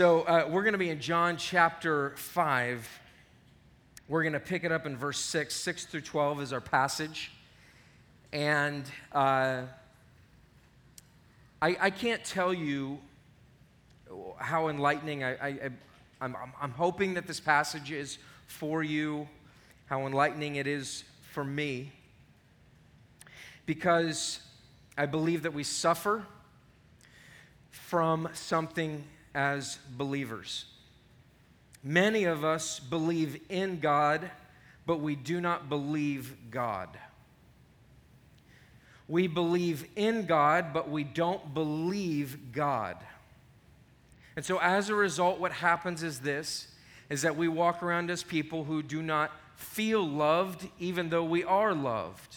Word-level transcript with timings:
So 0.00 0.20
uh, 0.20 0.46
we're 0.48 0.62
going 0.62 0.74
to 0.74 0.78
be 0.78 0.90
in 0.90 1.00
John 1.00 1.36
chapter 1.36 2.10
5. 2.10 3.00
We're 4.06 4.22
going 4.22 4.32
to 4.32 4.38
pick 4.38 4.62
it 4.62 4.70
up 4.70 4.86
in 4.86 4.96
verse 4.96 5.18
6. 5.18 5.52
6 5.52 5.86
through 5.86 6.02
12 6.02 6.40
is 6.40 6.52
our 6.52 6.60
passage. 6.60 7.32
And 8.32 8.84
uh, 9.10 9.62
I, 11.60 11.76
I, 11.80 11.90
can't 11.90 12.24
tell 12.24 12.54
you 12.54 13.00
how 14.36 14.68
enlightening 14.68 15.24
I, 15.24 15.32
I, 15.32 15.70
I'm, 16.20 16.36
I'm 16.62 16.70
hoping 16.70 17.14
that 17.14 17.26
this 17.26 17.40
passage 17.40 17.90
is 17.90 18.18
for 18.46 18.84
you, 18.84 19.28
how 19.86 20.06
enlightening 20.06 20.54
it 20.54 20.68
is 20.68 21.02
for 21.32 21.42
me. 21.42 21.90
Because 23.66 24.38
I 24.96 25.06
believe 25.06 25.42
that 25.42 25.54
we 25.54 25.64
suffer 25.64 26.24
from 27.72 28.28
something 28.32 29.02
as 29.34 29.78
believers. 29.96 30.66
Many 31.82 32.24
of 32.24 32.44
us 32.44 32.80
believe 32.80 33.40
in 33.48 33.80
God, 33.80 34.30
but 34.86 35.00
we 35.00 35.14
do 35.14 35.40
not 35.40 35.68
believe 35.68 36.36
God. 36.50 36.88
We 39.06 39.26
believe 39.26 39.86
in 39.96 40.26
God, 40.26 40.72
but 40.72 40.90
we 40.90 41.04
don't 41.04 41.54
believe 41.54 42.52
God. 42.52 42.96
And 44.36 44.44
so 44.44 44.58
as 44.58 44.88
a 44.88 44.94
result, 44.94 45.40
what 45.40 45.52
happens 45.52 46.02
is 46.02 46.20
this 46.20 46.68
is 47.10 47.22
that 47.22 47.36
we 47.36 47.48
walk 47.48 47.82
around 47.82 48.10
as 48.10 48.22
people 48.22 48.64
who 48.64 48.82
do 48.82 49.00
not 49.00 49.32
feel 49.56 50.06
loved, 50.06 50.68
even 50.78 51.08
though 51.08 51.24
we 51.24 51.42
are 51.42 51.74
loved. 51.74 52.36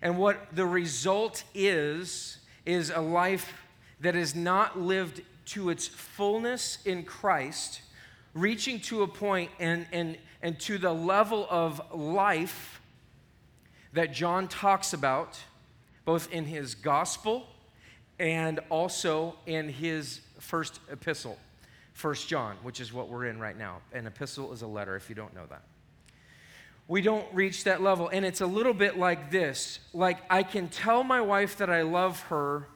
And 0.00 0.16
what 0.16 0.54
the 0.54 0.64
result 0.64 1.42
is, 1.54 2.38
is 2.64 2.90
a 2.90 3.00
life 3.00 3.52
that 4.00 4.14
is 4.14 4.34
not 4.34 4.78
lived 4.78 5.22
to 5.46 5.70
its 5.70 5.86
fullness 5.86 6.78
in 6.84 7.04
Christ, 7.04 7.80
reaching 8.34 8.80
to 8.80 9.02
a 9.02 9.08
point 9.08 9.50
and, 9.58 9.86
and, 9.92 10.18
and 10.42 10.58
to 10.60 10.78
the 10.78 10.92
level 10.92 11.46
of 11.48 11.80
life 11.94 12.80
that 13.92 14.12
John 14.12 14.48
talks 14.48 14.92
about, 14.92 15.38
both 16.04 16.30
in 16.32 16.44
his 16.44 16.74
gospel 16.74 17.46
and 18.18 18.60
also 18.68 19.36
in 19.46 19.68
his 19.68 20.20
first 20.38 20.80
epistle, 20.90 21.38
First 21.92 22.28
John, 22.28 22.56
which 22.62 22.80
is 22.80 22.92
what 22.92 23.08
we're 23.08 23.26
in 23.26 23.38
right 23.38 23.56
now. 23.56 23.78
An 23.92 24.06
epistle 24.06 24.52
is 24.52 24.62
a 24.62 24.66
letter, 24.66 24.96
if 24.96 25.08
you 25.08 25.14
don't 25.14 25.34
know 25.34 25.46
that. 25.48 25.62
We 26.88 27.00
don't 27.00 27.26
reach 27.34 27.64
that 27.64 27.82
level. 27.82 28.08
And 28.08 28.24
it's 28.24 28.40
a 28.40 28.46
little 28.46 28.74
bit 28.74 28.98
like 28.98 29.30
this 29.30 29.80
like, 29.92 30.18
I 30.30 30.42
can 30.42 30.68
tell 30.68 31.02
my 31.02 31.20
wife 31.20 31.56
that 31.58 31.70
I 31.70 31.82
love 31.82 32.20
her 32.22 32.68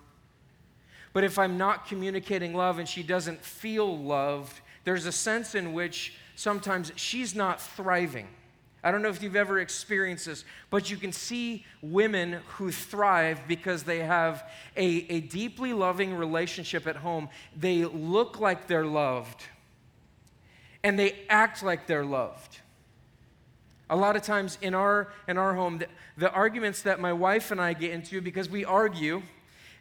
but 1.12 1.24
if 1.24 1.38
I'm 1.38 1.58
not 1.58 1.86
communicating 1.86 2.54
love 2.54 2.78
and 2.78 2.88
she 2.88 3.02
doesn't 3.02 3.42
feel 3.42 3.98
loved, 3.98 4.60
there's 4.84 5.06
a 5.06 5.12
sense 5.12 5.54
in 5.54 5.72
which 5.72 6.14
sometimes 6.36 6.92
she's 6.96 7.34
not 7.34 7.60
thriving. 7.60 8.28
I 8.82 8.90
don't 8.90 9.02
know 9.02 9.10
if 9.10 9.22
you've 9.22 9.36
ever 9.36 9.58
experienced 9.58 10.26
this, 10.26 10.44
but 10.70 10.90
you 10.90 10.96
can 10.96 11.12
see 11.12 11.66
women 11.82 12.40
who 12.56 12.72
thrive 12.72 13.40
because 13.46 13.82
they 13.82 13.98
have 13.98 14.48
a, 14.76 15.06
a 15.10 15.20
deeply 15.20 15.74
loving 15.74 16.14
relationship 16.14 16.86
at 16.86 16.96
home. 16.96 17.28
They 17.54 17.84
look 17.84 18.40
like 18.40 18.68
they're 18.68 18.86
loved 18.86 19.42
and 20.82 20.98
they 20.98 21.18
act 21.28 21.62
like 21.62 21.86
they're 21.86 22.06
loved. 22.06 22.60
A 23.90 23.96
lot 23.96 24.16
of 24.16 24.22
times 24.22 24.56
in 24.62 24.74
our, 24.74 25.12
in 25.28 25.36
our 25.36 25.54
home, 25.54 25.78
the, 25.78 25.88
the 26.16 26.30
arguments 26.30 26.82
that 26.82 27.00
my 27.00 27.12
wife 27.12 27.50
and 27.50 27.60
I 27.60 27.74
get 27.74 27.90
into, 27.90 28.22
because 28.22 28.48
we 28.48 28.64
argue, 28.64 29.22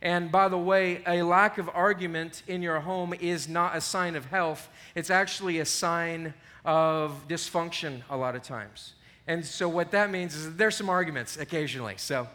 and 0.02 0.32
by 0.32 0.48
the 0.48 0.58
way, 0.58 1.02
a 1.06 1.24
lack 1.24 1.58
of 1.58 1.70
argument 1.74 2.44
in 2.48 2.62
your 2.62 2.80
home 2.80 3.14
is 3.20 3.50
not 3.50 3.76
a 3.76 3.82
sign 3.82 4.16
of 4.16 4.26
health, 4.26 4.70
it's 4.96 5.10
actually 5.10 5.60
a 5.60 5.66
sign 5.66 6.34
of 6.64 7.28
dysfunction 7.28 8.02
a 8.10 8.16
lot 8.16 8.36
of 8.36 8.44
times. 8.44 8.94
And 9.28 9.46
so, 9.46 9.68
what 9.68 9.92
that 9.92 10.10
means 10.10 10.36
is 10.36 10.56
there's 10.56 10.76
some 10.76 10.90
arguments 10.90 11.38
occasionally. 11.38 11.96
So, 11.98 12.28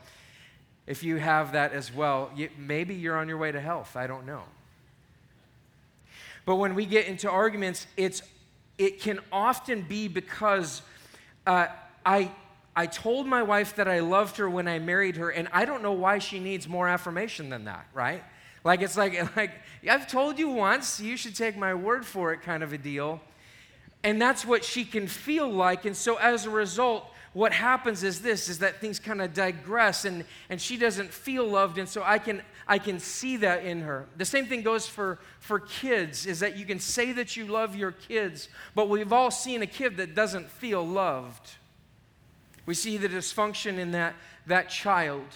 if 0.86 1.02
you 1.02 1.16
have 1.16 1.52
that 1.52 1.72
as 1.72 1.92
well, 1.92 2.30
you, 2.36 2.50
maybe 2.58 2.94
you're 2.94 3.16
on 3.16 3.28
your 3.28 3.38
way 3.38 3.50
to 3.50 3.60
health. 3.60 3.96
I 3.96 4.06
don't 4.06 4.26
know. 4.26 4.42
But 6.44 6.56
when 6.56 6.74
we 6.74 6.84
get 6.84 7.06
into 7.06 7.30
arguments, 7.30 7.86
it's, 7.96 8.22
it 8.76 9.00
can 9.00 9.20
often 9.32 9.82
be 9.82 10.08
because 10.08 10.82
uh, 11.46 11.68
I, 12.04 12.30
I 12.76 12.86
told 12.86 13.26
my 13.26 13.42
wife 13.42 13.76
that 13.76 13.86
I 13.86 14.00
loved 14.00 14.36
her 14.38 14.50
when 14.50 14.66
I 14.66 14.78
married 14.78 15.16
her, 15.16 15.30
and 15.30 15.48
I 15.52 15.64
don't 15.64 15.82
know 15.82 15.92
why 15.92 16.18
she 16.18 16.40
needs 16.40 16.68
more 16.68 16.88
affirmation 16.88 17.48
than 17.48 17.64
that, 17.64 17.86
right? 17.94 18.22
Like 18.64 18.82
it's 18.82 18.96
like, 18.96 19.36
like 19.36 19.52
I've 19.88 20.08
told 20.08 20.38
you 20.38 20.48
once, 20.48 21.00
you 21.00 21.16
should 21.16 21.36
take 21.36 21.56
my 21.56 21.74
word 21.74 22.04
for 22.04 22.32
it, 22.32 22.42
kind 22.42 22.62
of 22.62 22.72
a 22.72 22.78
deal. 22.78 23.20
And 24.02 24.20
that's 24.20 24.44
what 24.44 24.64
she 24.64 24.84
can 24.84 25.06
feel 25.06 25.50
like. 25.50 25.86
And 25.86 25.96
so 25.96 26.16
as 26.16 26.44
a 26.44 26.50
result, 26.50 27.06
what 27.32 27.52
happens 27.52 28.02
is 28.04 28.20
this 28.20 28.48
is 28.48 28.58
that 28.58 28.80
things 28.80 28.98
kind 28.98 29.20
of 29.20 29.32
digress 29.34 30.04
and, 30.04 30.24
and 30.50 30.60
she 30.60 30.76
doesn't 30.76 31.12
feel 31.12 31.44
loved 31.44 31.78
and 31.78 31.88
so 31.88 32.02
I 32.04 32.18
can 32.18 32.42
I 32.66 32.78
can 32.78 32.98
see 32.98 33.36
that 33.38 33.64
in 33.64 33.82
her. 33.82 34.06
The 34.16 34.24
same 34.24 34.46
thing 34.46 34.62
goes 34.62 34.86
for, 34.86 35.18
for 35.40 35.60
kids, 35.60 36.26
is 36.26 36.40
that 36.40 36.56
you 36.56 36.64
can 36.64 36.80
say 36.80 37.12
that 37.12 37.36
you 37.36 37.46
love 37.46 37.76
your 37.76 37.92
kids, 37.92 38.48
but 38.74 38.88
we've 38.88 39.12
all 39.12 39.30
seen 39.30 39.62
a 39.62 39.66
kid 39.66 39.98
that 39.98 40.14
doesn't 40.14 40.48
feel 40.50 40.86
loved. 40.86 41.50
We 42.66 42.74
see 42.74 42.96
the 42.96 43.08
dysfunction 43.08 43.78
in 43.78 43.92
that, 43.92 44.14
that 44.46 44.70
child. 44.70 45.26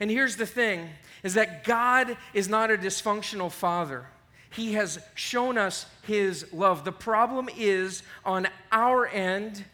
And 0.00 0.10
here's 0.10 0.36
the 0.36 0.46
thing 0.46 0.90
is 1.22 1.34
that 1.34 1.64
God 1.64 2.16
is 2.32 2.48
not 2.48 2.70
a 2.70 2.76
dysfunctional 2.76 3.50
father. 3.50 4.06
He 4.50 4.74
has 4.74 4.98
shown 5.14 5.58
us 5.58 5.86
his 6.02 6.46
love. 6.52 6.84
The 6.84 6.92
problem 6.92 7.48
is 7.56 8.02
on 8.24 8.48
our 8.70 9.06
end 9.06 9.64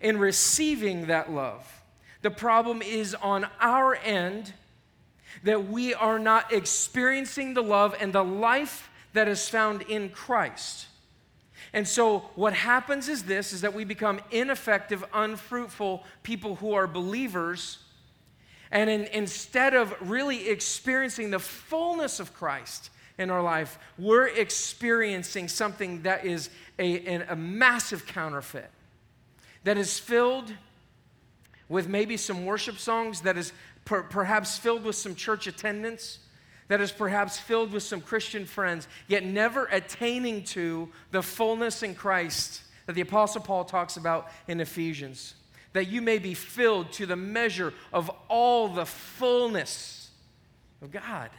in 0.00 0.18
receiving 0.18 1.06
that 1.06 1.30
love. 1.30 1.82
The 2.22 2.30
problem 2.30 2.80
is 2.80 3.14
on 3.14 3.46
our 3.60 3.94
end 3.96 4.54
that 5.42 5.68
we 5.68 5.92
are 5.94 6.18
not 6.18 6.52
experiencing 6.52 7.54
the 7.54 7.62
love 7.62 7.94
and 8.00 8.12
the 8.12 8.24
life 8.24 8.90
that 9.12 9.28
is 9.28 9.48
found 9.48 9.82
in 9.82 10.08
Christ. 10.08 10.86
And 11.72 11.86
so 11.86 12.30
what 12.34 12.52
happens 12.52 13.08
is 13.08 13.24
this 13.24 13.52
is 13.52 13.62
that 13.62 13.74
we 13.74 13.84
become 13.84 14.20
ineffective, 14.30 15.04
unfruitful 15.12 16.04
people 16.22 16.56
who 16.56 16.74
are 16.74 16.86
believers. 16.86 17.78
And 18.70 18.90
in, 18.90 19.04
instead 19.04 19.74
of 19.74 19.94
really 20.00 20.48
experiencing 20.48 21.30
the 21.30 21.38
fullness 21.38 22.20
of 22.20 22.34
Christ 22.34 22.90
in 23.18 23.30
our 23.30 23.42
life, 23.42 23.78
we're 23.98 24.26
experiencing 24.26 25.48
something 25.48 26.02
that 26.02 26.24
is 26.24 26.50
a, 26.78 27.22
a 27.28 27.36
massive 27.36 28.06
counterfeit, 28.06 28.70
that 29.62 29.78
is 29.78 29.98
filled 29.98 30.52
with 31.68 31.88
maybe 31.88 32.16
some 32.16 32.44
worship 32.44 32.78
songs, 32.78 33.22
that 33.22 33.38
is 33.38 33.52
per, 33.84 34.02
perhaps 34.02 34.58
filled 34.58 34.84
with 34.84 34.96
some 34.96 35.14
church 35.14 35.46
attendance 35.46 36.18
that 36.68 36.80
is 36.80 36.92
perhaps 36.92 37.38
filled 37.38 37.72
with 37.72 37.82
some 37.82 38.00
Christian 38.00 38.46
friends, 38.46 38.88
yet 39.08 39.24
never 39.24 39.66
attaining 39.66 40.44
to 40.44 40.88
the 41.10 41.22
fullness 41.22 41.82
in 41.82 41.94
Christ 41.94 42.62
that 42.86 42.94
the 42.94 43.00
Apostle 43.00 43.40
Paul 43.40 43.64
talks 43.64 43.96
about 43.96 44.28
in 44.48 44.60
Ephesians. 44.60 45.34
That 45.72 45.88
you 45.88 46.00
may 46.00 46.18
be 46.18 46.34
filled 46.34 46.92
to 46.92 47.06
the 47.06 47.16
measure 47.16 47.72
of 47.92 48.10
all 48.28 48.68
the 48.68 48.86
fullness 48.86 50.10
of 50.82 50.90
God. 50.90 51.30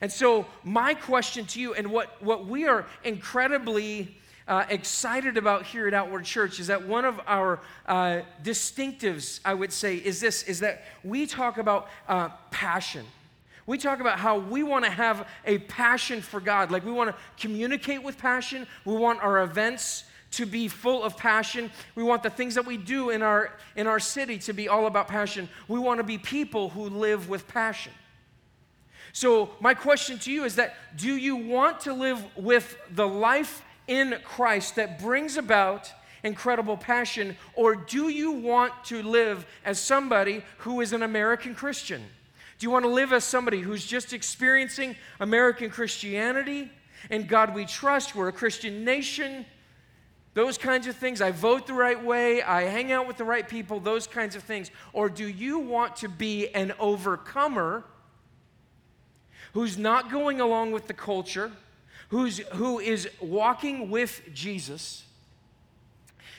And 0.00 0.12
so, 0.12 0.46
my 0.62 0.94
question 0.94 1.46
to 1.46 1.60
you, 1.60 1.74
and 1.74 1.90
what, 1.90 2.22
what 2.22 2.46
we 2.46 2.66
are 2.66 2.86
incredibly 3.04 4.16
uh, 4.46 4.66
excited 4.68 5.36
about 5.36 5.64
here 5.64 5.88
at 5.88 5.94
Outward 5.94 6.24
Church, 6.24 6.60
is 6.60 6.66
that 6.66 6.86
one 6.86 7.04
of 7.04 7.20
our 7.26 7.60
uh, 7.86 8.20
distinctives, 8.42 9.40
I 9.44 9.54
would 9.54 9.72
say, 9.72 9.96
is 9.96 10.20
this 10.20 10.42
is 10.42 10.60
that 10.60 10.84
we 11.02 11.26
talk 11.26 11.58
about 11.58 11.88
uh, 12.08 12.28
passion. 12.50 13.06
We 13.66 13.78
talk 13.78 14.00
about 14.00 14.18
how 14.18 14.38
we 14.38 14.62
want 14.62 14.84
to 14.84 14.90
have 14.90 15.26
a 15.46 15.58
passion 15.58 16.20
for 16.20 16.40
God. 16.40 16.70
Like 16.70 16.84
we 16.84 16.92
want 16.92 17.10
to 17.10 17.16
communicate 17.38 18.02
with 18.02 18.18
passion. 18.18 18.66
We 18.84 18.94
want 18.94 19.22
our 19.22 19.42
events 19.42 20.04
to 20.32 20.46
be 20.46 20.68
full 20.68 21.02
of 21.02 21.16
passion. 21.16 21.70
We 21.94 22.02
want 22.02 22.22
the 22.22 22.30
things 22.30 22.56
that 22.56 22.66
we 22.66 22.76
do 22.76 23.10
in 23.10 23.22
our, 23.22 23.52
in 23.76 23.86
our 23.86 24.00
city 24.00 24.38
to 24.40 24.52
be 24.52 24.68
all 24.68 24.86
about 24.86 25.08
passion. 25.08 25.48
We 25.68 25.78
want 25.78 25.98
to 25.98 26.04
be 26.04 26.18
people 26.18 26.70
who 26.70 26.88
live 26.88 27.28
with 27.28 27.46
passion. 27.48 27.92
So, 29.12 29.50
my 29.60 29.74
question 29.74 30.18
to 30.20 30.32
you 30.32 30.44
is 30.44 30.56
that 30.56 30.74
do 30.96 31.14
you 31.14 31.36
want 31.36 31.80
to 31.80 31.92
live 31.92 32.22
with 32.36 32.76
the 32.90 33.06
life 33.06 33.62
in 33.86 34.16
Christ 34.24 34.74
that 34.74 34.98
brings 34.98 35.36
about 35.36 35.92
incredible 36.24 36.76
passion, 36.76 37.36
or 37.54 37.76
do 37.76 38.08
you 38.08 38.32
want 38.32 38.72
to 38.86 39.02
live 39.02 39.46
as 39.64 39.78
somebody 39.78 40.42
who 40.58 40.80
is 40.80 40.92
an 40.92 41.02
American 41.02 41.54
Christian? 41.54 42.02
Do 42.58 42.66
you 42.66 42.70
want 42.70 42.84
to 42.84 42.90
live 42.90 43.12
as 43.12 43.24
somebody 43.24 43.60
who's 43.60 43.84
just 43.84 44.12
experiencing 44.12 44.96
American 45.20 45.70
Christianity 45.70 46.70
and 47.10 47.28
God 47.28 47.54
we 47.54 47.66
trust? 47.66 48.14
We're 48.14 48.28
a 48.28 48.32
Christian 48.32 48.84
nation. 48.84 49.44
Those 50.34 50.58
kinds 50.58 50.86
of 50.86 50.96
things. 50.96 51.20
I 51.20 51.30
vote 51.30 51.66
the 51.66 51.74
right 51.74 52.02
way. 52.02 52.42
I 52.42 52.62
hang 52.62 52.92
out 52.92 53.06
with 53.06 53.16
the 53.16 53.24
right 53.24 53.48
people. 53.48 53.80
Those 53.80 54.06
kinds 54.06 54.36
of 54.36 54.42
things. 54.42 54.70
Or 54.92 55.08
do 55.08 55.26
you 55.26 55.58
want 55.58 55.96
to 55.96 56.08
be 56.08 56.48
an 56.54 56.72
overcomer 56.78 57.84
who's 59.52 59.78
not 59.78 60.10
going 60.10 60.40
along 60.40 60.72
with 60.72 60.88
the 60.88 60.94
culture, 60.94 61.52
who's, 62.08 62.38
who 62.54 62.80
is 62.80 63.08
walking 63.20 63.90
with 63.90 64.22
Jesus, 64.32 65.04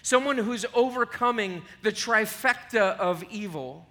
someone 0.02 0.38
who's 0.38 0.66
overcoming 0.74 1.62
the 1.82 1.92
trifecta 1.92 2.98
of 2.98 3.24
evil 3.32 3.88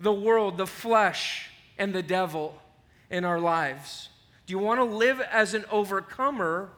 the 0.00 0.12
world, 0.12 0.56
the 0.56 0.66
flesh, 0.66 1.50
and 1.78 1.94
the 1.94 2.02
devil 2.02 2.54
in 3.10 3.24
our 3.24 3.40
lives? 3.40 4.08
Do 4.46 4.52
you 4.52 4.58
want 4.58 4.80
to 4.80 4.84
live 4.84 5.20
as 5.20 5.54
an 5.54 5.64
overcomer, 5.70 6.68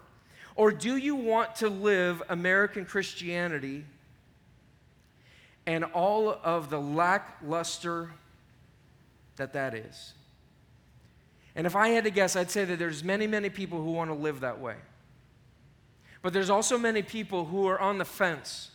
or 0.54 0.70
do 0.70 0.96
you 0.96 1.16
want 1.16 1.56
to 1.56 1.68
live 1.68 2.22
American 2.28 2.84
Christianity 2.84 3.84
and 5.66 5.84
all 5.84 6.38
of 6.44 6.70
the 6.70 6.80
lackluster 6.80 8.10
that 9.36 9.52
that 9.54 9.74
is? 9.74 10.12
And 11.56 11.66
if 11.66 11.74
I 11.74 11.88
had 11.88 12.04
to 12.04 12.10
guess, 12.10 12.36
I'd 12.36 12.50
say 12.50 12.64
that 12.66 12.78
there's 12.78 13.02
many, 13.02 13.26
many 13.26 13.48
people 13.48 13.82
who 13.82 13.92
want 13.92 14.10
to 14.10 14.14
live 14.14 14.40
that 14.40 14.60
way. 14.60 14.76
But 16.22 16.32
there's 16.32 16.50
also 16.50 16.76
many 16.76 17.02
people 17.02 17.46
who 17.46 17.66
are 17.66 17.80
on 17.80 17.98
the 17.98 18.04
fence 18.04 18.70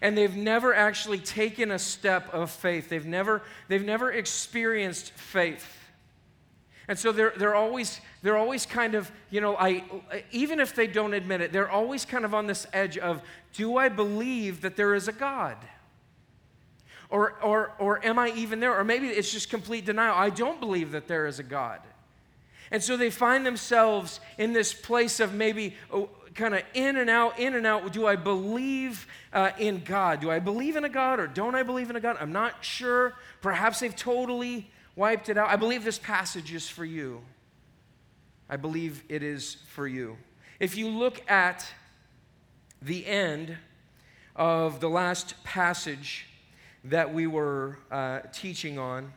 and 0.00 0.16
they've 0.16 0.36
never 0.36 0.74
actually 0.74 1.18
taken 1.18 1.70
a 1.70 1.78
step 1.78 2.32
of 2.32 2.50
faith. 2.50 2.88
They've 2.88 3.06
never, 3.06 3.42
they've 3.68 3.84
never 3.84 4.12
experienced 4.12 5.12
faith. 5.12 5.74
And 6.88 6.98
so 6.98 7.12
they're, 7.12 7.34
they're, 7.36 7.54
always, 7.54 8.00
they're 8.22 8.38
always 8.38 8.64
kind 8.64 8.94
of, 8.94 9.10
you 9.30 9.42
know, 9.42 9.56
I, 9.56 9.84
even 10.30 10.58
if 10.58 10.74
they 10.74 10.86
don't 10.86 11.12
admit 11.12 11.42
it, 11.42 11.52
they're 11.52 11.70
always 11.70 12.06
kind 12.06 12.24
of 12.24 12.32
on 12.32 12.46
this 12.46 12.66
edge 12.72 12.96
of 12.96 13.22
do 13.52 13.76
I 13.76 13.90
believe 13.90 14.62
that 14.62 14.76
there 14.76 14.94
is 14.94 15.06
a 15.06 15.12
God? 15.12 15.56
Or, 17.10 17.34
or, 17.42 17.72
or 17.78 18.04
am 18.04 18.18
I 18.18 18.30
even 18.30 18.60
there? 18.60 18.78
Or 18.78 18.84
maybe 18.84 19.08
it's 19.08 19.30
just 19.30 19.50
complete 19.50 19.84
denial. 19.84 20.14
I 20.16 20.30
don't 20.30 20.60
believe 20.60 20.92
that 20.92 21.08
there 21.08 21.26
is 21.26 21.38
a 21.38 21.42
God. 21.42 21.80
And 22.70 22.82
so 22.82 22.96
they 22.96 23.10
find 23.10 23.46
themselves 23.46 24.20
in 24.36 24.52
this 24.52 24.72
place 24.72 25.20
of 25.20 25.34
maybe 25.34 25.74
oh, 25.92 26.10
kind 26.38 26.54
of 26.54 26.62
in 26.72 26.96
and 26.96 27.10
out, 27.10 27.38
in 27.38 27.54
and 27.54 27.66
out. 27.66 27.92
Do 27.92 28.06
I 28.06 28.16
believe 28.16 29.06
uh, 29.32 29.50
in 29.58 29.82
God? 29.84 30.20
Do 30.20 30.30
I 30.30 30.38
believe 30.38 30.76
in 30.76 30.84
a 30.84 30.88
God 30.88 31.20
or 31.20 31.26
don't 31.26 31.54
I 31.54 31.64
believe 31.64 31.90
in 31.90 31.96
a 31.96 32.00
God? 32.00 32.16
I'm 32.20 32.32
not 32.32 32.64
sure. 32.64 33.14
Perhaps 33.42 33.80
they've 33.80 33.94
totally 33.94 34.70
wiped 34.96 35.28
it 35.28 35.36
out. 35.36 35.50
I 35.50 35.56
believe 35.56 35.84
this 35.84 35.98
passage 35.98 36.54
is 36.54 36.68
for 36.68 36.84
you. 36.84 37.20
I 38.48 38.56
believe 38.56 39.02
it 39.08 39.22
is 39.22 39.56
for 39.68 39.86
you. 39.86 40.16
If 40.60 40.76
you 40.76 40.88
look 40.88 41.28
at 41.30 41.66
the 42.80 43.04
end 43.06 43.56
of 44.34 44.80
the 44.80 44.88
last 44.88 45.42
passage 45.44 46.26
that 46.84 47.12
we 47.12 47.26
were 47.26 47.78
uh, 47.90 48.20
teaching 48.32 48.78
on, 48.78 49.12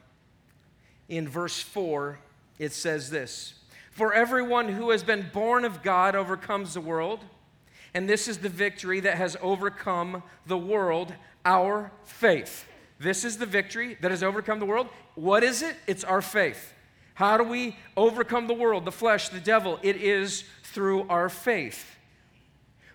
in 1.08 1.28
verse 1.28 1.62
4, 1.62 2.20
it 2.58 2.74
says 2.74 3.10
this 3.10 3.54
for 3.92 4.14
everyone 4.14 4.70
who 4.70 4.90
has 4.90 5.04
been 5.04 5.30
born 5.34 5.64
of 5.64 5.84
God 5.84 6.16
overcomes 6.16 6.74
the 6.74 6.82
world. 6.82 7.20
And 7.94 8.10
this 8.10 8.28
is 8.28 8.40
the 8.40 8.50
victory 8.50 9.02
that 9.02 9.18
has 9.18 9.38
overcome 9.42 10.24
the 10.46 10.58
world, 10.58 11.14
our 11.46 11.92
faith. 12.04 12.66
This 13.00 13.26
is 13.26 13.38
the 13.38 13.46
victory 13.46 13.98
that 14.02 14.12
has 14.12 14.24
overcome 14.24 14.60
the 14.60 14.66
world. 14.66 14.88
What 15.16 15.44
is 15.44 15.62
it? 15.62 15.76
It's 15.88 16.06
our 16.06 16.22
faith. 16.22 16.74
How 17.16 17.38
do 17.38 17.44
we 17.44 17.78
overcome 17.98 18.48
the 18.48 18.54
world, 18.54 18.86
the 18.86 18.92
flesh, 18.92 19.30
the 19.30 19.40
devil? 19.40 19.78
It 19.84 19.98
is 19.98 20.46
through 20.64 21.08
our 21.10 21.28
faith. 21.28 21.98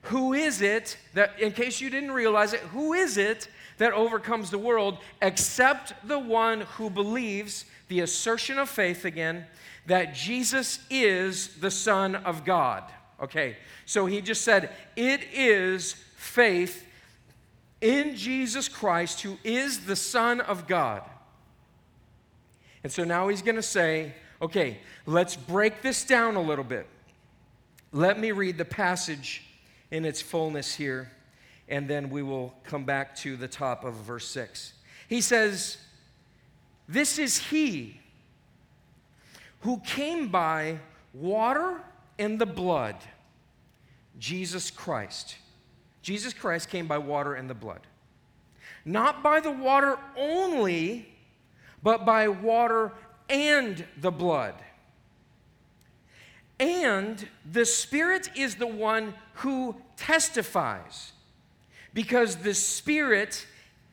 Who 0.03 0.33
is 0.33 0.63
it 0.63 0.97
that, 1.15 1.39
in 1.39 1.53
case 1.53 1.81
you 1.81 1.91
didn't 1.91 2.13
realize 2.13 2.53
it, 2.53 2.61
who 2.61 2.95
is 2.95 3.19
it 3.19 3.49
that 3.79 3.93
overcomes 3.93 4.51
the 4.51 4.59
world 4.59 4.99
except 5.21 5.93
the 6.09 6.19
one 6.19 6.63
who 6.63 6.89
believes 6.89 7.67
the 7.89 8.01
assertion 8.01 8.59
of 8.59 8.71
faith 8.71 9.05
again 9.05 9.47
that 9.87 10.15
Jesus 10.15 10.81
is 10.91 11.57
the 11.57 11.71
Son 11.71 12.17
of 12.17 12.45
God. 12.45 12.85
Okay, 13.23 13.57
so 13.87 14.07
he 14.07 14.21
just 14.21 14.43
said, 14.43 14.71
It 14.95 15.21
is 15.33 15.95
faith 16.17 16.87
in 17.81 18.17
Jesus 18.17 18.69
Christ, 18.69 19.23
who 19.23 19.39
is 19.43 19.87
the 19.87 19.97
Son 19.97 20.41
of 20.41 20.67
God. 20.67 21.03
And 22.83 22.93
so 22.93 23.05
now 23.05 23.29
he's 23.29 23.43
going 23.43 23.57
to 23.57 23.63
say, 23.63 24.13
Okay, 24.43 24.79
let's 25.07 25.35
break 25.35 25.81
this 25.83 26.05
down 26.05 26.37
a 26.37 26.43
little 26.43 26.65
bit. 26.65 26.87
Let 27.93 28.19
me 28.19 28.33
read 28.33 28.59
the 28.59 28.65
passage 28.65 29.45
in 29.91 30.05
its 30.05 30.21
fullness 30.21 30.75
here, 30.75 31.11
and 31.69 31.89
then 31.89 32.11
we 32.11 32.23
will 32.23 32.55
come 32.65 32.85
back 32.85 33.17
to 33.17 33.37
the 33.37 33.49
top 33.49 33.85
of 33.85 33.95
verse 33.95 34.29
6. 34.29 34.75
He 35.09 35.21
says, 35.21 35.79
This 36.89 37.19
is 37.19 37.39
he 37.39 38.01
who 39.61 39.81
came 39.81 40.29
by 40.29 40.79
water 41.13 41.81
and 42.19 42.39
the 42.39 42.47
blood, 42.47 42.97
Jesus 44.19 44.71
Christ. 44.71 45.37
Jesus 46.03 46.33
Christ 46.33 46.69
came 46.69 46.87
by 46.87 46.99
water 46.99 47.35
and 47.35 47.51
the 47.51 47.55
blood. 47.55 47.81
Not 48.85 49.23
by 49.23 49.41
the 49.41 49.51
water 49.51 49.99
only, 50.17 51.09
but 51.83 52.07
by 52.07 52.29
water 52.29 52.93
and 53.29 53.85
the 54.01 54.13
blood. 54.13 54.55
And 56.61 57.27
the 57.51 57.67
Spirit 57.67 58.31
is 58.37 58.55
the 58.55 58.67
one 58.67 59.15
who 59.35 59.77
testifies, 59.97 61.13
because 61.93 62.37
the 62.37 62.55
Spirit 62.55 63.47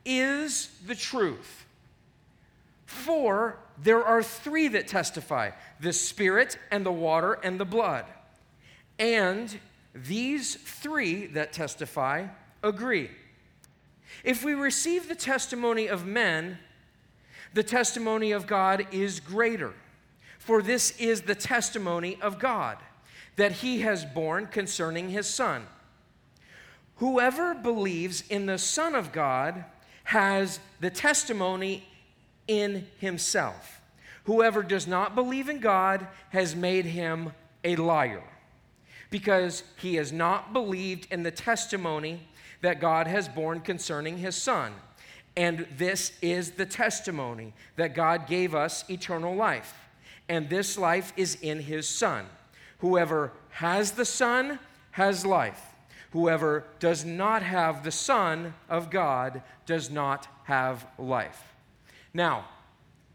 is 0.06 0.69
the 0.86 0.95
truth. 0.95 1.66
For 2.86 3.57
there 3.81 4.03
are 4.03 4.21
three 4.21 4.67
that 4.69 4.87
testify 4.87 5.51
the 5.79 5.93
Spirit, 5.93 6.57
and 6.71 6.85
the 6.85 6.91
water, 6.91 7.33
and 7.43 7.59
the 7.59 7.65
blood. 7.65 8.05
And 8.99 9.59
these 9.93 10.55
three 10.55 11.27
that 11.27 11.53
testify 11.53 12.27
agree. 12.61 13.09
If 14.23 14.43
we 14.43 14.53
receive 14.53 15.07
the 15.07 15.15
testimony 15.15 15.87
of 15.87 16.05
men, 16.05 16.59
the 17.53 17.63
testimony 17.63 18.31
of 18.31 18.47
God 18.47 18.87
is 18.91 19.19
greater. 19.19 19.73
For 20.39 20.61
this 20.61 20.91
is 20.99 21.21
the 21.21 21.35
testimony 21.35 22.17
of 22.21 22.39
God 22.39 22.77
that 23.35 23.51
he 23.51 23.79
has 23.81 24.05
borne 24.05 24.47
concerning 24.47 25.09
his 25.09 25.27
Son. 25.27 25.65
Whoever 26.97 27.53
believes 27.53 28.23
in 28.29 28.45
the 28.45 28.57
Son 28.57 28.93
of 28.93 29.11
God 29.11 29.65
has 30.05 30.59
the 30.79 30.89
testimony 30.89 31.87
in 32.48 32.88
himself. 33.00 33.81
Whoever 34.25 34.63
does 34.63 34.88
not 34.88 35.16
believe 35.16 35.50
in 35.50 35.60
God 35.60 36.07
has 36.30 36.56
made 36.56 36.86
him 36.86 37.34
a 37.63 37.75
liar 37.75 38.24
because 39.10 39.63
he 39.78 39.95
has 39.95 40.12
not 40.12 40.54
believed 40.54 41.07
in 41.12 41.24
the 41.24 41.31
testimony 41.31 42.28
that 42.62 42.80
God 42.80 43.06
has 43.07 43.28
borne 43.28 43.59
concerning 43.59 44.18
his 44.18 44.35
Son. 44.35 44.73
And 45.35 45.68
this 45.78 46.14
is 46.21 46.52
the 46.52 46.66
testimony 46.66 47.54
that 47.76 47.95
God 47.95 48.28
gave 48.28 48.56
us 48.56 48.85
eternal 48.90 49.35
life. 49.35 49.76
And 50.30 50.50
this 50.50 50.78
life 50.78 51.12
is 51.18 51.38
in 51.42 51.59
his 51.59 51.88
Son. 51.88 52.26
Whoever 52.80 53.33
has 53.50 53.92
the 53.92 54.06
Son 54.06 54.59
has 54.92 55.26
life. 55.26 55.62
Whoever 56.12 56.64
does 56.80 57.04
not 57.04 57.44
have 57.44 57.83
the 57.83 57.92
Son 57.92 58.54
of 58.69 58.90
God 58.90 59.42
does 59.66 59.90
not 59.90 60.28
have 60.45 60.85
life. 60.97 61.53
Now, 62.13 62.45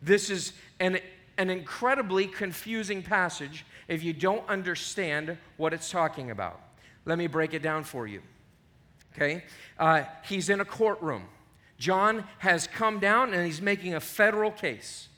this 0.02 0.28
is 0.28 0.52
an, 0.80 0.98
an 1.36 1.50
incredibly 1.50 2.26
confusing 2.26 3.02
passage 3.02 3.64
if 3.86 4.02
you 4.02 4.12
don't 4.12 4.46
understand 4.48 5.38
what 5.56 5.72
it's 5.72 5.90
talking 5.90 6.30
about. 6.30 6.60
Let 7.04 7.16
me 7.18 7.26
break 7.26 7.54
it 7.54 7.62
down 7.62 7.84
for 7.84 8.06
you. 8.06 8.22
Okay? 9.14 9.44
Uh, 9.78 10.02
he's 10.24 10.50
in 10.50 10.60
a 10.60 10.64
courtroom. 10.64 11.24
John 11.78 12.24
has 12.38 12.66
come 12.66 12.98
down 12.98 13.32
and 13.32 13.46
he's 13.46 13.62
making 13.62 13.94
a 13.94 14.00
federal 14.00 14.50
case. 14.50 15.08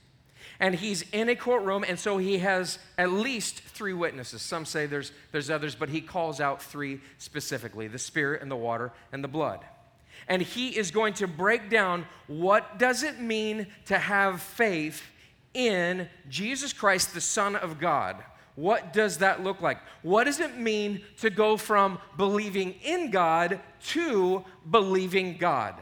And 0.59 0.75
he's 0.75 1.07
in 1.13 1.31
a 1.31 1.37
courtroom, 1.37 1.87
and 1.89 1.99
so 1.99 2.19
he 2.19 2.37
has 2.41 2.79
at 2.99 3.11
least 3.11 3.61
three 3.61 3.95
witnesses. 3.95 4.43
Some 4.43 4.67
say 4.67 4.85
there's, 4.85 5.11
there's 5.33 5.49
others, 5.49 5.75
but 5.75 5.89
he 5.89 6.03
calls 6.03 6.39
out 6.39 6.63
three 6.63 7.01
specifically 7.17 7.89
the 7.89 7.99
Spirit 7.99 8.43
and 8.43 8.51
the 8.51 8.57
water 8.57 8.93
and 9.11 9.25
the 9.25 9.29
blood 9.29 9.61
and 10.29 10.43
he 10.43 10.77
is 10.77 10.91
going 10.91 11.15
to 11.15 11.27
break 11.27 11.71
down 11.71 12.07
what 12.27 12.79
does 12.79 13.03
it 13.03 13.21
mean 13.21 13.67
to 13.87 13.99
have 13.99 14.41
faith 14.41 15.03
in 15.55 16.09
Jesus 16.29 16.73
Christ 16.73 17.15
the 17.15 17.21
Son 17.21 17.57
of 17.57 17.79
God. 17.79 18.17
What 18.57 18.93
does 18.93 19.19
that 19.19 19.43
look 19.43 19.61
like? 19.61 19.79
What 20.03 20.25
does 20.25 20.41
it 20.41 20.59
mean 20.59 21.03
to 21.19 21.31
go 21.31 21.57
from 21.57 21.99
believing 22.17 22.75
in 22.83 23.11
God 23.11 23.61
to 23.89 24.45
believing 24.71 25.39
God? 25.39 25.75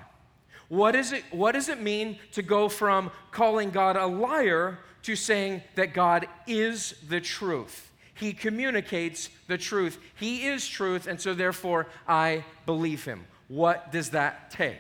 What, 0.68 0.94
is 0.94 1.12
it, 1.12 1.24
what 1.30 1.52
does 1.52 1.68
it 1.68 1.80
mean 1.80 2.18
to 2.32 2.42
go 2.42 2.68
from 2.68 3.10
calling 3.30 3.70
God 3.70 3.96
a 3.96 4.06
liar 4.06 4.78
to 5.02 5.16
saying 5.16 5.62
that 5.76 5.94
God 5.94 6.28
is 6.46 6.94
the 7.08 7.20
truth? 7.20 7.90
He 8.14 8.32
communicates 8.32 9.30
the 9.46 9.56
truth. 9.58 9.98
He 10.16 10.46
is 10.46 10.66
truth, 10.66 11.06
and 11.06 11.20
so 11.20 11.34
therefore 11.34 11.86
I 12.06 12.44
believe 12.66 13.04
him. 13.04 13.24
What 13.48 13.90
does 13.90 14.10
that 14.10 14.50
take? 14.50 14.78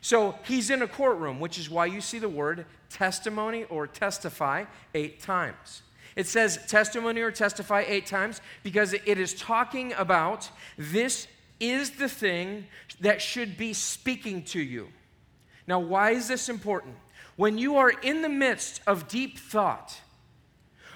So 0.00 0.36
he's 0.44 0.68
in 0.68 0.82
a 0.82 0.88
courtroom, 0.88 1.38
which 1.38 1.58
is 1.58 1.70
why 1.70 1.86
you 1.86 2.00
see 2.00 2.18
the 2.18 2.28
word 2.28 2.66
testimony 2.90 3.64
or 3.64 3.86
testify 3.86 4.64
eight 4.94 5.20
times. 5.20 5.82
It 6.16 6.26
says 6.26 6.58
testimony 6.66 7.20
or 7.22 7.30
testify 7.30 7.84
eight 7.86 8.06
times 8.06 8.40
because 8.62 8.92
it 8.92 9.18
is 9.18 9.34
talking 9.34 9.92
about 9.94 10.50
this 10.76 11.26
is 11.58 11.92
the 11.92 12.08
thing 12.08 12.66
that 13.00 13.22
should 13.22 13.56
be 13.56 13.72
speaking 13.72 14.42
to 14.42 14.60
you. 14.60 14.88
Now, 15.66 15.78
why 15.78 16.10
is 16.10 16.28
this 16.28 16.48
important? 16.48 16.96
When 17.36 17.56
you 17.56 17.76
are 17.76 17.90
in 17.90 18.22
the 18.22 18.28
midst 18.28 18.82
of 18.86 19.08
deep 19.08 19.38
thought, 19.38 20.00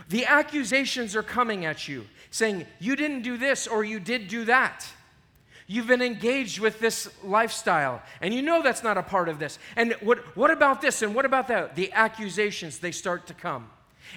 the 0.09 0.27
accusations 0.27 1.17
are 1.17 1.23
coming 1.23 1.65
at 1.65 1.89
you 1.89 2.05
saying, 2.31 2.67
You 2.79 2.97
didn't 2.97 3.23
do 3.23 3.37
this 3.37 3.67
or 3.67 3.85
you 3.85 4.01
did 4.01 4.29
do 4.29 4.45
that. 4.45 4.87
You've 5.69 5.89
been 5.89 6.03
engaged 6.03 6.61
with 6.61 6.79
this 6.79 7.09
lifestyle, 7.25 8.01
and 8.21 8.33
you 8.33 8.41
know 8.41 8.63
that's 8.63 8.85
not 8.85 8.97
a 8.97 9.03
part 9.03 9.29
of 9.29 9.41
this. 9.41 9.59
And 9.75 9.95
what, 10.01 10.19
what 10.37 10.53
about 10.53 10.81
this 10.81 11.03
and 11.03 11.13
what 11.15 11.25
about 11.25 11.49
that? 11.49 11.75
The 11.75 11.93
accusations, 11.93 12.79
they 12.79 12.93
start 12.93 13.27
to 13.27 13.35
come. 13.35 13.69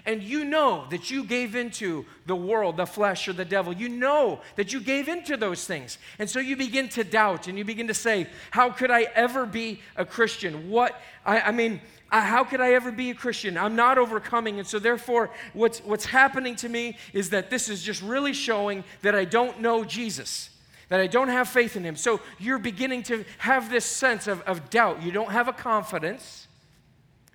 And 0.06 0.22
you 0.22 0.46
know 0.46 0.86
that 0.92 1.10
you 1.10 1.24
gave 1.24 1.56
into 1.56 2.06
the 2.28 2.36
world, 2.36 2.78
the 2.78 2.86
flesh, 2.86 3.28
or 3.28 3.34
the 3.34 3.46
devil. 3.46 3.74
You 3.74 3.90
know 3.90 4.42
that 4.56 4.72
you 4.72 4.80
gave 4.80 5.08
into 5.08 5.36
those 5.36 5.66
things. 5.66 5.98
And 6.20 6.30
so 6.30 6.40
you 6.40 6.56
begin 6.56 6.88
to 6.90 7.04
doubt 7.04 7.48
and 7.48 7.58
you 7.58 7.66
begin 7.66 7.88
to 7.88 7.96
say, 7.96 8.28
How 8.52 8.70
could 8.70 8.92
I 8.92 9.04
ever 9.16 9.48
be 9.48 9.82
a 9.96 10.06
Christian? 10.06 10.70
What, 10.70 11.02
I, 11.26 11.42
I 11.42 11.52
mean, 11.52 11.82
I, 12.12 12.22
how 12.22 12.44
could 12.44 12.62
I 12.62 12.74
ever 12.74 12.92
be 12.92 13.10
a 13.10 13.16
Christian? 13.16 13.58
I'm 13.58 13.76
not 13.76 13.98
overcoming. 13.98 14.60
And 14.60 14.68
so, 14.68 14.78
therefore, 14.78 15.32
what's, 15.54 15.80
what's 15.80 16.06
happening 16.06 16.56
to 16.58 16.70
me 16.70 16.96
is 17.12 17.32
that 17.32 17.50
this 17.50 17.70
is 17.70 17.82
just 17.82 18.04
really 18.04 18.34
showing 18.34 18.84
that 19.02 19.16
I 19.16 19.26
don't 19.26 19.60
know 19.60 19.84
Jesus 19.84 20.52
that 20.90 21.00
I 21.00 21.08
don't 21.08 21.30
have 21.30 21.48
faith 21.48 21.76
in 21.76 21.84
him. 21.84 21.96
So 21.96 22.20
you're 22.40 22.60
beginning 22.60 23.04
to 23.04 23.24
have 23.38 23.70
this 23.70 23.86
sense 23.86 24.28
of, 24.28 24.42
of 24.42 24.70
doubt. 24.70 25.02
You 25.04 25.12
don't 25.12 25.32
have 25.32 25.48
a 25.48 25.54
confidence 25.54 26.48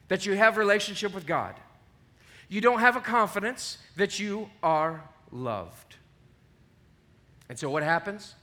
that 0.08 0.26
you 0.26 0.34
have 0.34 0.56
relationship 0.56 1.14
with 1.14 1.26
God. 1.26 1.54
You 2.48 2.60
don't 2.60 2.80
have 2.80 2.96
a 2.96 3.00
confidence 3.00 3.78
that 3.96 4.18
you 4.18 4.50
are 4.62 5.02
loved. 5.30 5.96
And 7.48 7.58
so 7.58 7.70
what 7.70 7.82
happens? 7.82 8.34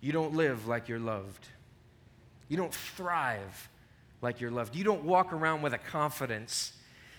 You 0.00 0.12
don't 0.12 0.34
live 0.34 0.68
like 0.68 0.88
you're 0.88 0.98
loved. 0.98 1.48
You 2.48 2.56
don't 2.56 2.72
thrive 2.72 3.68
like 4.22 4.40
you're 4.40 4.50
loved. 4.50 4.76
You 4.76 4.84
don't 4.84 5.04
walk 5.04 5.32
around 5.32 5.62
with 5.62 5.72
a 5.72 5.78
confidence 5.78 6.72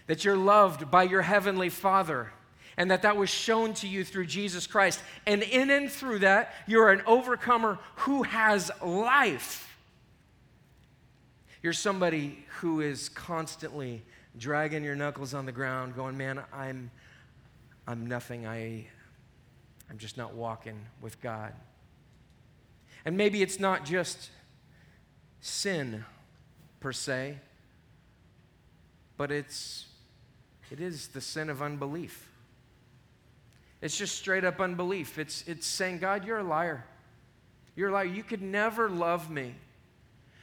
that 0.08 0.24
you're 0.24 0.38
loved 0.38 0.90
by 0.90 1.04
your 1.04 1.22
heavenly 1.22 1.70
Father 1.70 2.32
and 2.80 2.90
that 2.92 3.02
that 3.02 3.18
was 3.18 3.30
shown 3.30 3.74
to 3.74 3.88
you 3.88 4.06
through 4.06 4.26
Jesus 4.26 4.66
Christ. 4.66 5.02
And 5.28 5.44
in 5.44 5.70
and 5.70 5.92
through 5.92 6.20
that, 6.20 6.54
you're 6.66 6.92
an 6.92 7.04
overcomer 7.06 7.78
who 7.98 8.24
has 8.24 8.72
life. 8.82 9.78
You're 11.62 11.74
somebody 11.74 12.46
who 12.62 12.80
is 12.80 13.10
constantly 13.10 14.02
dragging 14.38 14.86
your 14.86 14.96
knuckles 14.96 15.34
on 15.34 15.46
the 15.46 15.52
ground, 15.52 15.94
going, 15.94 16.18
Man, 16.18 16.42
I'm, 16.54 16.90
I'm 17.86 18.08
nothing. 18.08 18.48
I, 18.48 18.88
I'm 19.90 19.98
just 19.98 20.16
not 20.16 20.34
walking 20.34 20.80
with 21.02 21.22
God. 21.22 21.52
And 23.04 23.18
maybe 23.18 23.42
it's 23.42 23.60
not 23.60 23.84
just 23.84 24.30
sin 25.42 26.06
per 26.80 26.94
se, 26.94 27.40
but 29.18 29.32
it's, 29.32 29.88
it 30.72 30.80
is 30.80 31.10
the 31.10 31.20
sin 31.20 31.50
of 31.50 31.62
unbelief. 31.62 32.30
It's 33.82 33.98
just 33.98 34.18
straight 34.18 34.44
up 34.44 34.60
unbelief. 34.60 35.18
It's, 35.18 35.44
it's 35.48 35.66
saying, 35.66 36.00
God, 36.00 36.26
you're 36.26 36.40
a 36.40 36.44
liar. 36.44 36.86
You're 37.76 37.90
a 37.90 37.94
liar. 37.94 38.06
You 38.06 38.24
could 38.24 38.42
never 38.42 38.90
love 38.90 39.30
me. 39.30 39.56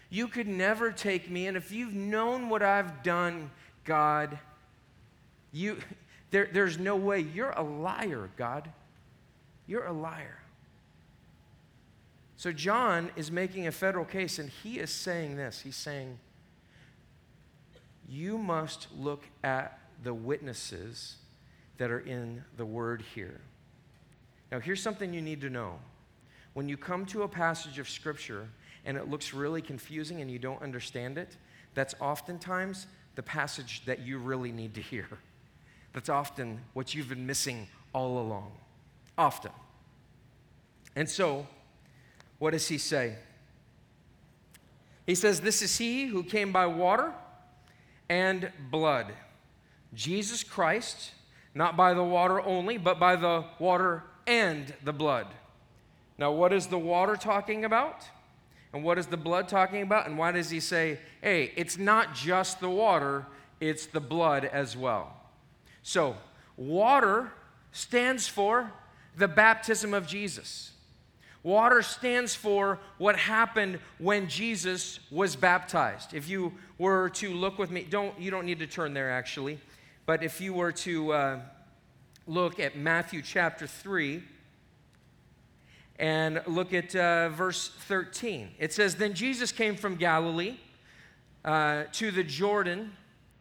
You 0.08 0.28
could 0.28 0.48
never 0.48 0.90
take 0.90 1.30
me. 1.30 1.46
And 1.46 1.56
if 1.56 1.70
you've 1.70 1.94
known 1.94 2.48
what 2.48 2.62
I've 2.62 3.02
done, 3.02 3.50
God, 3.84 4.38
you, 5.52 5.78
there, 6.30 6.48
there's 6.50 6.78
no 6.78 6.96
way. 6.96 7.20
You're 7.20 7.50
a 7.50 7.62
liar, 7.62 8.30
God. 8.36 8.70
You're 9.66 9.84
a 9.84 9.92
liar. 9.92 10.38
So 12.36 12.52
John 12.52 13.10
is 13.16 13.30
making 13.30 13.66
a 13.66 13.72
federal 13.72 14.04
case, 14.04 14.38
and 14.38 14.48
he 14.48 14.78
is 14.78 14.90
saying 14.90 15.36
this. 15.36 15.60
He's 15.60 15.76
saying, 15.76 16.18
You 18.08 18.38
must 18.38 18.88
look 18.96 19.24
at 19.42 19.78
the 20.02 20.14
witnesses 20.14 21.16
that 21.78 21.90
are 21.90 22.00
in 22.00 22.42
the 22.56 22.64
word 22.64 23.02
here. 23.14 23.40
Now, 24.50 24.60
here's 24.60 24.82
something 24.82 25.12
you 25.12 25.22
need 25.22 25.40
to 25.42 25.50
know. 25.50 25.78
When 26.54 26.68
you 26.68 26.76
come 26.76 27.04
to 27.06 27.22
a 27.22 27.28
passage 27.28 27.78
of 27.78 27.88
Scripture 27.88 28.48
and 28.84 28.96
it 28.96 29.10
looks 29.10 29.34
really 29.34 29.60
confusing 29.60 30.20
and 30.20 30.30
you 30.30 30.38
don't 30.38 30.62
understand 30.62 31.18
it, 31.18 31.36
that's 31.74 31.94
oftentimes 32.00 32.86
the 33.14 33.22
passage 33.22 33.84
that 33.86 34.00
you 34.00 34.18
really 34.18 34.52
need 34.52 34.74
to 34.74 34.80
hear. 34.80 35.08
That's 35.92 36.08
often 36.08 36.60
what 36.72 36.94
you've 36.94 37.08
been 37.08 37.26
missing 37.26 37.68
all 37.92 38.18
along. 38.18 38.52
Often. 39.18 39.52
And 40.94 41.08
so, 41.08 41.46
what 42.38 42.52
does 42.52 42.68
he 42.68 42.78
say? 42.78 43.16
He 45.06 45.14
says, 45.14 45.40
This 45.40 45.62
is 45.62 45.76
he 45.78 46.06
who 46.06 46.22
came 46.22 46.52
by 46.52 46.66
water 46.66 47.12
and 48.08 48.50
blood, 48.70 49.12
Jesus 49.94 50.42
Christ 50.42 51.12
not 51.56 51.74
by 51.74 51.94
the 51.94 52.04
water 52.04 52.38
only, 52.42 52.76
but 52.76 53.00
by 53.00 53.16
the 53.16 53.42
water 53.58 54.04
and 54.26 54.74
the 54.84 54.92
blood. 54.92 55.26
Now, 56.18 56.30
what 56.30 56.52
is 56.52 56.66
the 56.66 56.78
water 56.78 57.16
talking 57.16 57.64
about? 57.64 58.04
And 58.74 58.84
what 58.84 58.98
is 58.98 59.06
the 59.06 59.16
blood 59.16 59.48
talking 59.48 59.80
about? 59.80 60.06
And 60.06 60.18
why 60.18 60.32
does 60.32 60.50
he 60.50 60.60
say, 60.60 60.98
hey, 61.22 61.52
it's 61.56 61.78
not 61.78 62.14
just 62.14 62.60
the 62.60 62.68
water, 62.68 63.24
it's 63.58 63.86
the 63.86 64.00
blood 64.00 64.44
as 64.44 64.76
well? 64.76 65.16
So, 65.82 66.16
water 66.58 67.32
stands 67.72 68.28
for 68.28 68.70
the 69.16 69.26
baptism 69.26 69.94
of 69.94 70.06
Jesus. 70.06 70.72
Water 71.42 71.80
stands 71.80 72.34
for 72.34 72.80
what 72.98 73.16
happened 73.16 73.78
when 73.96 74.28
Jesus 74.28 75.00
was 75.10 75.36
baptized. 75.36 76.12
If 76.12 76.28
you 76.28 76.52
were 76.76 77.08
to 77.10 77.32
look 77.32 77.58
with 77.58 77.70
me, 77.70 77.86
don't 77.88 78.18
you 78.20 78.30
don't 78.30 78.44
need 78.44 78.58
to 78.58 78.66
turn 78.66 78.92
there 78.92 79.10
actually. 79.10 79.58
But 80.06 80.22
if 80.22 80.40
you 80.40 80.54
were 80.54 80.70
to 80.70 81.12
uh, 81.12 81.40
look 82.28 82.60
at 82.60 82.76
Matthew 82.76 83.22
chapter 83.22 83.66
3 83.66 84.22
and 85.98 86.40
look 86.46 86.72
at 86.72 86.94
uh, 86.94 87.30
verse 87.30 87.72
13, 87.88 88.50
it 88.60 88.72
says, 88.72 88.94
Then 88.94 89.14
Jesus 89.14 89.50
came 89.50 89.74
from 89.74 89.96
Galilee 89.96 90.58
uh, 91.44 91.84
to 91.92 92.12
the 92.12 92.22
Jordan 92.22 92.92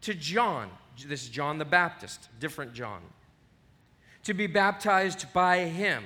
to 0.02 0.16
John. 0.16 0.72
This 1.06 1.24
is 1.24 1.30
John 1.30 1.60
the 1.60 1.66
Baptist, 1.66 2.30
different 2.40 2.74
John, 2.74 3.02
to 4.24 4.34
be 4.34 4.48
baptized 4.48 5.32
by 5.34 5.66
him. 5.66 6.04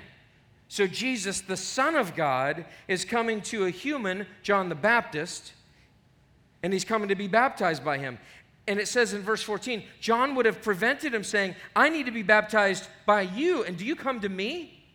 So 0.68 0.88
Jesus, 0.88 1.40
the 1.40 1.56
Son 1.56 1.96
of 1.96 2.16
God, 2.18 2.66
is 2.90 3.06
coming 3.06 3.40
to 3.44 3.66
a 3.66 3.70
human, 3.70 4.28
John 4.44 4.68
the 4.68 4.76
Baptist, 4.76 5.54
and 6.62 6.74
he's 6.74 6.84
coming 6.84 7.08
to 7.08 7.16
be 7.16 7.28
baptized 7.28 7.86
by 7.86 7.98
him. 7.98 8.20
And 8.70 8.80
it 8.80 8.88
says 8.88 9.16
in 9.16 9.24
verse 9.24 9.42
14, 9.42 9.84
John 10.00 10.36
would 10.36 10.46
have 10.46 10.62
prevented 10.62 11.12
him 11.12 11.24
saying, 11.24 11.56
I 11.76 11.90
need 11.90 12.06
to 12.06 12.12
be 12.12 12.22
baptized 12.22 12.88
by 13.08 13.22
you, 13.22 13.64
and 13.64 13.76
do 13.76 13.84
you 13.84 13.96
come 13.96 14.20
to 14.20 14.30
me? 14.30 14.86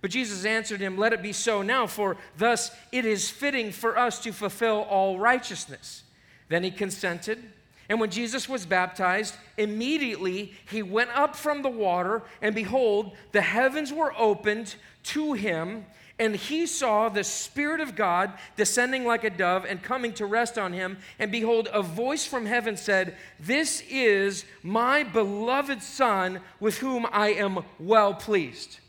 But 0.00 0.10
Jesus 0.10 0.44
answered 0.44 0.80
him, 0.80 0.98
Let 0.98 1.12
it 1.12 1.22
be 1.22 1.32
so 1.32 1.62
now, 1.62 1.86
for 1.86 2.16
thus 2.36 2.72
it 2.90 3.04
is 3.04 3.30
fitting 3.30 3.70
for 3.70 3.96
us 3.96 4.18
to 4.24 4.32
fulfill 4.32 4.88
all 4.90 5.20
righteousness. 5.20 6.02
Then 6.48 6.64
he 6.64 6.72
consented. 6.72 7.40
And 7.88 8.00
when 8.00 8.10
Jesus 8.10 8.48
was 8.48 8.66
baptized, 8.66 9.36
immediately 9.56 10.52
he 10.68 10.82
went 10.82 11.10
up 11.10 11.36
from 11.36 11.62
the 11.62 11.70
water, 11.70 12.22
and 12.42 12.56
behold, 12.56 13.12
the 13.30 13.40
heavens 13.40 13.92
were 13.92 14.12
opened 14.18 14.74
to 15.04 15.34
him, 15.34 15.86
and 16.20 16.36
he 16.36 16.66
saw 16.66 17.08
the 17.08 17.24
Spirit 17.24 17.80
of 17.80 17.96
God 17.96 18.34
descending 18.54 19.06
like 19.06 19.24
a 19.24 19.30
dove 19.30 19.64
and 19.64 19.82
coming 19.82 20.12
to 20.12 20.26
rest 20.26 20.58
on 20.58 20.74
him. 20.74 20.98
And 21.18 21.32
behold, 21.32 21.68
a 21.72 21.82
voice 21.82 22.26
from 22.26 22.44
heaven 22.44 22.76
said, 22.76 23.16
This 23.40 23.82
is 23.88 24.44
my 24.62 25.02
beloved 25.02 25.82
Son 25.82 26.40
with 26.60 26.78
whom 26.78 27.06
I 27.10 27.28
am 27.28 27.64
well 27.78 28.12
pleased. 28.12 28.80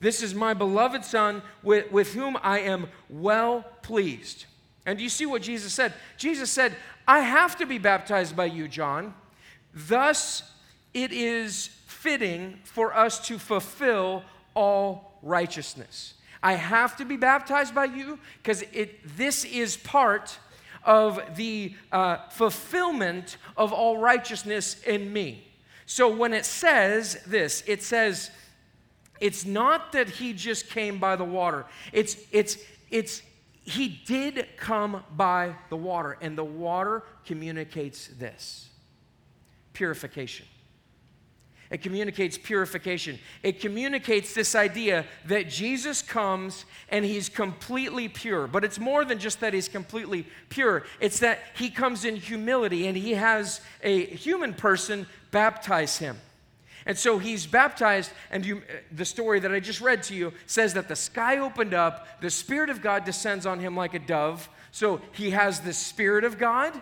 This 0.00 0.22
is 0.22 0.34
my 0.34 0.52
beloved 0.52 1.02
Son 1.02 1.40
with, 1.62 1.90
with 1.90 2.12
whom 2.12 2.36
I 2.42 2.58
am 2.58 2.88
well 3.08 3.64
pleased. 3.80 4.44
And 4.84 4.98
do 4.98 5.02
you 5.02 5.08
see 5.08 5.24
what 5.24 5.40
Jesus 5.40 5.72
said? 5.72 5.94
Jesus 6.18 6.50
said, 6.50 6.76
I 7.08 7.20
have 7.20 7.56
to 7.56 7.64
be 7.64 7.78
baptized 7.78 8.36
by 8.36 8.44
you, 8.44 8.68
John. 8.68 9.14
Thus, 9.72 10.42
it 10.92 11.10
is 11.10 11.70
fitting 11.86 12.58
for 12.64 12.94
us 12.94 13.26
to 13.28 13.38
fulfill 13.38 14.24
all 14.54 15.13
righteousness. 15.24 16.14
I 16.42 16.52
have 16.52 16.96
to 16.98 17.04
be 17.04 17.16
baptized 17.16 17.74
by 17.74 17.86
you 17.86 18.18
because 18.42 18.62
it 18.72 19.16
this 19.16 19.44
is 19.44 19.76
part 19.78 20.38
of 20.84 21.18
the 21.36 21.74
uh, 21.90 22.18
fulfillment 22.28 23.38
of 23.56 23.72
all 23.72 23.98
righteousness 23.98 24.82
in 24.82 25.12
me. 25.12 25.48
So 25.86 26.08
when 26.08 26.32
it 26.32 26.44
says 26.44 27.18
this, 27.26 27.62
it 27.66 27.82
says, 27.82 28.30
it's 29.20 29.44
not 29.44 29.92
that 29.92 30.08
he 30.08 30.32
just 30.32 30.68
came 30.68 30.98
by 30.98 31.16
the 31.16 31.24
water. 31.24 31.66
It's, 31.92 32.16
it's, 32.32 32.58
it's, 32.90 33.22
he 33.62 34.00
did 34.06 34.46
come 34.56 35.02
by 35.16 35.54
the 35.70 35.76
water, 35.76 36.18
and 36.20 36.36
the 36.36 36.44
water 36.44 37.02
communicates 37.24 38.08
this 38.08 38.68
purification. 39.72 40.46
It 41.74 41.82
communicates 41.82 42.38
purification. 42.38 43.18
It 43.42 43.58
communicates 43.58 44.32
this 44.32 44.54
idea 44.54 45.04
that 45.24 45.48
Jesus 45.48 46.02
comes 46.02 46.66
and 46.88 47.04
he's 47.04 47.28
completely 47.28 48.08
pure. 48.08 48.46
But 48.46 48.62
it's 48.62 48.78
more 48.78 49.04
than 49.04 49.18
just 49.18 49.40
that 49.40 49.52
he's 49.52 49.66
completely 49.66 50.24
pure, 50.50 50.84
it's 51.00 51.18
that 51.18 51.40
he 51.56 51.70
comes 51.70 52.04
in 52.04 52.14
humility 52.14 52.86
and 52.86 52.96
he 52.96 53.14
has 53.14 53.60
a 53.82 54.04
human 54.04 54.54
person 54.54 55.08
baptize 55.32 55.98
him. 55.98 56.16
And 56.86 56.96
so 56.96 57.18
he's 57.18 57.44
baptized, 57.44 58.12
and 58.30 58.46
you, 58.46 58.58
uh, 58.58 58.76
the 58.92 59.04
story 59.04 59.40
that 59.40 59.50
I 59.50 59.58
just 59.58 59.80
read 59.80 60.04
to 60.04 60.14
you 60.14 60.32
says 60.46 60.74
that 60.74 60.86
the 60.86 60.94
sky 60.94 61.38
opened 61.38 61.74
up, 61.74 62.20
the 62.20 62.30
Spirit 62.30 62.70
of 62.70 62.82
God 62.82 63.04
descends 63.04 63.46
on 63.46 63.58
him 63.58 63.76
like 63.76 63.94
a 63.94 63.98
dove. 63.98 64.48
So 64.70 65.00
he 65.10 65.30
has 65.30 65.58
the 65.58 65.72
Spirit 65.72 66.22
of 66.22 66.38
God, 66.38 66.80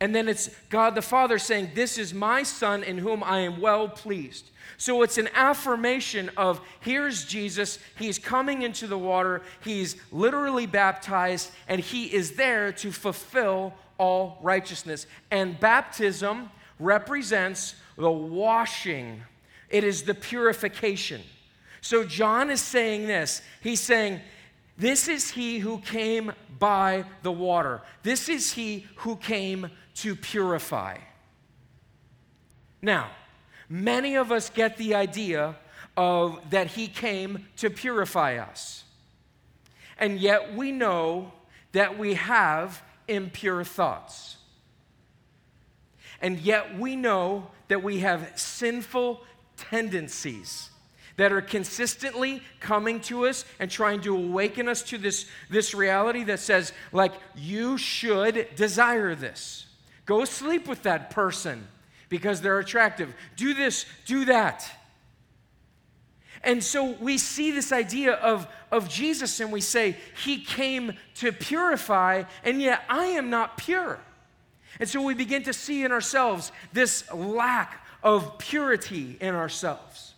and 0.00 0.14
then 0.14 0.28
it's 0.28 0.50
God 0.70 0.94
the 0.94 1.02
Father 1.02 1.38
saying, 1.38 1.70
This 1.74 1.98
is 1.98 2.12
my 2.12 2.42
Son 2.42 2.82
in 2.82 2.98
whom 2.98 3.22
I 3.22 3.40
am 3.40 3.60
well 3.60 3.88
pleased. 3.88 4.50
So 4.76 5.02
it's 5.02 5.18
an 5.18 5.28
affirmation 5.34 6.30
of 6.36 6.60
here's 6.80 7.24
Jesus, 7.24 7.78
he's 7.96 8.18
coming 8.18 8.62
into 8.62 8.86
the 8.86 8.98
water, 8.98 9.42
he's 9.62 9.96
literally 10.10 10.66
baptized, 10.66 11.50
and 11.68 11.80
he 11.80 12.12
is 12.12 12.32
there 12.32 12.72
to 12.72 12.90
fulfill 12.90 13.72
all 13.98 14.38
righteousness. 14.42 15.06
And 15.30 15.58
baptism 15.60 16.50
represents 16.78 17.76
the 17.96 18.10
washing, 18.10 19.22
it 19.70 19.84
is 19.84 20.02
the 20.02 20.14
purification. 20.14 21.22
So 21.80 22.02
John 22.02 22.50
is 22.50 22.62
saying 22.62 23.06
this. 23.06 23.42
He's 23.60 23.80
saying, 23.80 24.20
This 24.76 25.08
is 25.08 25.30
he 25.30 25.58
who 25.60 25.78
came 25.78 26.32
by 26.58 27.04
the 27.22 27.32
water. 27.32 27.82
This 28.02 28.28
is 28.28 28.52
he 28.52 28.86
who 28.96 29.16
came 29.16 29.70
to 29.96 30.16
purify. 30.16 30.98
Now, 32.82 33.10
many 33.68 34.16
of 34.16 34.32
us 34.32 34.50
get 34.50 34.76
the 34.76 34.94
idea 34.94 35.56
of 35.96 36.40
that 36.50 36.68
he 36.68 36.88
came 36.88 37.46
to 37.58 37.70
purify 37.70 38.36
us. 38.36 38.84
And 39.98 40.18
yet 40.18 40.54
we 40.54 40.72
know 40.72 41.32
that 41.72 41.96
we 41.96 42.14
have 42.14 42.82
impure 43.06 43.62
thoughts. 43.62 44.36
And 46.20 46.38
yet 46.40 46.78
we 46.78 46.96
know 46.96 47.50
that 47.68 47.82
we 47.82 48.00
have 48.00 48.32
sinful 48.34 49.22
tendencies 49.56 50.70
that 51.16 51.32
are 51.32 51.40
consistently 51.40 52.42
coming 52.60 53.00
to 53.00 53.26
us 53.26 53.44
and 53.60 53.70
trying 53.70 54.00
to 54.00 54.16
awaken 54.16 54.68
us 54.68 54.82
to 54.82 54.98
this, 54.98 55.26
this 55.48 55.74
reality 55.74 56.24
that 56.24 56.40
says, 56.40 56.72
like, 56.92 57.12
you 57.36 57.78
should 57.78 58.48
desire 58.56 59.14
this. 59.14 59.66
Go 60.06 60.24
sleep 60.24 60.66
with 60.66 60.82
that 60.82 61.10
person 61.10 61.66
because 62.08 62.40
they're 62.40 62.58
attractive. 62.58 63.14
Do 63.36 63.54
this, 63.54 63.86
do 64.06 64.24
that. 64.26 64.68
And 66.42 66.62
so 66.62 66.92
we 67.00 67.16
see 67.16 67.52
this 67.52 67.72
idea 67.72 68.12
of, 68.12 68.46
of 68.70 68.88
Jesus 68.88 69.40
and 69.40 69.50
we 69.50 69.62
say, 69.62 69.96
He 70.22 70.44
came 70.44 70.92
to 71.16 71.32
purify, 71.32 72.24
and 72.42 72.60
yet 72.60 72.84
I 72.88 73.06
am 73.06 73.30
not 73.30 73.56
pure. 73.56 73.98
And 74.78 74.88
so 74.88 75.00
we 75.00 75.14
begin 75.14 75.44
to 75.44 75.52
see 75.52 75.84
in 75.84 75.92
ourselves 75.92 76.52
this 76.72 77.10
lack 77.12 77.86
of 78.02 78.38
purity 78.38 79.16
in 79.20 79.34
ourselves. 79.34 80.13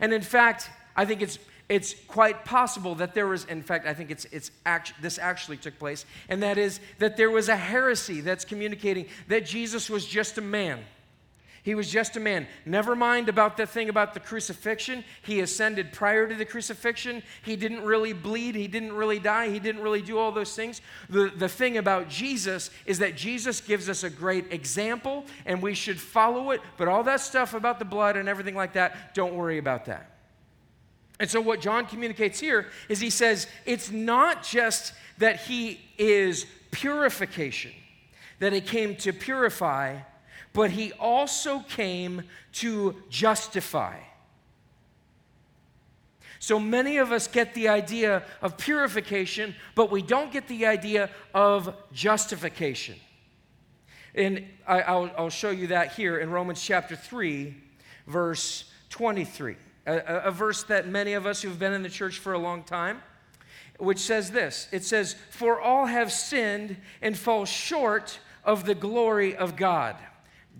And 0.00 0.12
in 0.12 0.22
fact, 0.22 0.70
I 0.96 1.04
think 1.04 1.22
it's, 1.22 1.38
it's 1.68 1.94
quite 2.06 2.44
possible 2.44 2.94
that 2.96 3.14
there 3.14 3.26
was, 3.26 3.44
in 3.44 3.62
fact, 3.62 3.86
I 3.86 3.94
think 3.94 4.10
it's, 4.10 4.24
it's 4.26 4.50
act, 4.64 4.94
this 5.02 5.18
actually 5.18 5.58
took 5.58 5.78
place, 5.78 6.06
and 6.28 6.42
that 6.42 6.58
is 6.58 6.80
that 6.98 7.16
there 7.16 7.30
was 7.30 7.48
a 7.48 7.56
heresy 7.56 8.20
that's 8.20 8.44
communicating 8.44 9.06
that 9.28 9.44
Jesus 9.44 9.90
was 9.90 10.06
just 10.06 10.38
a 10.38 10.42
man 10.42 10.80
he 11.68 11.74
was 11.74 11.90
just 11.90 12.16
a 12.16 12.20
man. 12.20 12.46
Never 12.64 12.96
mind 12.96 13.28
about 13.28 13.58
the 13.58 13.66
thing 13.66 13.90
about 13.90 14.14
the 14.14 14.20
crucifixion. 14.20 15.04
He 15.20 15.40
ascended 15.40 15.92
prior 15.92 16.26
to 16.26 16.34
the 16.34 16.46
crucifixion. 16.46 17.22
He 17.42 17.56
didn't 17.56 17.82
really 17.82 18.14
bleed. 18.14 18.54
He 18.54 18.68
didn't 18.68 18.94
really 18.94 19.18
die. 19.18 19.50
He 19.50 19.58
didn't 19.58 19.82
really 19.82 20.00
do 20.00 20.16
all 20.16 20.32
those 20.32 20.56
things. 20.56 20.80
The, 21.10 21.30
the 21.36 21.46
thing 21.46 21.76
about 21.76 22.08
Jesus 22.08 22.70
is 22.86 23.00
that 23.00 23.16
Jesus 23.16 23.60
gives 23.60 23.90
us 23.90 24.02
a 24.02 24.08
great 24.08 24.50
example 24.50 25.26
and 25.44 25.60
we 25.60 25.74
should 25.74 26.00
follow 26.00 26.52
it. 26.52 26.62
But 26.78 26.88
all 26.88 27.02
that 27.02 27.20
stuff 27.20 27.52
about 27.52 27.78
the 27.78 27.84
blood 27.84 28.16
and 28.16 28.30
everything 28.30 28.54
like 28.54 28.72
that, 28.72 29.14
don't 29.14 29.34
worry 29.34 29.58
about 29.58 29.84
that. 29.84 30.10
And 31.20 31.28
so, 31.28 31.38
what 31.38 31.60
John 31.60 31.84
communicates 31.84 32.40
here 32.40 32.68
is 32.88 32.98
he 32.98 33.10
says 33.10 33.46
it's 33.66 33.90
not 33.90 34.42
just 34.42 34.94
that 35.18 35.40
he 35.40 35.80
is 35.98 36.46
purification, 36.70 37.72
that 38.38 38.54
he 38.54 38.62
came 38.62 38.96
to 38.96 39.12
purify 39.12 39.98
but 40.58 40.72
he 40.72 40.90
also 40.94 41.60
came 41.60 42.24
to 42.50 42.96
justify. 43.08 43.94
So 46.40 46.58
many 46.58 46.96
of 46.96 47.12
us 47.12 47.28
get 47.28 47.54
the 47.54 47.68
idea 47.68 48.24
of 48.42 48.58
purification, 48.58 49.54
but 49.76 49.88
we 49.88 50.02
don't 50.02 50.32
get 50.32 50.48
the 50.48 50.66
idea 50.66 51.10
of 51.32 51.76
justification. 51.92 52.96
And 54.16 54.46
I, 54.66 54.92
will 54.96 55.10
I'll 55.16 55.30
show 55.30 55.50
you 55.50 55.68
that 55.68 55.92
here 55.92 56.18
in 56.18 56.28
Romans 56.28 56.60
chapter 56.60 56.96
3, 56.96 57.54
verse 58.08 58.64
23, 58.90 59.54
a, 59.86 59.96
a 60.24 60.30
verse 60.32 60.64
that 60.64 60.88
many 60.88 61.12
of 61.12 61.24
us 61.24 61.40
who've 61.40 61.56
been 61.56 61.72
in 61.72 61.84
the 61.84 61.88
church 61.88 62.18
for 62.18 62.32
a 62.32 62.38
long 62.38 62.64
time, 62.64 63.00
which 63.78 64.00
says 64.00 64.32
this 64.32 64.66
it 64.72 64.82
says, 64.82 65.14
For 65.30 65.60
all 65.60 65.86
have 65.86 66.10
sinned 66.10 66.78
and 67.00 67.16
fall 67.16 67.44
short 67.44 68.18
of 68.44 68.64
the 68.64 68.74
glory 68.74 69.36
of 69.36 69.54
God 69.54 69.94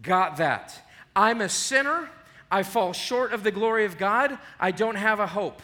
got 0.03 0.37
that. 0.39 0.81
I'm 1.15 1.41
a 1.41 1.49
sinner. 1.49 2.11
I 2.51 2.63
fall 2.63 2.93
short 2.93 3.33
of 3.33 3.43
the 3.43 3.51
glory 3.51 3.85
of 3.85 3.99
God. 3.99 4.39
I 4.59 4.71
don't 4.71 4.95
have 4.95 5.21
a 5.21 5.27
hope. 5.27 5.63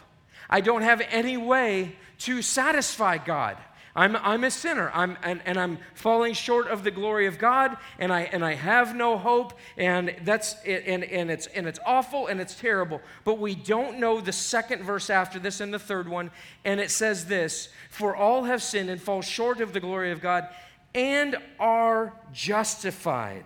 I 0.51 0.61
don't 0.61 0.83
have 0.83 1.01
any 1.11 1.37
way 1.37 1.97
to 2.19 2.43
satisfy 2.43 3.19
God. 3.19 3.57
I'm, 3.97 4.17
I'm 4.17 4.43
a 4.43 4.51
sinner 4.51 4.91
I'm, 4.93 5.17
and, 5.23 5.41
and 5.45 5.57
I'm 5.59 5.79
falling 5.95 6.35
short 6.35 6.67
of 6.67 6.83
the 6.83 6.91
glory 6.91 7.27
of 7.27 7.39
God 7.39 7.77
and 8.01 8.13
I, 8.13 8.23
and 8.23 8.45
I 8.45 8.55
have 8.55 8.95
no 8.97 9.17
hope 9.17 9.57
and 9.77 10.17
that's 10.23 10.57
and, 10.65 11.05
and, 11.05 11.31
it's, 11.31 11.47
and 11.47 11.69
it's 11.69 11.79
awful 11.87 12.27
and 12.27 12.41
it's 12.41 12.57
terrible. 12.57 13.01
But 13.23 13.39
we 13.39 13.55
don't 13.55 14.01
know 14.01 14.21
the 14.21 14.33
second 14.33 14.83
verse 14.83 15.11
after 15.11 15.39
this 15.39 15.61
and 15.61 15.73
the 15.73 15.79
third 15.79 16.09
one. 16.09 16.33
And 16.65 16.81
it 16.81 16.91
says 16.91 17.27
this 17.27 17.69
For 17.89 18.17
all 18.17 18.45
have 18.45 18.63
sinned 18.63 18.91
and 18.91 19.01
fall 19.01 19.23
short 19.23 19.61
of 19.61 19.73
the 19.73 19.81
glory 19.81 20.11
of 20.11 20.21
God 20.21 20.49
and 20.93 21.37
are 21.61 22.15
justified 22.33 23.45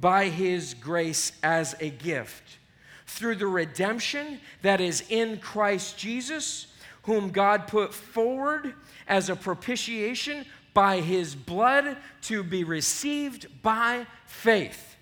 by 0.00 0.28
his 0.28 0.74
grace 0.74 1.32
as 1.42 1.74
a 1.80 1.90
gift 1.90 2.58
through 3.06 3.36
the 3.36 3.46
redemption 3.46 4.40
that 4.62 4.80
is 4.80 5.04
in 5.08 5.38
Christ 5.38 5.96
Jesus, 5.96 6.66
whom 7.02 7.30
God 7.30 7.66
put 7.66 7.94
forward 7.94 8.74
as 9.06 9.28
a 9.28 9.36
propitiation 9.36 10.44
by 10.72 11.00
his 11.00 11.34
blood 11.34 11.96
to 12.22 12.42
be 12.42 12.64
received 12.64 13.46
by 13.62 14.06
faith. 14.26 14.94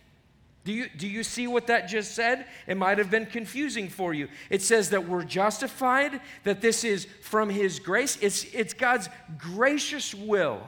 Do 0.65 0.73
you, 0.73 0.89
do 0.97 1.09
you 1.09 1.25
see 1.25 1.49
what 1.49 1.67
that 1.67 1.89
just 1.89 2.15
said? 2.15 2.47
It 2.69 2.77
might 2.77 2.99
have 2.99 3.11
been 3.11 3.27
confusing 3.27 3.89
for 3.89 4.15
you. 4.15 4.29
It 4.49 4.63
says 4.63 4.91
that 4.91 5.09
we're 5.09 5.25
justified, 5.25 6.21
that 6.45 6.61
this 6.61 6.85
is 6.85 7.09
from 7.21 7.51
His 7.51 7.81
grace. 7.81 8.17
It's, 8.21 8.45
it's 8.55 8.73
God's 8.73 9.09
gracious 9.39 10.15
will 10.15 10.63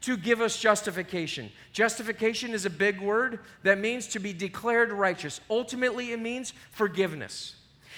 to 0.00 0.16
give 0.16 0.40
us 0.40 0.58
justification. 0.58 1.50
Justification 1.72 2.52
is 2.52 2.64
a 2.64 2.70
big 2.70 3.00
word 3.00 3.40
that 3.62 3.78
means 3.78 4.06
to 4.08 4.18
be 4.18 4.32
declared 4.32 4.92
righteous. 4.92 5.40
Ultimately, 5.50 6.12
it 6.12 6.20
means 6.20 6.52
forgiveness. 6.70 7.56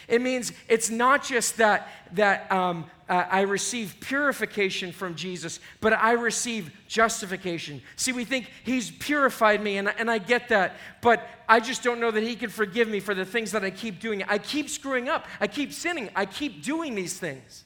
It 0.08 0.20
means 0.20 0.52
it's 0.68 0.90
not 0.90 1.24
just 1.24 1.58
that, 1.58 1.88
that 2.14 2.50
um, 2.50 2.86
uh, 3.08 3.26
I 3.30 3.42
receive 3.42 3.96
purification 4.00 4.92
from 4.92 5.14
Jesus, 5.14 5.60
but 5.80 5.92
I 5.92 6.12
receive 6.12 6.72
justification. 6.88 7.82
See, 7.96 8.12
we 8.12 8.24
think 8.24 8.50
He's 8.64 8.90
purified 8.90 9.62
me, 9.62 9.76
and, 9.76 9.88
and 9.98 10.10
I 10.10 10.18
get 10.18 10.48
that, 10.48 10.76
but 11.00 11.28
I 11.48 11.60
just 11.60 11.82
don't 11.82 12.00
know 12.00 12.10
that 12.10 12.22
He 12.22 12.34
can 12.34 12.50
forgive 12.50 12.88
me 12.88 12.98
for 12.98 13.14
the 13.14 13.24
things 13.24 13.52
that 13.52 13.62
I 13.62 13.70
keep 13.70 14.00
doing. 14.00 14.24
I 14.24 14.38
keep 14.38 14.68
screwing 14.68 15.08
up, 15.08 15.26
I 15.40 15.46
keep 15.46 15.72
sinning, 15.72 16.10
I 16.16 16.26
keep 16.26 16.62
doing 16.62 16.94
these 16.94 17.18
things. 17.18 17.64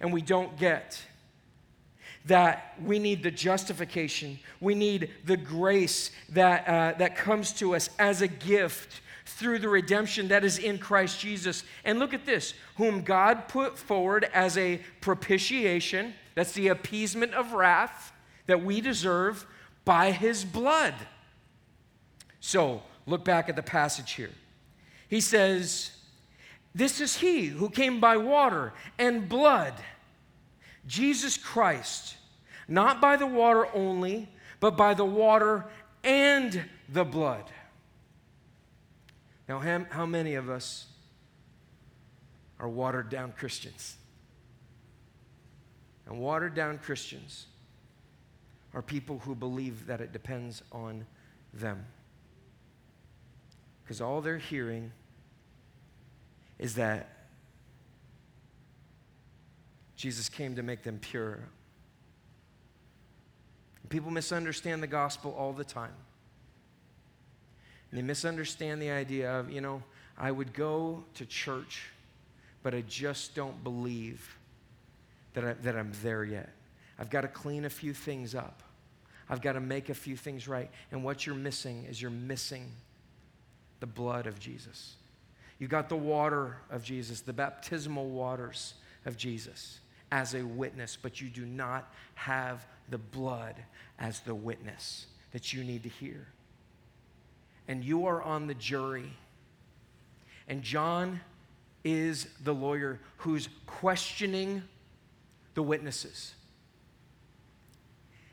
And 0.00 0.12
we 0.12 0.20
don't 0.20 0.56
get 0.58 1.00
that 2.26 2.74
we 2.82 2.98
need 2.98 3.22
the 3.22 3.30
justification, 3.30 4.38
we 4.60 4.74
need 4.74 5.10
the 5.24 5.36
grace 5.36 6.10
that, 6.30 6.66
uh, 6.66 6.98
that 6.98 7.16
comes 7.16 7.52
to 7.52 7.74
us 7.74 7.90
as 7.98 8.22
a 8.22 8.28
gift 8.28 9.02
through 9.26 9.58
the 9.58 9.68
redemption 9.68 10.28
that 10.28 10.44
is 10.44 10.58
in 10.58 10.78
Christ 10.78 11.20
Jesus. 11.20 11.64
And 11.84 11.98
look 11.98 12.14
at 12.14 12.26
this 12.26 12.54
whom 12.76 13.02
God 13.02 13.48
put 13.48 13.78
forward 13.78 14.28
as 14.32 14.56
a 14.56 14.80
propitiation, 15.00 16.14
that's 16.34 16.52
the 16.52 16.68
appeasement 16.68 17.34
of 17.34 17.52
wrath 17.52 18.12
that 18.46 18.62
we 18.62 18.80
deserve 18.80 19.46
by 19.84 20.10
his 20.10 20.44
blood. 20.44 20.94
So 22.40 22.82
look 23.06 23.24
back 23.24 23.48
at 23.48 23.56
the 23.56 23.62
passage 23.62 24.12
here. 24.12 24.30
He 25.08 25.20
says, 25.20 25.92
This 26.74 27.00
is 27.00 27.18
he 27.18 27.46
who 27.46 27.70
came 27.70 28.00
by 28.00 28.16
water 28.16 28.72
and 28.98 29.28
blood 29.28 29.74
Jesus 30.86 31.36
Christ, 31.36 32.16
not 32.68 33.00
by 33.00 33.16
the 33.16 33.26
water 33.26 33.66
only, 33.74 34.28
but 34.60 34.76
by 34.76 34.94
the 34.94 35.04
water 35.04 35.66
and 36.02 36.64
the 36.88 37.04
blood. 37.04 37.44
Now, 39.48 39.58
how, 39.90 40.06
many 40.06 40.36
of 40.36 40.48
us 40.48 40.86
are 42.58 42.68
watered 42.68 43.10
down 43.10 43.32
Christians? 43.32 43.96
And 46.06 46.18
watered 46.18 46.54
down 46.54 46.78
Christians 46.78 47.46
are 48.72 48.82
people 48.82 49.20
who 49.20 49.34
believe 49.34 49.86
that 49.86 50.00
it 50.00 50.12
depends 50.12 50.62
on 50.72 51.06
them. 51.52 51.84
Because 53.82 54.00
all 54.00 54.20
they're 54.20 54.38
hearing 54.38 54.92
is 56.58 56.74
that 56.76 57.13
Jesus 60.04 60.28
came 60.28 60.54
to 60.56 60.62
make 60.62 60.82
them 60.82 60.98
pure. 60.98 61.38
People 63.88 64.10
misunderstand 64.10 64.82
the 64.82 64.86
gospel 64.86 65.34
all 65.34 65.54
the 65.54 65.64
time. 65.64 65.94
And 67.90 67.98
they 67.98 68.02
misunderstand 68.02 68.82
the 68.82 68.90
idea 68.90 69.32
of, 69.32 69.50
you 69.50 69.62
know, 69.62 69.82
I 70.18 70.30
would 70.30 70.52
go 70.52 71.04
to 71.14 71.24
church, 71.24 71.86
but 72.62 72.74
I 72.74 72.82
just 72.82 73.34
don't 73.34 73.64
believe 73.64 74.36
that, 75.32 75.42
I, 75.42 75.52
that 75.54 75.74
I'm 75.74 75.90
there 76.02 76.22
yet. 76.22 76.50
I've 76.98 77.08
got 77.08 77.22
to 77.22 77.28
clean 77.28 77.64
a 77.64 77.70
few 77.70 77.94
things 77.94 78.34
up. 78.34 78.62
I've 79.30 79.40
got 79.40 79.52
to 79.52 79.60
make 79.60 79.88
a 79.88 79.94
few 79.94 80.18
things 80.18 80.46
right. 80.46 80.70
And 80.92 81.02
what 81.02 81.24
you're 81.24 81.34
missing 81.34 81.86
is 81.88 82.02
you're 82.02 82.10
missing 82.10 82.70
the 83.80 83.86
blood 83.86 84.26
of 84.26 84.38
Jesus. 84.38 84.96
You've 85.58 85.70
got 85.70 85.88
the 85.88 85.96
water 85.96 86.58
of 86.70 86.84
Jesus, 86.84 87.22
the 87.22 87.32
baptismal 87.32 88.10
waters 88.10 88.74
of 89.06 89.16
Jesus 89.16 89.80
as 90.14 90.32
a 90.32 90.44
witness, 90.44 90.96
but 91.00 91.20
you 91.20 91.28
do 91.28 91.44
not 91.44 91.92
have 92.14 92.64
the 92.88 92.98
blood 92.98 93.56
as 93.98 94.20
the 94.20 94.34
witness 94.34 95.06
that 95.32 95.52
you 95.52 95.64
need 95.64 95.82
to 95.82 95.88
hear. 95.88 96.28
And 97.66 97.82
you 97.82 98.06
are 98.06 98.22
on 98.22 98.46
the 98.46 98.54
jury. 98.54 99.10
And 100.46 100.62
John 100.62 101.20
is 101.82 102.28
the 102.44 102.54
lawyer 102.54 103.00
who's 103.16 103.48
questioning 103.66 104.62
the 105.54 105.64
witnesses. 105.64 106.34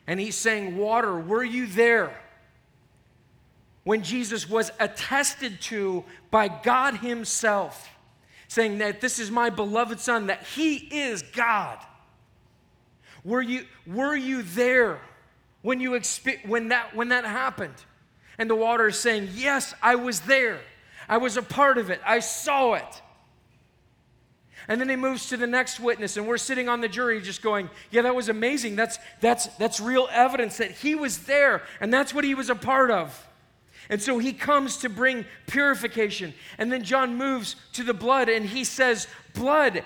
And 0.06 0.20
he's 0.20 0.36
saying, 0.36 0.78
Water, 0.78 1.20
were 1.20 1.44
you 1.44 1.66
there? 1.66 2.16
When 3.86 4.04
Jesus 4.04 4.48
was 4.48 4.70
attested 4.80 5.60
to 5.62 6.04
by 6.30 6.48
God 6.48 6.98
Himself, 6.98 7.90
saying 8.52 8.80
that 8.80 9.00
this 9.00 9.18
is 9.18 9.32
my 9.32 9.50
beloved 9.50 9.98
Son, 9.98 10.28
that 10.28 10.44
He 10.44 10.76
is 10.76 11.22
God. 11.22 11.78
Were 13.24 13.42
you, 13.42 13.66
were 13.88 14.14
you 14.14 14.42
there 14.42 15.00
when, 15.62 15.80
you 15.80 15.92
expe- 15.92 16.46
when, 16.46 16.68
that, 16.68 16.94
when 16.94 17.08
that 17.10 17.24
happened? 17.24 17.76
And 18.38 18.50
the 18.50 18.56
water 18.56 18.88
is 18.88 19.00
saying, 19.00 19.30
Yes, 19.36 19.74
I 19.82 19.96
was 19.96 20.20
there. 20.22 20.60
I 21.08 21.16
was 21.16 21.38
a 21.38 21.42
part 21.42 21.78
of 21.78 21.90
it. 21.90 22.02
I 22.06 22.20
saw 22.20 22.74
it. 22.74 23.02
And 24.68 24.82
then 24.82 24.90
he 24.90 24.98
moves 24.98 25.30
to 25.30 25.38
the 25.38 25.48
next 25.48 25.80
witness, 25.80 26.18
and 26.18 26.28
we're 26.28 26.38
sitting 26.38 26.68
on 26.68 26.82
the 26.82 26.90
jury 26.90 27.22
just 27.22 27.42
going, 27.42 27.70
Yeah, 27.90 28.02
that 28.02 28.16
was 28.16 28.28
amazing. 28.28 28.76
That's, 28.76 29.00
that's, 29.22 29.48
that's 29.56 29.80
real 29.80 30.10
evidence 30.12 30.58
that 30.58 30.72
he 30.72 30.94
was 30.94 31.20
there, 31.20 31.62
and 31.80 31.94
that's 31.94 32.14
what 32.14 32.26
he 32.26 32.36
was 32.36 32.50
a 32.50 32.56
part 32.56 32.92
of. 32.92 33.28
And 33.92 34.02
so 34.02 34.20
he 34.20 34.32
comes 34.32 34.78
to 34.78 34.90
bring 34.90 35.26
purification. 35.48 36.34
And 36.58 36.72
then 36.72 36.82
John 36.82 37.18
moves 37.18 37.58
to 37.74 37.84
the 37.84 37.94
blood, 37.94 38.30
and 38.30 38.46
he 38.46 38.64
says, 38.64 39.06
Blood, 39.34 39.84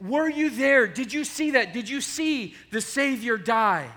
were 0.00 0.28
you 0.28 0.50
there? 0.50 0.86
Did 0.86 1.12
you 1.12 1.24
see 1.24 1.50
that? 1.50 1.72
Did 1.74 1.88
you 1.88 2.00
see 2.00 2.54
the 2.70 2.80
Savior 2.80 3.36
die? 3.36 3.90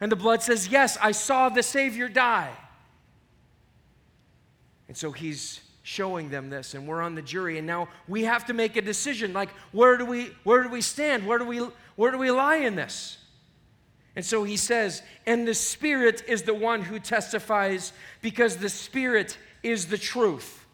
And 0.00 0.10
the 0.10 0.16
blood 0.16 0.42
says, 0.42 0.66
Yes, 0.68 0.98
I 1.00 1.12
saw 1.12 1.50
the 1.50 1.62
Savior 1.62 2.08
die. 2.08 2.50
And 4.88 4.96
so 4.96 5.12
he's 5.12 5.60
showing 5.84 6.30
them 6.30 6.50
this 6.50 6.74
and 6.74 6.86
we're 6.86 7.00
on 7.00 7.14
the 7.14 7.22
jury 7.22 7.58
and 7.58 7.66
now 7.66 7.88
we 8.06 8.22
have 8.22 8.44
to 8.44 8.52
make 8.52 8.76
a 8.76 8.82
decision 8.82 9.32
like 9.32 9.48
where 9.72 9.96
do 9.96 10.04
we 10.04 10.26
where 10.44 10.62
do 10.62 10.68
we 10.68 10.80
stand 10.80 11.26
where 11.26 11.38
do 11.38 11.44
we 11.44 11.58
where 11.96 12.12
do 12.12 12.18
we 12.18 12.30
lie 12.30 12.56
in 12.56 12.76
this 12.76 13.16
and 14.16 14.24
so 14.24 14.44
he 14.44 14.56
says 14.56 15.02
and 15.26 15.46
the 15.46 15.54
spirit 15.54 16.22
is 16.26 16.42
the 16.42 16.54
one 16.54 16.82
who 16.82 16.98
testifies 16.98 17.92
because 18.22 18.56
the 18.56 18.68
spirit 18.68 19.38
is 19.62 19.86
the 19.86 19.98
truth. 19.98 20.64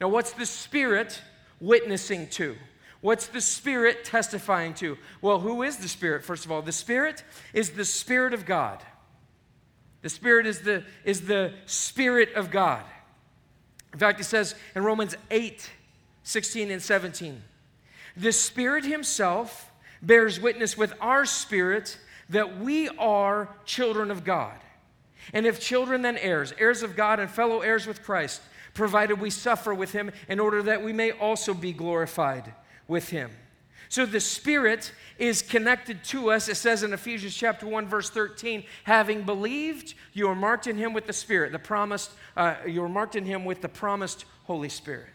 Now 0.00 0.08
what's 0.08 0.32
the 0.32 0.46
spirit 0.46 1.20
witnessing 1.60 2.28
to? 2.28 2.56
What's 3.00 3.28
the 3.28 3.40
spirit 3.40 4.04
testifying 4.04 4.74
to? 4.74 4.98
Well 5.22 5.40
who 5.40 5.62
is 5.62 5.78
the 5.78 5.88
spirit 5.88 6.24
first 6.24 6.44
of 6.44 6.52
all? 6.52 6.62
The 6.62 6.72
spirit 6.72 7.24
is 7.52 7.70
the 7.70 7.84
spirit 7.84 8.34
of 8.34 8.46
god. 8.46 8.82
The 10.02 10.08
spirit 10.08 10.46
is 10.46 10.60
the 10.60 10.84
is 11.04 11.22
the 11.22 11.52
spirit 11.66 12.32
of 12.34 12.50
god. 12.50 12.84
In 13.92 13.98
fact, 13.98 14.20
it 14.20 14.24
says 14.24 14.54
in 14.74 14.84
Romans 14.84 15.16
8 15.30 15.70
16 16.22 16.70
and 16.70 16.82
17, 16.82 17.42
the 18.16 18.32
Spirit 18.32 18.84
Himself 18.84 19.70
bears 20.02 20.38
witness 20.38 20.76
with 20.76 20.92
our 21.00 21.24
spirit 21.24 21.98
that 22.30 22.60
we 22.60 22.88
are 22.88 23.48
children 23.64 24.10
of 24.10 24.24
God. 24.24 24.56
And 25.32 25.46
if 25.46 25.60
children, 25.60 26.02
then 26.02 26.16
heirs, 26.16 26.52
heirs 26.58 26.82
of 26.82 26.96
God 26.96 27.20
and 27.20 27.30
fellow 27.30 27.60
heirs 27.60 27.86
with 27.86 28.02
Christ, 28.02 28.40
provided 28.74 29.20
we 29.20 29.30
suffer 29.30 29.74
with 29.74 29.92
Him 29.92 30.10
in 30.28 30.40
order 30.40 30.62
that 30.62 30.82
we 30.82 30.92
may 30.92 31.10
also 31.10 31.54
be 31.54 31.72
glorified 31.72 32.54
with 32.88 33.10
Him. 33.10 33.30
So 33.90 34.06
the 34.06 34.20
Spirit 34.20 34.92
is 35.18 35.42
connected 35.42 36.04
to 36.04 36.30
us. 36.30 36.48
It 36.48 36.54
says 36.54 36.84
in 36.84 36.92
Ephesians 36.92 37.34
chapter 37.34 37.66
1, 37.66 37.88
verse 37.88 38.08
13, 38.08 38.62
having 38.84 39.22
believed, 39.22 39.94
you 40.12 40.28
are 40.28 40.34
marked 40.36 40.68
in 40.68 40.78
him 40.78 40.92
with 40.92 41.08
the 41.08 41.12
Spirit, 41.12 41.50
the 41.50 41.58
promised, 41.58 42.12
uh, 42.36 42.54
you 42.66 42.84
are 42.84 42.88
marked 42.88 43.16
in 43.16 43.24
him 43.24 43.44
with 43.44 43.60
the 43.60 43.68
promised 43.68 44.26
Holy 44.44 44.68
Spirit. 44.68 45.08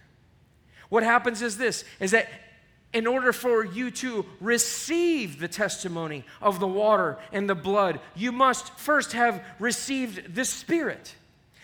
What 0.90 1.04
happens 1.04 1.42
is 1.42 1.58
this, 1.58 1.86
is 2.02 2.12
that 2.12 2.28
in 2.96 3.06
order 3.06 3.34
for 3.34 3.66
you 3.66 3.92
to 3.92 4.26
receive 4.40 5.38
the 5.38 5.50
testimony 5.50 6.24
of 6.42 6.60
the 6.62 6.68
water 6.68 7.18
and 7.34 7.50
the 7.50 7.54
blood, 7.54 8.00
you 8.16 8.32
must 8.32 8.72
first 8.80 9.12
have 9.12 9.44
received 9.60 10.34
the 10.34 10.46
Spirit 10.46 11.14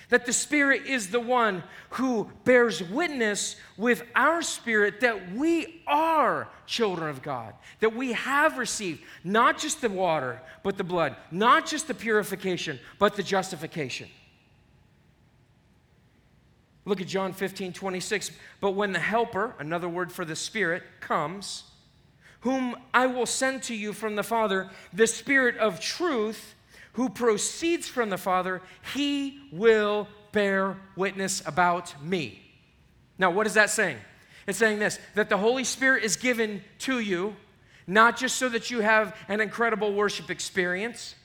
that 0.10 0.26
the 0.26 0.34
Spirit 0.34 0.86
is 0.88 1.08
the 1.08 1.22
one 1.22 1.64
who 1.92 2.30
bears 2.44 2.84
witness 2.84 3.56
with 3.78 4.04
our 4.14 4.42
spirit 4.42 5.00
that 5.00 5.32
we 5.32 5.82
are 5.88 6.50
children 6.68 7.10
of 7.10 7.22
God, 7.22 7.54
that 7.80 7.96
we 7.96 8.12
have 8.12 8.58
received 8.58 9.02
not 9.24 9.58
just 9.58 9.80
the 9.80 9.90
water, 9.90 10.42
but 10.64 10.78
the 10.78 10.84
blood, 10.84 11.16
not 11.32 11.66
just 11.66 11.88
the 11.88 11.94
purification, 11.94 12.78
but 13.00 13.16
the 13.16 13.24
justification. 13.24 14.10
Look 16.86 17.02
at 17.02 17.08
John 17.08 17.34
15, 17.34 17.74
26. 17.74 18.32
But 18.60 18.72
when 18.72 18.92
the 18.92 19.00
Helper, 19.00 19.56
another 19.60 19.88
word 19.88 20.12
for 20.12 20.26
the 20.26 20.36
Spirit, 20.36 20.84
comes, 21.00 21.64
whom 22.42 22.76
I 22.94 23.06
will 23.08 23.28
send 23.28 23.64
to 23.64 23.76
you 23.76 23.94
from 23.94 24.16
the 24.16 24.24
Father, 24.24 24.70
the 24.92 25.08
Spirit 25.08 25.58
of 25.58 25.80
truth, 25.80 26.56
who 26.94 27.10
proceeds 27.10 27.88
from 27.88 28.10
the 28.10 28.18
Father, 28.18 28.62
he 28.94 29.50
will 29.52 30.08
bear 30.32 30.78
witness 30.96 31.46
about 31.46 32.02
me. 32.04 32.42
Now, 33.18 33.30
what 33.30 33.46
is 33.46 33.54
that 33.54 33.70
saying? 33.70 33.98
It's 34.48 34.58
saying 34.58 34.80
this 34.80 35.00
that 35.14 35.30
the 35.30 35.38
Holy 35.38 35.64
Spirit 35.64 36.04
is 36.04 36.16
given 36.16 36.64
to 36.80 37.00
you, 37.00 37.36
not 37.86 38.18
just 38.18 38.38
so 38.38 38.50
that 38.50 38.72
you 38.72 38.80
have 38.80 39.16
an 39.28 39.40
incredible 39.40 39.94
worship 39.94 40.32
experience. 40.32 41.16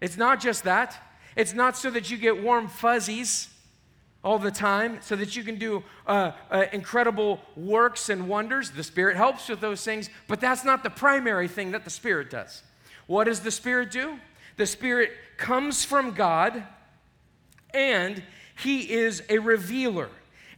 It's 0.00 0.16
not 0.16 0.40
just 0.40 0.64
that. 0.64 1.00
It's 1.36 1.54
not 1.54 1.76
so 1.76 1.90
that 1.90 2.10
you 2.10 2.16
get 2.16 2.42
warm 2.42 2.66
fuzzies 2.66 3.49
all 4.22 4.38
the 4.38 4.50
time, 4.50 4.98
so 5.00 5.16
that 5.16 5.34
you 5.34 5.42
can 5.42 5.56
do 5.56 5.82
uh, 6.06 6.32
uh, 6.50 6.64
incredible 6.72 7.40
works 7.56 8.08
and 8.08 8.28
wonders. 8.28 8.70
The 8.70 8.84
Spirit 8.84 9.16
helps 9.16 9.48
with 9.48 9.60
those 9.60 9.82
things, 9.82 10.10
but 10.28 10.40
that's 10.40 10.64
not 10.64 10.82
the 10.82 10.90
primary 10.90 11.48
thing 11.48 11.70
that 11.70 11.84
the 11.84 11.90
Spirit 11.90 12.30
does. 12.30 12.62
What 13.06 13.24
does 13.24 13.40
the 13.40 13.50
Spirit 13.50 13.90
do? 13.90 14.18
The 14.56 14.66
Spirit 14.66 15.12
comes 15.36 15.84
from 15.84 16.12
God 16.12 16.62
and 17.72 18.22
He 18.62 18.92
is 18.92 19.22
a 19.28 19.38
revealer. 19.38 20.10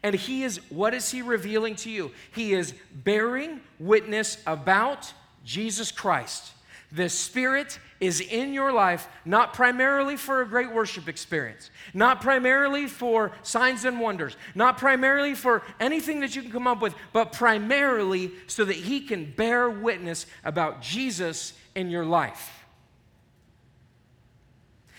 And 0.03 0.15
He 0.15 0.43
is, 0.43 0.59
what 0.71 0.93
is 0.93 1.11
He 1.11 1.23
revealing 1.23 1.77
to 1.77 1.91
you? 1.91 2.11
He 2.35 2.53
is 2.53 2.75
bearing 2.93 3.61
witness 3.79 4.39
about 4.47 5.13
Jesus 5.45 5.93
Christ. 5.93 6.53
The 6.93 7.09
Spirit 7.09 7.79
is 8.01 8.21
in 8.21 8.53
your 8.53 8.71
life 8.71 9.09
not 9.25 9.55
primarily 9.55 10.19
for 10.19 10.43
a 10.43 10.47
great 10.47 10.71
worship 10.71 11.09
experience, 11.09 11.71
not 11.95 12.21
primarily 12.21 12.87
for 12.87 13.33
signs 13.43 13.87
and 13.87 13.99
wonders, 13.99 14.37
not 14.55 14.77
primarily 14.77 15.35
for 15.35 15.63
anything 15.81 16.21
that 16.21 16.37
you 16.37 16.43
can 16.43 16.53
come 16.53 16.67
up 16.67 16.83
with, 16.83 16.95
but 17.15 17.33
primarily 17.33 18.33
so 18.47 18.67
that 18.67 18.77
He 18.77 19.01
can 19.01 19.33
bear 19.33 19.71
witness 19.71 20.27
about 20.45 20.83
Jesus 20.83 21.55
in 21.75 21.89
your 21.89 22.05
life. 22.05 22.63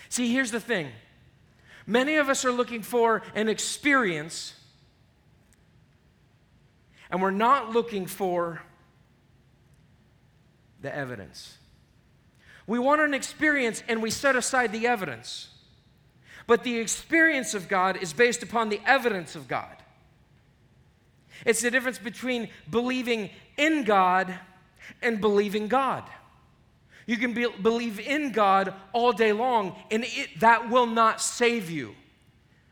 See, 0.08 0.32
here's 0.32 0.50
the 0.50 0.60
thing 0.60 0.88
many 1.86 2.16
of 2.16 2.28
us 2.28 2.44
are 2.44 2.52
looking 2.52 2.82
for 2.82 3.22
an 3.36 3.48
experience, 3.48 4.54
and 7.08 7.22
we're 7.22 7.30
not 7.30 7.70
looking 7.70 8.06
for 8.06 8.62
the 10.80 10.92
evidence. 10.92 11.58
We 12.66 12.78
want 12.78 13.00
an 13.00 13.14
experience 13.14 13.82
and 13.88 14.02
we 14.02 14.10
set 14.10 14.36
aside 14.36 14.72
the 14.72 14.86
evidence. 14.86 15.48
But 16.46 16.62
the 16.62 16.78
experience 16.78 17.54
of 17.54 17.68
God 17.68 18.02
is 18.02 18.12
based 18.12 18.42
upon 18.42 18.68
the 18.68 18.80
evidence 18.86 19.34
of 19.34 19.48
God. 19.48 19.76
It's 21.44 21.62
the 21.62 21.70
difference 21.70 21.98
between 21.98 22.48
believing 22.70 23.30
in 23.56 23.84
God 23.84 24.34
and 25.02 25.20
believing 25.20 25.68
God. 25.68 26.04
You 27.06 27.16
can 27.16 27.34
be, 27.34 27.46
believe 27.62 28.00
in 28.00 28.32
God 28.32 28.72
all 28.92 29.12
day 29.12 29.32
long, 29.32 29.76
and 29.90 30.04
it, 30.06 30.40
that 30.40 30.70
will 30.70 30.86
not 30.86 31.20
save 31.20 31.70
you. 31.70 31.94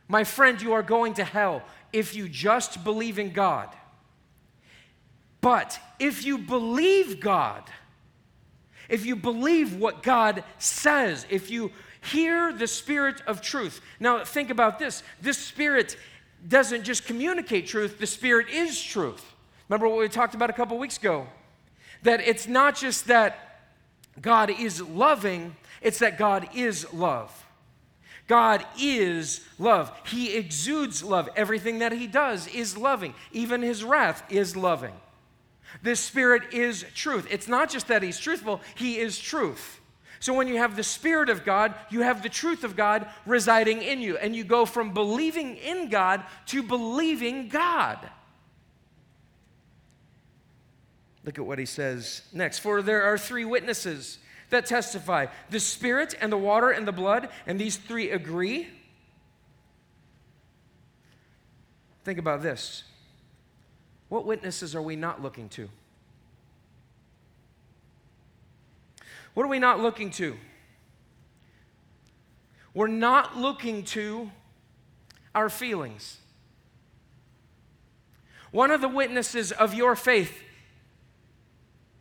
My 0.08 0.24
friend, 0.24 0.60
you 0.60 0.72
are 0.72 0.82
going 0.82 1.14
to 1.14 1.24
hell 1.24 1.62
if 1.92 2.14
you 2.14 2.28
just 2.28 2.82
believe 2.82 3.18
in 3.18 3.32
God. 3.32 3.68
But 5.40 5.78
if 5.98 6.24
you 6.24 6.38
believe 6.38 7.20
God, 7.20 7.64
if 8.92 9.06
you 9.06 9.16
believe 9.16 9.74
what 9.76 10.02
God 10.02 10.44
says, 10.58 11.26
if 11.30 11.50
you 11.50 11.72
hear 12.02 12.52
the 12.52 12.66
Spirit 12.66 13.22
of 13.26 13.40
truth. 13.40 13.80
Now, 13.98 14.22
think 14.24 14.50
about 14.50 14.78
this 14.78 15.02
this 15.20 15.38
Spirit 15.38 15.96
doesn't 16.46 16.84
just 16.84 17.06
communicate 17.06 17.66
truth, 17.66 17.98
the 17.98 18.06
Spirit 18.06 18.48
is 18.50 18.80
truth. 18.80 19.24
Remember 19.68 19.88
what 19.88 19.98
we 19.98 20.08
talked 20.08 20.34
about 20.34 20.50
a 20.50 20.52
couple 20.52 20.76
weeks 20.78 20.98
ago? 20.98 21.26
That 22.02 22.20
it's 22.20 22.46
not 22.46 22.76
just 22.76 23.06
that 23.06 23.70
God 24.20 24.50
is 24.50 24.82
loving, 24.82 25.56
it's 25.80 26.00
that 26.00 26.18
God 26.18 26.48
is 26.54 26.92
love. 26.92 27.46
God 28.28 28.64
is 28.78 29.40
love. 29.58 29.90
He 30.06 30.36
exudes 30.36 31.02
love. 31.02 31.30
Everything 31.34 31.78
that 31.78 31.92
He 31.92 32.06
does 32.06 32.46
is 32.48 32.76
loving. 32.76 33.14
Even 33.32 33.62
His 33.62 33.82
wrath 33.84 34.22
is 34.30 34.54
loving. 34.54 34.94
This 35.82 36.00
Spirit 36.00 36.52
is 36.52 36.84
truth. 36.94 37.26
It's 37.30 37.48
not 37.48 37.70
just 37.70 37.88
that 37.88 38.02
He's 38.02 38.18
truthful, 38.18 38.60
He 38.74 38.98
is 38.98 39.18
truth. 39.18 39.80
So 40.20 40.32
when 40.34 40.46
you 40.46 40.58
have 40.58 40.76
the 40.76 40.84
Spirit 40.84 41.28
of 41.30 41.44
God, 41.44 41.74
you 41.90 42.02
have 42.02 42.22
the 42.22 42.28
truth 42.28 42.62
of 42.62 42.76
God 42.76 43.08
residing 43.26 43.82
in 43.82 44.00
you, 44.00 44.16
and 44.16 44.36
you 44.36 44.44
go 44.44 44.64
from 44.66 44.94
believing 44.94 45.56
in 45.56 45.88
God 45.88 46.22
to 46.46 46.62
believing 46.62 47.48
God. 47.48 47.98
Look 51.24 51.38
at 51.38 51.44
what 51.44 51.58
he 51.58 51.66
says 51.66 52.22
next. 52.32 52.58
For 52.58 52.82
there 52.82 53.02
are 53.02 53.18
three 53.18 53.44
witnesses 53.44 54.18
that 54.50 54.66
testify 54.66 55.26
the 55.50 55.60
Spirit 55.60 56.14
and 56.20 56.30
the 56.32 56.36
water 56.36 56.70
and 56.70 56.86
the 56.86 56.92
blood, 56.92 57.28
and 57.46 57.58
these 57.58 57.76
three 57.76 58.10
agree. 58.10 58.68
Think 62.04 62.18
about 62.18 62.42
this. 62.42 62.84
What 64.12 64.26
witnesses 64.26 64.74
are 64.74 64.82
we 64.82 64.94
not 64.94 65.22
looking 65.22 65.48
to? 65.48 65.70
What 69.32 69.44
are 69.44 69.48
we 69.48 69.58
not 69.58 69.80
looking 69.80 70.10
to? 70.10 70.36
We're 72.74 72.88
not 72.88 73.38
looking 73.38 73.84
to 73.84 74.30
our 75.34 75.48
feelings. 75.48 76.18
One 78.50 78.70
of 78.70 78.82
the 78.82 78.88
witnesses 78.88 79.50
of 79.50 79.72
your 79.72 79.96
faith, 79.96 80.42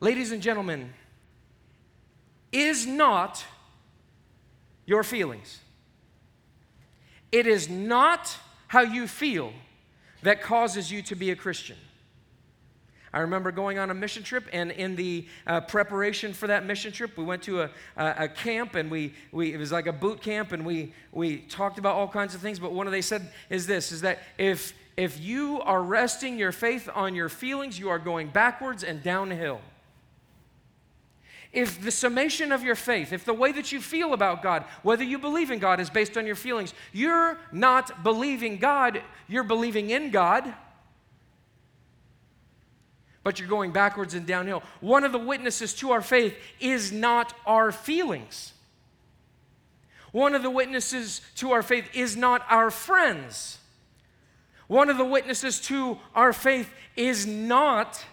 ladies 0.02 0.34
and 0.34 0.42
gentlemen, 0.42 0.92
is 2.52 2.86
not 2.86 3.46
your 4.86 5.04
feelings. 5.04 5.60
It 7.32 7.48
is 7.48 7.70
not 7.70 8.36
how 8.68 8.82
you 8.82 9.08
feel 9.08 9.54
that 10.24 10.42
causes 10.42 10.92
you 10.92 11.02
to 11.04 11.16
be 11.16 11.32
a 11.32 11.38
Christian. 11.38 11.78
I 13.14 13.20
remember 13.20 13.52
going 13.52 13.78
on 13.78 13.90
a 13.90 13.94
mission 13.94 14.24
trip, 14.24 14.46
and 14.54 14.72
in 14.72 14.96
the 14.96 15.28
uh, 15.46 15.62
preparation 15.62 16.34
for 16.34 16.48
that 16.48 16.66
mission 16.66 16.94
trip, 16.94 17.18
we 17.18 17.26
went 17.26 17.44
to 17.44 17.64
a, 17.64 17.70
a, 17.98 18.16
a, 18.20 18.28
camp, 18.30 18.76
and 18.76 18.90
we, 18.90 19.14
we 19.34 19.54
it 19.54 19.58
was 19.58 19.72
like 19.72 19.88
a 19.88 19.94
boot 19.94 20.22
camp, 20.22 20.54
and 20.54 20.66
we 20.66 20.94
we 21.12 21.40
talked 21.40 21.78
about 21.78 21.96
all 21.96 22.08
kinds 22.08 22.34
of 22.36 22.42
things. 22.42 22.58
But 22.58 22.72
one 22.72 22.88
of 22.88 22.94
they 22.94 23.02
said 23.02 23.30
is 23.50 23.68
this: 23.68 23.92
is 23.92 24.02
that 24.02 24.20
if 24.38 24.74
if 24.96 25.20
you 25.20 25.62
are 25.62 25.84
resting 25.84 26.38
your 26.38 26.54
faith 26.54 26.88
on 26.94 27.14
your 27.14 27.28
feelings, 27.28 27.78
you 27.78 27.90
are 27.90 28.00
going 28.00 28.30
backwards 28.30 28.84
and 28.84 29.04
downhill. 29.04 29.60
If 31.52 31.82
the 31.82 31.92
summation 31.92 32.54
of 32.54 32.64
your 32.64 32.76
faith, 32.76 33.12
if 33.12 33.26
the 33.26 33.34
way 33.34 33.52
that 33.52 33.74
you 33.74 33.82
feel 33.82 34.14
about 34.14 34.42
God, 34.42 34.64
whether 34.84 35.04
you 35.04 35.20
believe 35.20 35.52
in 35.52 35.60
God 35.60 35.82
is 35.82 35.90
based 35.90 36.18
on 36.18 36.26
your 36.26 36.36
feelings, 36.36 36.74
you're 36.94 37.38
not 37.52 38.04
believing 38.04 38.58
God, 38.58 39.02
you're 39.28 39.44
believing 39.44 39.90
in 39.90 40.12
God 40.12 40.54
but 43.24 43.40
you're 43.40 43.50
going 43.50 43.72
backwards 43.72 44.14
and 44.14 44.26
downhill. 44.26 44.64
One 44.80 45.04
of 45.04 45.12
the 45.12 45.20
witnesses 45.20 45.74
to 45.76 45.92
our 45.92 46.02
faith 46.02 46.36
is 46.60 46.92
not 46.92 47.34
our 47.46 47.72
feelings. 47.72 48.54
One 50.12 50.36
of 50.36 50.44
the 50.44 50.50
witnesses 50.50 51.22
to 51.36 51.52
our 51.52 51.64
faith 51.64 51.86
is 51.94 52.18
not 52.18 52.46
our 52.50 52.72
friends. 52.72 53.60
One 54.68 54.90
of 54.90 54.98
the 54.98 55.06
witnesses 55.06 55.60
to 55.62 56.00
our 56.16 56.34
faith 56.34 56.74
is 56.96 57.26
not 57.26 58.04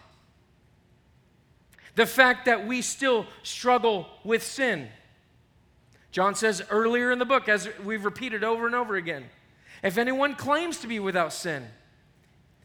the 1.95 2.07
fact 2.07 2.47
that 2.47 2.67
we 2.67 2.83
still 2.83 3.27
struggle 3.43 4.07
with 4.23 4.43
sin. 4.43 4.89
John 6.13 6.35
says 6.35 6.63
earlier 6.71 7.11
in 7.11 7.19
the 7.19 7.25
book, 7.25 7.49
as 7.49 7.69
we've 7.85 8.05
repeated 8.05 8.45
over 8.45 8.67
and 8.67 8.75
over 8.75 8.97
again, 8.97 9.25
if 9.83 9.99
anyone 9.99 10.35
claims 10.35 10.79
to 10.79 10.87
be 10.87 11.01
without 11.01 11.33
sin, 11.33 11.67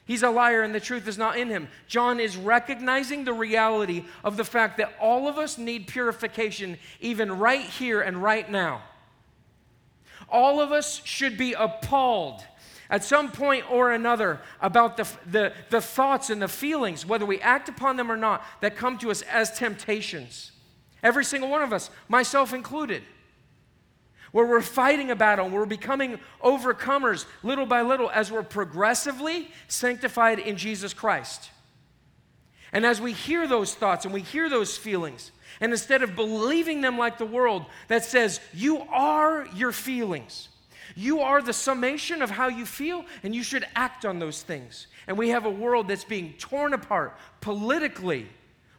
He's 0.06 0.24
a 0.24 0.30
liar 0.30 0.64
and 0.64 0.76
the 0.76 0.80
truth 0.80 1.08
is 1.08 1.18
not 1.18 1.38
in 1.38 1.50
him. 1.50 1.70
John 1.88 2.20
is 2.20 2.36
recognizing 2.36 3.24
the 3.24 3.34
reality 3.34 4.04
of 4.24 4.36
the 4.36 4.44
fact 4.44 4.78
that 4.78 4.94
all 5.00 5.28
of 5.28 5.38
us 5.38 5.58
need 5.58 5.88
purification, 5.88 6.78
even 7.00 7.40
right 7.40 7.62
here 7.66 8.02
and 8.02 8.22
right 8.22 8.50
now. 8.50 8.82
All 10.30 10.60
of 10.60 10.72
us 10.72 11.02
should 11.06 11.38
be 11.38 11.54
appalled 11.54 12.44
at 12.90 13.04
some 13.04 13.32
point 13.32 13.70
or 13.72 13.92
another 13.92 14.42
about 14.62 14.98
the, 14.98 15.08
the, 15.26 15.54
the 15.70 15.82
thoughts 15.82 16.30
and 16.30 16.42
the 16.42 16.48
feelings, 16.48 17.06
whether 17.06 17.26
we 17.26 17.40
act 17.40 17.70
upon 17.70 17.96
them 17.96 18.12
or 18.12 18.18
not, 18.18 18.44
that 18.62 18.76
come 18.76 18.98
to 19.00 19.10
us 19.10 19.22
as 19.24 19.58
temptations. 19.58 20.52
Every 21.02 21.24
single 21.24 21.50
one 21.50 21.62
of 21.62 21.72
us, 21.72 21.90
myself 22.08 22.54
included 22.54 23.04
where 24.34 24.46
we're 24.46 24.62
fighting 24.62 25.12
a 25.12 25.16
battle 25.16 25.46
and 25.46 25.54
we're 25.54 25.66
becoming 25.66 26.20
overcomers 26.44 27.26
little 27.44 27.68
by 27.68 27.82
little 27.82 28.10
as 28.10 28.32
we're 28.32 28.44
progressively 28.44 29.50
sanctified 29.68 30.40
in 30.40 30.58
Jesus 30.58 30.94
Christ. 30.94 31.52
And 32.74 32.86
as 32.86 33.00
we 33.00 33.14
hear 33.14 33.48
those 33.48 33.76
thoughts 33.76 34.06
and 34.06 34.14
we 34.14 34.22
hear 34.22 34.50
those 34.50 34.76
feelings, 34.76 35.32
and 35.62 35.72
instead 35.72 36.02
of 36.02 36.16
believing 36.16 36.82
them 36.82 36.98
like 36.98 37.20
the 37.20 37.26
world 37.26 37.66
that 37.88 38.04
says, 38.04 38.40
you 38.54 38.80
are 38.90 39.48
your 39.56 39.72
feelings, 39.72 40.50
you 40.96 41.20
are 41.20 41.42
the 41.42 41.54
summation 41.54 42.24
of 42.24 42.32
how 42.32 42.48
you 42.48 42.66
feel, 42.66 43.06
and 43.22 43.36
you 43.36 43.44
should 43.44 43.66
act 43.76 44.04
on 44.04 44.18
those 44.18 44.42
things. 44.42 44.88
And 45.08 45.16
we 45.16 45.30
have 45.30 45.46
a 45.46 45.50
world 45.50 45.88
that's 45.88 46.04
being 46.04 46.34
torn 46.40 46.74
apart 46.74 47.16
politically, 47.40 48.28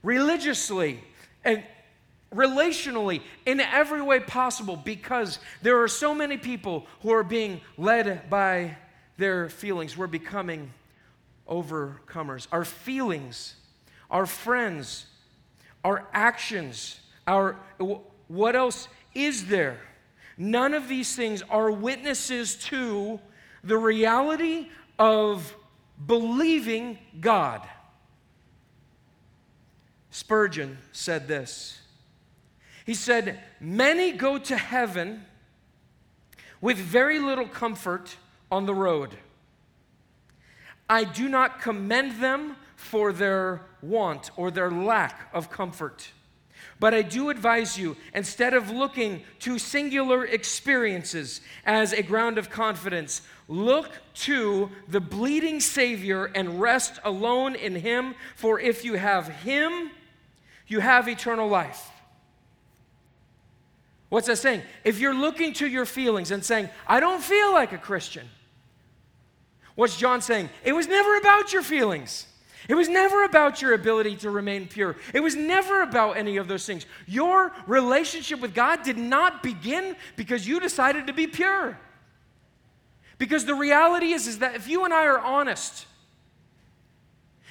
religiously, 0.02 1.00
and 1.44 1.62
relationally, 2.34 3.22
in 3.46 3.60
every 3.60 4.02
way 4.02 4.20
possible, 4.20 4.76
because 4.76 5.38
there 5.62 5.82
are 5.82 5.88
so 5.88 6.14
many 6.14 6.36
people 6.36 6.86
who 7.02 7.12
are 7.12 7.22
being 7.22 7.60
led 7.76 8.28
by 8.28 8.76
their 9.16 9.48
feelings. 9.48 9.96
We're 9.96 10.06
becoming 10.06 10.72
overcomers. 11.48 12.46
Our 12.50 12.64
feelings, 12.64 13.54
our 14.10 14.26
friends, 14.26 15.06
our 15.84 16.06
actions, 16.12 17.00
our 17.26 17.56
what 18.28 18.56
else 18.56 18.88
is 19.14 19.46
there? 19.46 19.78
None 20.36 20.74
of 20.74 20.88
these 20.88 21.14
things 21.14 21.42
are 21.42 21.70
witnesses 21.70 22.56
to 22.56 23.20
the 23.62 23.78
reality 23.78 24.68
of 24.98 25.54
believing 26.06 26.98
God. 27.20 27.62
Spurgeon 30.10 30.78
said 30.92 31.28
this 31.28 31.80
he 32.84 32.94
said, 32.94 33.40
Many 33.60 34.12
go 34.12 34.38
to 34.38 34.56
heaven 34.56 35.24
with 36.60 36.76
very 36.76 37.18
little 37.18 37.48
comfort 37.48 38.16
on 38.50 38.66
the 38.66 38.74
road. 38.74 39.16
I 40.88 41.04
do 41.04 41.28
not 41.28 41.60
commend 41.60 42.20
them 42.20 42.56
for 42.76 43.12
their 43.12 43.62
want 43.80 44.30
or 44.36 44.50
their 44.50 44.70
lack 44.70 45.28
of 45.32 45.50
comfort. 45.50 46.10
But 46.80 46.92
I 46.92 47.02
do 47.02 47.30
advise 47.30 47.78
you, 47.78 47.96
instead 48.14 48.52
of 48.52 48.70
looking 48.70 49.22
to 49.40 49.58
singular 49.58 50.24
experiences 50.24 51.40
as 51.64 51.92
a 51.92 52.02
ground 52.02 52.36
of 52.36 52.50
confidence, 52.50 53.22
look 53.48 53.90
to 54.14 54.70
the 54.88 55.00
bleeding 55.00 55.60
Savior 55.60 56.26
and 56.26 56.60
rest 56.60 56.98
alone 57.04 57.54
in 57.54 57.76
Him, 57.76 58.14
for 58.36 58.58
if 58.60 58.84
you 58.84 58.94
have 58.94 59.28
Him, 59.28 59.90
you 60.66 60.80
have 60.80 61.08
eternal 61.08 61.48
life. 61.48 61.90
What's 64.14 64.28
that 64.28 64.36
saying? 64.36 64.62
If 64.84 65.00
you're 65.00 65.12
looking 65.12 65.54
to 65.54 65.66
your 65.66 65.84
feelings 65.84 66.30
and 66.30 66.44
saying, 66.44 66.68
I 66.86 67.00
don't 67.00 67.20
feel 67.20 67.52
like 67.52 67.72
a 67.72 67.78
Christian, 67.78 68.24
what's 69.74 69.96
John 69.96 70.20
saying? 70.20 70.50
It 70.62 70.72
was 70.72 70.86
never 70.86 71.16
about 71.16 71.52
your 71.52 71.62
feelings. 71.62 72.28
It 72.68 72.76
was 72.76 72.88
never 72.88 73.24
about 73.24 73.60
your 73.60 73.74
ability 73.74 74.18
to 74.18 74.30
remain 74.30 74.68
pure. 74.68 74.94
It 75.12 75.18
was 75.18 75.34
never 75.34 75.82
about 75.82 76.16
any 76.16 76.36
of 76.36 76.46
those 76.46 76.64
things. 76.64 76.86
Your 77.08 77.52
relationship 77.66 78.38
with 78.38 78.54
God 78.54 78.84
did 78.84 78.98
not 78.98 79.42
begin 79.42 79.96
because 80.14 80.46
you 80.46 80.60
decided 80.60 81.08
to 81.08 81.12
be 81.12 81.26
pure. 81.26 81.76
Because 83.18 83.46
the 83.46 83.56
reality 83.56 84.12
is, 84.12 84.28
is 84.28 84.38
that 84.38 84.54
if 84.54 84.68
you 84.68 84.84
and 84.84 84.94
I 84.94 85.06
are 85.06 85.18
honest, 85.18 85.86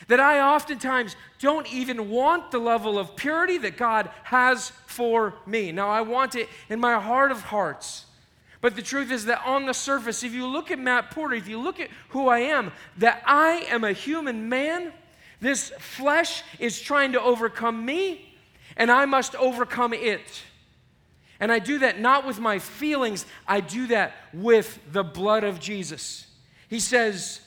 that 0.08 0.20
I 0.20 0.42
oftentimes 0.42 1.16
don't 1.40 1.72
even 1.72 2.10
want 2.10 2.52
the 2.52 2.60
level 2.60 2.98
of 3.00 3.16
purity 3.16 3.58
that 3.60 3.78
God 3.78 4.10
has 4.24 4.72
for 4.86 5.34
me. 5.46 5.72
Now, 5.72 5.90
I 5.90 6.02
want 6.02 6.36
it 6.36 6.50
in 6.70 6.80
my 6.80 7.00
heart 7.00 7.32
of 7.32 7.42
hearts. 7.42 8.06
But 8.62 8.76
the 8.76 8.82
truth 8.82 9.12
is 9.12 9.26
that 9.26 9.42
on 9.46 9.66
the 9.66 9.74
surface, 9.74 10.24
if 10.24 10.34
you 10.34 10.48
look 10.48 10.72
at 10.72 10.80
Matt 10.80 11.12
Porter, 11.12 11.36
if 11.36 11.50
you 11.50 11.60
look 11.60 11.80
at 11.82 11.90
who 12.10 12.30
I 12.30 12.40
am, 12.40 12.72
that 12.98 13.22
I 13.26 13.66
am 13.70 13.84
a 13.84 13.92
human 13.92 14.48
man, 14.48 14.94
this 15.42 15.72
flesh 15.80 16.44
is 16.60 16.80
trying 16.80 17.12
to 17.12 17.22
overcome 17.22 17.86
me, 17.86 18.34
and 18.78 18.90
I 18.90 19.04
must 19.04 19.36
overcome 19.36 19.94
it. 19.94 20.44
And 21.42 21.52
I 21.52 21.60
do 21.60 21.80
that 21.80 22.00
not 22.00 22.26
with 22.26 22.40
my 22.40 22.60
feelings, 22.60 23.26
I 23.46 23.60
do 23.60 23.88
that 23.88 24.14
with 24.32 24.80
the 24.94 25.04
blood 25.04 25.44
of 25.44 25.60
Jesus. 25.60 26.28
He 26.70 26.80
says, 26.80 27.42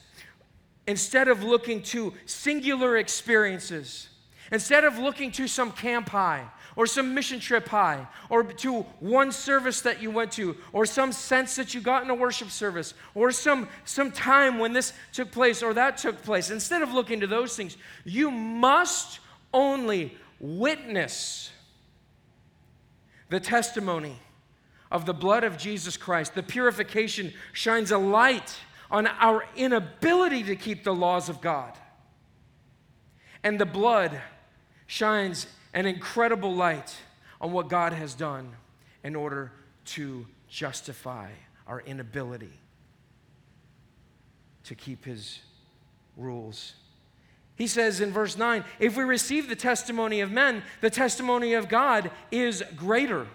instead 0.87 1.29
of 1.29 1.43
looking 1.43 1.83
to 1.83 2.13
singular 2.27 2.97
experiences, 2.97 4.09
instead 4.53 4.85
of 4.85 4.99
looking 4.99 5.33
to 5.33 5.49
some 5.49 5.73
camp 5.73 6.09
high 6.09 6.45
or 6.77 6.87
some 6.87 7.15
mission 7.15 7.41
trip 7.41 7.67
high 7.69 8.07
or 8.29 8.45
to 8.45 8.83
one 9.01 9.33
service 9.33 9.81
that 9.81 10.01
you 10.01 10.11
went 10.11 10.31
to 10.31 10.57
or 10.73 10.87
some 10.87 11.11
sense 11.11 11.57
that 11.57 11.75
you 11.75 11.81
got 11.81 12.05
in 12.05 12.11
a 12.11 12.15
worship 12.15 12.51
service 12.51 12.95
or 13.15 13.33
some, 13.33 13.69
some 13.85 14.13
time 14.13 14.59
when 14.59 14.73
this 14.73 14.93
took 15.13 15.33
place 15.33 15.63
or 15.63 15.75
that 15.75 15.97
took 15.97 16.23
place, 16.23 16.51
instead 16.51 16.83
of 16.83 16.93
looking 16.93 17.21
to 17.21 17.27
those 17.27 17.57
things, 17.57 17.77
you 18.05 18.31
must 18.31 19.21
only 19.53 20.17
witness 20.39 21.51
the 23.31 23.41
testimony 23.41 24.17
of 24.93 25.07
the 25.07 25.15
blood 25.15 25.43
of 25.43 25.59
Jesus 25.59 25.97
Christ. 25.97 26.35
The 26.35 26.43
purification 26.43 27.33
shines 27.53 27.91
a 27.91 27.99
light 27.99 28.57
on 28.91 29.07
our 29.07 29.45
inability 29.57 30.43
to 30.45 30.57
keep 30.57 30.85
the 30.85 30.95
laws 30.95 31.29
of 31.29 31.41
God. 31.41 31.73
And 33.43 33.59
the 33.59 33.67
blood 33.67 34.21
shines 34.87 35.47
an 35.75 35.87
incredible 35.87 36.55
light 36.55 36.97
on 37.41 37.53
what 37.53 37.69
God 37.69 37.93
has 37.93 38.15
done 38.15 38.53
in 39.05 39.15
order 39.15 39.53
to 39.85 40.27
justify 40.49 41.31
our 41.67 41.81
inability 41.81 42.53
to 44.65 44.75
keep 44.75 45.05
his 45.05 45.41
rules. 46.17 46.75
He 47.57 47.67
says 47.67 48.01
in 48.01 48.13
verse 48.13 48.37
9, 48.37 48.65
if 48.79 48.97
we 48.97 49.05
receive 49.05 49.49
the 49.49 49.57
testimony 49.57 50.21
of 50.21 50.31
men, 50.31 50.63
the 50.81 50.91
testimony 50.91 51.55
of 51.55 51.69
God 51.69 52.11
is 52.31 52.63
greater. 52.75 53.27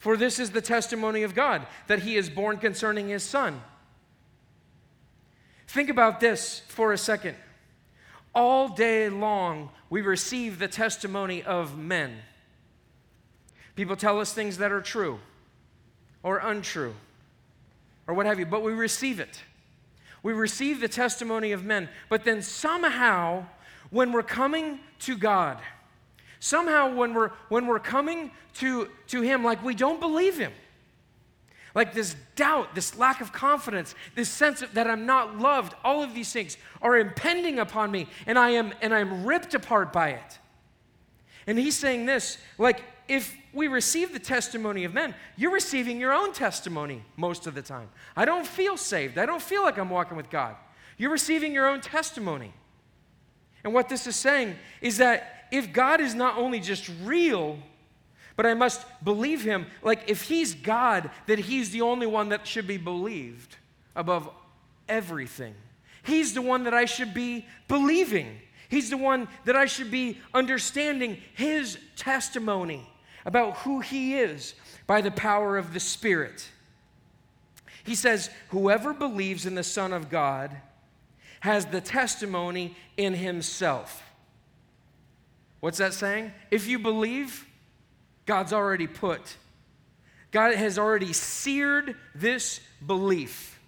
For 0.00 0.16
this 0.16 0.38
is 0.38 0.50
the 0.50 0.62
testimony 0.62 1.22
of 1.22 1.34
God, 1.34 1.66
that 1.86 2.00
he 2.00 2.16
is 2.16 2.30
borne 2.30 2.56
concerning 2.56 3.08
his 3.10 3.22
son. 3.22 3.60
Think 5.68 5.90
about 5.90 6.20
this 6.20 6.62
for 6.68 6.92
a 6.92 6.98
second. 6.98 7.36
All 8.34 8.68
day 8.68 9.10
long, 9.10 9.68
we 9.90 10.00
receive 10.00 10.58
the 10.58 10.68
testimony 10.68 11.42
of 11.42 11.76
men. 11.76 12.16
People 13.76 13.94
tell 13.94 14.18
us 14.18 14.32
things 14.32 14.56
that 14.56 14.72
are 14.72 14.80
true 14.80 15.20
or 16.22 16.38
untrue 16.38 16.94
or 18.06 18.14
what 18.14 18.24
have 18.24 18.38
you, 18.38 18.46
but 18.46 18.62
we 18.62 18.72
receive 18.72 19.20
it. 19.20 19.42
We 20.22 20.32
receive 20.32 20.80
the 20.80 20.88
testimony 20.88 21.52
of 21.52 21.62
men, 21.64 21.90
but 22.08 22.24
then 22.24 22.40
somehow, 22.40 23.44
when 23.90 24.12
we're 24.12 24.22
coming 24.22 24.80
to 25.00 25.16
God, 25.16 25.58
somehow 26.40 26.92
when 26.92 27.14
we're 27.14 27.28
when 27.48 27.66
we're 27.66 27.78
coming 27.78 28.32
to 28.54 28.88
to 29.06 29.20
him 29.20 29.44
like 29.44 29.62
we 29.62 29.74
don't 29.74 30.00
believe 30.00 30.36
him. 30.36 30.52
Like 31.74 31.94
this 31.94 32.16
doubt 32.34 32.74
this 32.74 32.98
lack 32.98 33.20
of 33.20 33.32
confidence 33.32 33.94
this 34.16 34.28
sense 34.28 34.60
of, 34.62 34.74
that 34.74 34.88
i'm 34.88 35.06
not 35.06 35.38
loved 35.38 35.74
all 35.84 36.02
of 36.02 36.14
these 36.14 36.32
things 36.32 36.56
are 36.82 36.96
impending 36.96 37.60
upon 37.60 37.92
me 37.92 38.08
and 38.26 38.36
i 38.36 38.50
am 38.50 38.72
and 38.82 38.92
i'm 38.92 39.24
ripped 39.24 39.54
apart 39.54 39.92
by 39.92 40.10
it. 40.10 40.38
And 41.46 41.58
he's 41.58 41.76
saying 41.76 42.06
this 42.06 42.38
like 42.58 42.82
if 43.06 43.36
we 43.52 43.68
receive 43.68 44.12
the 44.12 44.18
testimony 44.18 44.84
of 44.84 44.92
men 44.92 45.14
you're 45.36 45.52
receiving 45.52 46.00
your 46.00 46.12
own 46.12 46.32
testimony 46.32 47.04
most 47.16 47.46
of 47.46 47.54
the 47.54 47.62
time. 47.62 47.88
I 48.16 48.24
don't 48.24 48.46
feel 48.46 48.76
saved. 48.76 49.18
I 49.18 49.26
don't 49.26 49.42
feel 49.42 49.62
like 49.62 49.78
i'm 49.78 49.90
walking 49.90 50.16
with 50.16 50.30
god. 50.30 50.56
You're 50.96 51.12
receiving 51.12 51.52
your 51.52 51.68
own 51.68 51.80
testimony. 51.80 52.52
And 53.62 53.74
what 53.74 53.88
this 53.88 54.06
is 54.06 54.16
saying 54.16 54.56
is 54.80 54.96
that 54.98 55.39
if 55.50 55.72
God 55.72 56.00
is 56.00 56.14
not 56.14 56.38
only 56.38 56.60
just 56.60 56.90
real, 57.02 57.58
but 58.36 58.46
I 58.46 58.54
must 58.54 58.86
believe 59.04 59.42
him, 59.42 59.66
like 59.82 60.08
if 60.08 60.22
he's 60.22 60.54
God, 60.54 61.10
that 61.26 61.38
he's 61.38 61.70
the 61.70 61.82
only 61.82 62.06
one 62.06 62.30
that 62.30 62.46
should 62.46 62.66
be 62.66 62.78
believed 62.78 63.56
above 63.94 64.30
everything. 64.88 65.54
He's 66.02 66.32
the 66.32 66.42
one 66.42 66.64
that 66.64 66.74
I 66.74 66.86
should 66.86 67.12
be 67.12 67.46
believing. 67.68 68.38
He's 68.68 68.88
the 68.90 68.96
one 68.96 69.28
that 69.44 69.56
I 69.56 69.66
should 69.66 69.90
be 69.90 70.18
understanding 70.32 71.18
his 71.34 71.78
testimony 71.96 72.88
about 73.26 73.58
who 73.58 73.80
he 73.80 74.14
is 74.14 74.54
by 74.86 75.00
the 75.00 75.10
power 75.10 75.58
of 75.58 75.74
the 75.74 75.80
Spirit. 75.80 76.48
He 77.84 77.94
says, 77.94 78.30
Whoever 78.50 78.94
believes 78.94 79.46
in 79.46 79.54
the 79.54 79.64
Son 79.64 79.92
of 79.92 80.08
God 80.08 80.56
has 81.40 81.66
the 81.66 81.80
testimony 81.80 82.76
in 82.96 83.14
himself. 83.14 84.02
What's 85.60 85.78
that 85.78 85.92
saying? 85.92 86.32
If 86.50 86.66
you 86.66 86.78
believe, 86.78 87.46
God's 88.26 88.52
already 88.52 88.86
put, 88.86 89.36
God 90.30 90.54
has 90.54 90.78
already 90.78 91.12
seared 91.12 91.96
this 92.14 92.60
belief. 92.86 93.58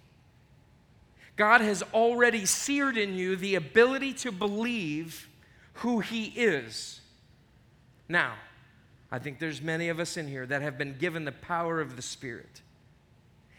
God 1.35 1.61
has 1.61 1.83
already 1.93 2.45
seared 2.45 2.97
in 2.97 3.15
you 3.15 3.35
the 3.35 3.55
ability 3.55 4.13
to 4.13 4.31
believe 4.31 5.27
who 5.75 5.99
He 5.99 6.25
is. 6.25 7.01
Now, 8.07 8.33
I 9.11 9.19
think 9.19 9.39
there's 9.39 9.61
many 9.61 9.89
of 9.89 9.99
us 9.99 10.17
in 10.17 10.27
here 10.27 10.45
that 10.45 10.61
have 10.61 10.77
been 10.77 10.97
given 10.97 11.25
the 11.25 11.31
power 11.31 11.81
of 11.81 11.95
the 11.95 12.01
Spirit. 12.01 12.61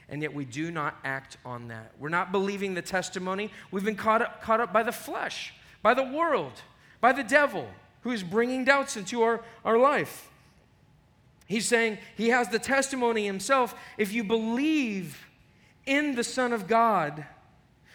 And 0.08 0.22
yet 0.22 0.34
we 0.34 0.44
do 0.44 0.70
not 0.70 0.96
act 1.04 1.36
on 1.44 1.68
that. 1.68 1.92
We're 1.98 2.08
not 2.08 2.30
believing 2.30 2.74
the 2.74 2.82
testimony. 2.82 3.50
We've 3.70 3.84
been 3.84 3.96
caught 3.96 4.22
up, 4.22 4.42
caught 4.42 4.60
up 4.60 4.72
by 4.72 4.82
the 4.82 4.92
flesh, 4.92 5.54
by 5.82 5.94
the 5.94 6.04
world, 6.04 6.52
by 7.00 7.12
the 7.12 7.22
devil 7.22 7.68
who 8.04 8.12
is 8.12 8.22
bringing 8.22 8.64
doubts 8.64 8.96
into 8.96 9.22
our, 9.22 9.42
our 9.64 9.78
life. 9.78 10.30
He's 11.46 11.66
saying 11.66 11.98
he 12.16 12.28
has 12.28 12.48
the 12.48 12.58
testimony 12.58 13.26
himself. 13.26 13.74
If 13.98 14.12
you 14.12 14.24
believe 14.24 15.26
in 15.86 16.14
the 16.14 16.24
Son 16.24 16.52
of 16.52 16.68
God, 16.68 17.24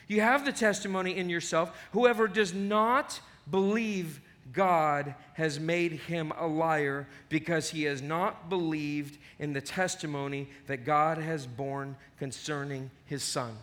you 0.07 0.21
have 0.21 0.45
the 0.45 0.51
testimony 0.51 1.15
in 1.15 1.29
yourself. 1.29 1.71
Whoever 1.91 2.27
does 2.27 2.53
not 2.53 3.21
believe 3.49 4.19
God 4.51 5.13
has 5.33 5.59
made 5.59 5.93
him 5.93 6.33
a 6.37 6.47
liar 6.47 7.07
because 7.29 7.69
he 7.69 7.83
has 7.83 8.01
not 8.01 8.49
believed 8.49 9.19
in 9.37 9.53
the 9.53 9.61
testimony 9.61 10.49
that 10.65 10.85
God 10.85 11.19
has 11.19 11.45
borne 11.45 11.95
concerning 12.17 12.89
his 13.05 13.21
Son. 13.21 13.55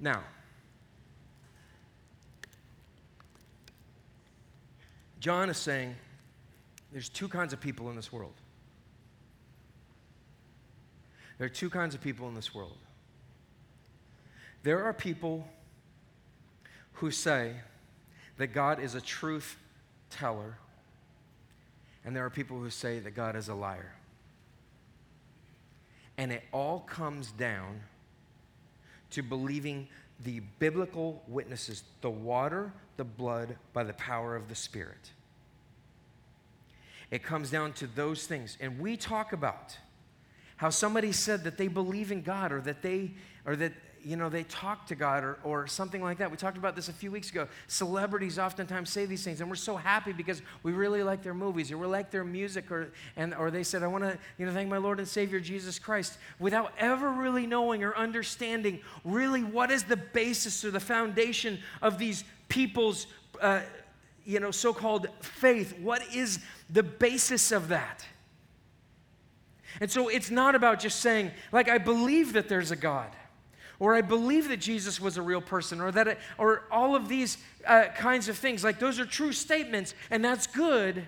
Now, 0.00 0.22
John 5.22 5.48
is 5.50 5.56
saying 5.56 5.94
there's 6.90 7.08
two 7.08 7.28
kinds 7.28 7.52
of 7.52 7.60
people 7.60 7.88
in 7.90 7.94
this 7.94 8.12
world. 8.12 8.34
There 11.38 11.46
are 11.46 11.48
two 11.48 11.70
kinds 11.70 11.94
of 11.94 12.00
people 12.00 12.26
in 12.26 12.34
this 12.34 12.52
world. 12.52 12.76
There 14.64 14.82
are 14.82 14.92
people 14.92 15.46
who 16.94 17.12
say 17.12 17.54
that 18.38 18.48
God 18.48 18.80
is 18.80 18.96
a 18.96 19.00
truth 19.00 19.56
teller, 20.10 20.58
and 22.04 22.16
there 22.16 22.24
are 22.26 22.30
people 22.30 22.58
who 22.58 22.70
say 22.70 22.98
that 22.98 23.12
God 23.12 23.36
is 23.36 23.48
a 23.48 23.54
liar. 23.54 23.94
And 26.18 26.32
it 26.32 26.42
all 26.50 26.80
comes 26.80 27.30
down 27.30 27.82
to 29.10 29.22
believing 29.22 29.86
the 30.24 30.40
biblical 30.58 31.22
witnesses, 31.26 31.82
the 32.00 32.10
water, 32.10 32.72
the 32.96 33.04
blood, 33.04 33.56
by 33.72 33.84
the 33.84 33.92
power 33.94 34.36
of 34.36 34.48
the 34.48 34.54
Spirit. 34.54 35.10
It 37.10 37.22
comes 37.22 37.50
down 37.50 37.74
to 37.74 37.86
those 37.86 38.26
things. 38.26 38.56
And 38.60 38.78
we 38.78 38.96
talk 38.96 39.32
about 39.32 39.76
how 40.62 40.70
somebody 40.70 41.10
said 41.10 41.42
that 41.42 41.58
they 41.58 41.66
believe 41.66 42.12
in 42.12 42.22
God 42.22 42.52
or 42.52 42.60
that 42.60 42.82
they, 42.82 43.10
or 43.44 43.56
that, 43.56 43.72
you 44.00 44.14
know, 44.14 44.28
they 44.28 44.44
talk 44.44 44.86
to 44.86 44.94
God 44.94 45.24
or, 45.24 45.36
or 45.42 45.66
something 45.66 46.00
like 46.00 46.18
that. 46.18 46.30
We 46.30 46.36
talked 46.36 46.56
about 46.56 46.76
this 46.76 46.88
a 46.88 46.92
few 46.92 47.10
weeks 47.10 47.30
ago. 47.30 47.48
Celebrities 47.66 48.38
oftentimes 48.38 48.88
say 48.88 49.04
these 49.04 49.24
things, 49.24 49.40
and 49.40 49.50
we're 49.50 49.56
so 49.56 49.74
happy 49.74 50.12
because 50.12 50.40
we 50.62 50.70
really 50.70 51.02
like 51.02 51.24
their 51.24 51.34
movies 51.34 51.72
or 51.72 51.78
we 51.78 51.88
like 51.88 52.12
their 52.12 52.22
music, 52.22 52.70
or, 52.70 52.92
and, 53.16 53.34
or 53.34 53.50
they 53.50 53.64
said, 53.64 53.82
I 53.82 53.88
want 53.88 54.04
to 54.04 54.16
you 54.38 54.46
know, 54.46 54.52
thank 54.52 54.70
my 54.70 54.76
Lord 54.76 55.00
and 55.00 55.08
Savior 55.08 55.40
Jesus 55.40 55.80
Christ, 55.80 56.16
without 56.38 56.72
ever 56.78 57.10
really 57.10 57.44
knowing 57.44 57.82
or 57.82 57.96
understanding 57.96 58.78
really 59.04 59.42
what 59.42 59.72
is 59.72 59.82
the 59.82 59.96
basis 59.96 60.64
or 60.64 60.70
the 60.70 60.78
foundation 60.78 61.58
of 61.82 61.98
these 61.98 62.22
people's. 62.48 63.08
Uh, 63.40 63.62
you 64.24 64.38
know, 64.38 64.52
so 64.52 64.72
called 64.72 65.08
faith. 65.18 65.76
What 65.80 66.14
is 66.14 66.38
the 66.70 66.84
basis 66.84 67.50
of 67.50 67.66
that? 67.70 68.06
And 69.80 69.90
so 69.90 70.08
it's 70.08 70.30
not 70.30 70.54
about 70.54 70.80
just 70.80 71.00
saying, 71.00 71.30
like, 71.50 71.68
I 71.68 71.78
believe 71.78 72.32
that 72.34 72.48
there's 72.48 72.70
a 72.70 72.76
God 72.76 73.10
or 73.82 73.96
I 73.96 74.00
believe 74.00 74.46
that 74.46 74.58
Jesus 74.58 75.00
was 75.00 75.16
a 75.16 75.22
real 75.22 75.40
person, 75.40 75.80
or 75.80 75.90
that, 75.90 76.06
it, 76.06 76.18
or 76.38 76.62
all 76.70 76.94
of 76.94 77.08
these 77.08 77.38
uh, 77.66 77.86
kinds 77.96 78.28
of 78.28 78.38
things. 78.38 78.62
Like 78.62 78.78
those 78.78 79.00
are 79.00 79.04
true 79.04 79.32
statements, 79.32 79.92
and 80.08 80.24
that's 80.24 80.46
good. 80.46 81.04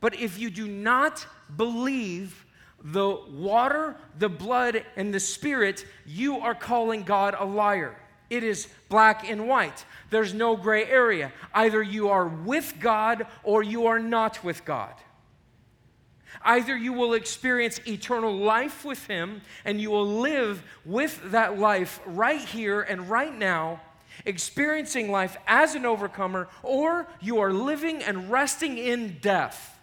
But 0.00 0.14
if 0.20 0.38
you 0.38 0.50
do 0.50 0.68
not 0.68 1.26
believe 1.56 2.44
the 2.84 3.16
water, 3.30 3.96
the 4.18 4.28
blood, 4.28 4.84
and 4.94 5.12
the 5.12 5.20
spirit, 5.20 5.86
you 6.04 6.36
are 6.36 6.54
calling 6.54 7.02
God 7.02 7.34
a 7.38 7.46
liar. 7.46 7.96
It 8.28 8.44
is 8.44 8.68
black 8.90 9.26
and 9.26 9.48
white. 9.48 9.86
There's 10.10 10.34
no 10.34 10.54
gray 10.54 10.84
area. 10.84 11.32
Either 11.54 11.82
you 11.82 12.10
are 12.10 12.28
with 12.28 12.74
God 12.78 13.26
or 13.42 13.62
you 13.62 13.86
are 13.86 13.98
not 13.98 14.44
with 14.44 14.66
God. 14.66 14.92
Either 16.42 16.76
you 16.76 16.92
will 16.92 17.14
experience 17.14 17.80
eternal 17.86 18.34
life 18.34 18.84
with 18.84 19.06
Him 19.06 19.42
and 19.64 19.80
you 19.80 19.90
will 19.90 20.06
live 20.06 20.62
with 20.84 21.20
that 21.30 21.58
life 21.58 22.00
right 22.06 22.40
here 22.40 22.80
and 22.80 23.10
right 23.10 23.36
now, 23.36 23.80
experiencing 24.24 25.10
life 25.10 25.36
as 25.46 25.74
an 25.74 25.86
overcomer, 25.86 26.48
or 26.62 27.06
you 27.20 27.40
are 27.40 27.52
living 27.52 28.02
and 28.02 28.30
resting 28.30 28.78
in 28.78 29.18
death. 29.20 29.78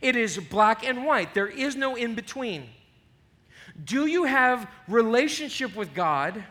It 0.00 0.16
is 0.16 0.38
black 0.38 0.86
and 0.86 1.04
white, 1.04 1.34
there 1.34 1.46
is 1.46 1.76
no 1.76 1.96
in 1.96 2.14
between. 2.14 2.68
Do 3.82 4.06
you 4.06 4.24
have 4.24 4.68
relationship 4.88 5.74
with 5.74 5.94
God? 5.94 6.44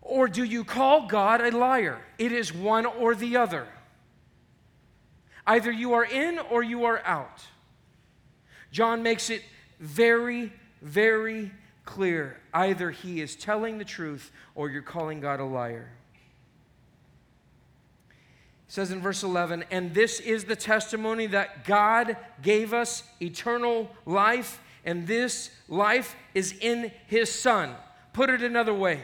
Or 0.00 0.28
do 0.28 0.44
you 0.44 0.64
call 0.64 1.08
God 1.08 1.40
a 1.40 1.50
liar? 1.50 2.00
It 2.18 2.30
is 2.30 2.54
one 2.54 2.86
or 2.86 3.14
the 3.14 3.36
other. 3.36 3.66
Either 5.46 5.70
you 5.70 5.92
are 5.92 6.04
in 6.04 6.38
or 6.38 6.62
you 6.62 6.84
are 6.84 7.00
out. 7.04 7.42
John 8.72 9.02
makes 9.02 9.30
it 9.30 9.42
very, 9.78 10.52
very 10.82 11.52
clear. 11.84 12.40
Either 12.52 12.90
he 12.90 13.20
is 13.20 13.36
telling 13.36 13.78
the 13.78 13.84
truth 13.84 14.32
or 14.54 14.68
you're 14.68 14.82
calling 14.82 15.20
God 15.20 15.40
a 15.40 15.44
liar. 15.44 15.92
He 18.66 18.72
says 18.72 18.90
in 18.90 19.00
verse 19.00 19.22
11, 19.22 19.64
and 19.70 19.94
this 19.94 20.18
is 20.18 20.44
the 20.44 20.56
testimony 20.56 21.28
that 21.28 21.64
God 21.64 22.16
gave 22.42 22.74
us 22.74 23.04
eternal 23.22 23.88
life, 24.04 24.60
and 24.84 25.06
this 25.06 25.50
life 25.68 26.16
is 26.34 26.52
in 26.60 26.90
his 27.06 27.30
Son. 27.30 27.74
Put 28.12 28.28
it 28.28 28.42
another 28.42 28.74
way. 28.74 29.02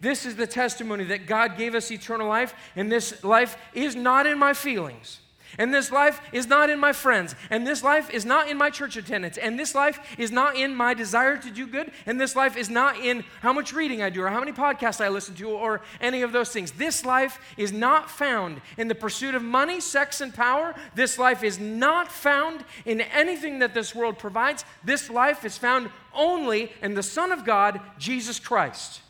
This 0.00 0.24
is 0.24 0.36
the 0.36 0.46
testimony 0.46 1.04
that 1.04 1.26
God 1.26 1.58
gave 1.58 1.74
us 1.74 1.90
eternal 1.90 2.28
life, 2.28 2.54
and 2.74 2.90
this 2.90 3.22
life 3.22 3.58
is 3.74 3.94
not 3.94 4.26
in 4.26 4.38
my 4.38 4.54
feelings. 4.54 5.20
And 5.58 5.72
this 5.72 5.92
life 5.92 6.20
is 6.32 6.46
not 6.46 6.70
in 6.70 6.80
my 6.80 6.92
friends. 6.92 7.34
And 7.50 7.66
this 7.66 7.82
life 7.82 8.10
is 8.10 8.24
not 8.24 8.48
in 8.48 8.56
my 8.56 8.70
church 8.70 8.96
attendance. 8.96 9.38
And 9.38 9.58
this 9.58 9.74
life 9.74 9.98
is 10.18 10.30
not 10.30 10.56
in 10.56 10.74
my 10.74 10.94
desire 10.94 11.36
to 11.36 11.50
do 11.50 11.66
good. 11.66 11.92
And 12.06 12.20
this 12.20 12.34
life 12.34 12.56
is 12.56 12.68
not 12.68 12.98
in 12.98 13.24
how 13.40 13.52
much 13.52 13.72
reading 13.72 14.02
I 14.02 14.10
do 14.10 14.22
or 14.22 14.28
how 14.28 14.40
many 14.40 14.52
podcasts 14.52 15.04
I 15.04 15.08
listen 15.08 15.34
to 15.36 15.50
or 15.50 15.82
any 16.00 16.22
of 16.22 16.32
those 16.32 16.50
things. 16.50 16.72
This 16.72 17.04
life 17.04 17.38
is 17.56 17.72
not 17.72 18.10
found 18.10 18.60
in 18.76 18.88
the 18.88 18.94
pursuit 18.94 19.34
of 19.34 19.42
money, 19.42 19.80
sex, 19.80 20.20
and 20.20 20.34
power. 20.34 20.74
This 20.94 21.18
life 21.18 21.42
is 21.42 21.58
not 21.58 22.10
found 22.10 22.64
in 22.84 23.00
anything 23.00 23.60
that 23.60 23.74
this 23.74 23.94
world 23.94 24.18
provides. 24.18 24.64
This 24.82 25.10
life 25.10 25.44
is 25.44 25.56
found 25.58 25.90
only 26.12 26.72
in 26.82 26.94
the 26.94 27.02
Son 27.02 27.32
of 27.32 27.44
God, 27.44 27.80
Jesus 27.98 28.38
Christ. 28.38 29.00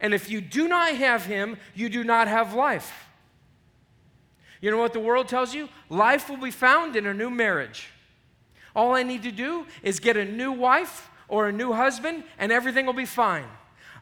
And 0.00 0.12
if 0.12 0.28
you 0.28 0.40
do 0.40 0.68
not 0.68 0.94
have 0.94 1.24
Him, 1.24 1.56
you 1.74 1.88
do 1.88 2.04
not 2.04 2.28
have 2.28 2.54
life. 2.54 2.92
You 4.64 4.70
know 4.70 4.78
what 4.78 4.94
the 4.94 5.00
world 5.00 5.28
tells 5.28 5.54
you? 5.54 5.68
Life 5.90 6.30
will 6.30 6.38
be 6.38 6.50
found 6.50 6.96
in 6.96 7.04
a 7.04 7.12
new 7.12 7.28
marriage. 7.28 7.90
All 8.74 8.94
I 8.94 9.02
need 9.02 9.22
to 9.24 9.30
do 9.30 9.66
is 9.82 10.00
get 10.00 10.16
a 10.16 10.24
new 10.24 10.52
wife 10.52 11.10
or 11.28 11.48
a 11.48 11.52
new 11.52 11.74
husband, 11.74 12.24
and 12.38 12.50
everything 12.50 12.86
will 12.86 12.94
be 12.94 13.04
fine. 13.04 13.44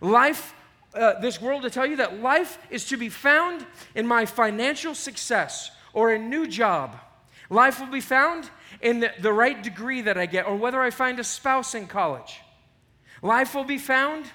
Life, 0.01 0.55
uh, 0.95 1.19
this 1.19 1.41
world 1.41 1.65
will 1.65 1.71
tell 1.71 1.85
you 1.85 1.97
that 1.97 2.21
life 2.21 2.59
is 2.71 2.85
to 2.91 2.97
be 2.97 3.09
found 3.09 3.67
in 3.97 4.07
my 4.07 4.25
financial 4.25 4.95
success 4.95 5.73
or 5.95 6.13
a 6.13 6.19
new 6.19 6.47
job. 6.47 6.97
Life 7.51 7.81
will 7.81 7.91
be 7.91 8.01
found 8.01 8.49
in 8.81 9.01
the, 9.01 9.11
the 9.19 9.33
right 9.33 9.61
degree 9.61 10.03
that 10.03 10.17
I 10.17 10.27
get 10.27 10.47
or 10.47 10.55
whether 10.55 10.81
I 10.81 10.91
find 10.91 11.19
a 11.19 11.25
spouse 11.25 11.75
in 11.75 11.89
college. 11.89 12.39
Life 13.21 13.57
will 13.57 13.65
be 13.65 13.79
found 13.79 14.27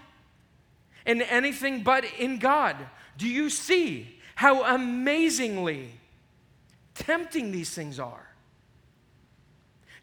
in 1.06 1.22
anything 1.22 1.84
but 1.84 2.04
in 2.20 2.38
God. 2.38 2.76
Do 3.18 3.30
you 3.30 3.50
see 3.50 4.20
how 4.36 4.66
amazingly 4.66 5.94
tempting 7.00 7.52
these 7.52 7.74
things 7.74 8.00
are. 8.00 8.28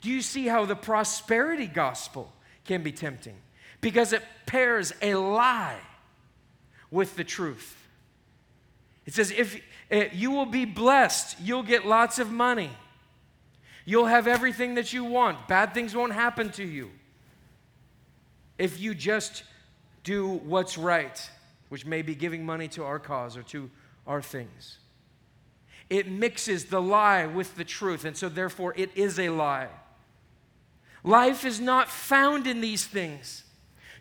Do 0.00 0.10
you 0.10 0.20
see 0.20 0.46
how 0.46 0.64
the 0.66 0.76
prosperity 0.76 1.66
gospel 1.66 2.32
can 2.64 2.82
be 2.82 2.92
tempting? 2.92 3.36
Because 3.80 4.12
it 4.12 4.22
pairs 4.46 4.92
a 5.00 5.14
lie 5.14 5.80
with 6.90 7.16
the 7.16 7.24
truth. 7.24 7.76
It 9.06 9.14
says, 9.14 9.30
if 9.30 9.60
uh, 9.90 10.04
you 10.12 10.30
will 10.30 10.46
be 10.46 10.64
blessed, 10.64 11.36
you'll 11.40 11.62
get 11.62 11.86
lots 11.86 12.18
of 12.18 12.30
money. 12.30 12.70
You'll 13.84 14.06
have 14.06 14.26
everything 14.26 14.74
that 14.74 14.92
you 14.92 15.04
want. 15.04 15.46
Bad 15.48 15.74
things 15.74 15.94
won't 15.94 16.12
happen 16.12 16.50
to 16.52 16.64
you. 16.64 16.90
If 18.58 18.80
you 18.80 18.94
just 18.94 19.42
do 20.04 20.28
what's 20.28 20.78
right, 20.78 21.30
which 21.68 21.84
may 21.84 22.02
be 22.02 22.14
giving 22.14 22.46
money 22.46 22.68
to 22.68 22.84
our 22.84 22.98
cause 22.98 23.36
or 23.36 23.42
to 23.44 23.70
our 24.06 24.22
things. 24.22 24.78
It 25.90 26.08
mixes 26.08 26.66
the 26.66 26.80
lie 26.80 27.26
with 27.26 27.56
the 27.56 27.64
truth, 27.64 28.04
and 28.04 28.16
so 28.16 28.28
therefore 28.28 28.74
it 28.76 28.90
is 28.94 29.18
a 29.18 29.28
lie. 29.28 29.68
Life 31.02 31.44
is 31.44 31.60
not 31.60 31.88
found 31.88 32.46
in 32.46 32.60
these 32.60 32.86
things. 32.86 33.44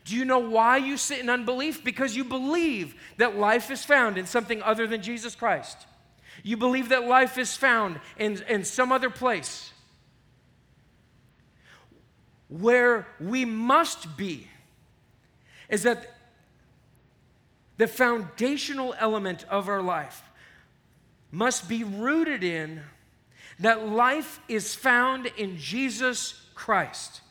Do 0.06 0.16
you 0.16 0.26
know 0.26 0.40
why 0.40 0.78
you 0.78 0.98
sit 0.98 1.20
in 1.20 1.30
unbelief? 1.30 1.84
Because 1.84 2.16
you 2.16 2.24
believe 2.24 2.96
that 3.18 3.38
life 3.38 3.72
is 3.72 3.84
found 3.84 4.18
in 4.18 4.26
something 4.26 4.62
other 4.62 4.88
than 4.88 5.02
Jesus 5.02 5.36
Christ. 5.36 5.86
You 6.44 6.58
believe 6.58 6.90
that 6.90 7.06
life 7.06 7.38
is 7.38 7.56
found 7.56 8.00
in, 8.18 8.42
in 8.50 8.64
some 8.64 8.92
other 8.92 9.10
place. 9.10 9.72
Where 12.50 13.08
we 13.20 13.46
must 13.46 14.18
be 14.18 14.48
is 15.70 15.84
that 15.84 16.16
the 17.78 17.88
foundational 17.88 18.94
element 19.00 19.46
of 19.50 19.68
our 19.68 19.82
life 19.82 20.22
must 21.34 21.68
be 21.68 21.84
rooted 21.84 22.44
in 22.44 22.80
that 23.60 23.88
life 23.88 24.40
is 24.48 24.76
found 24.76 25.26
in 25.36 25.58
Jesus 25.58 26.40
Christ. 26.54 27.22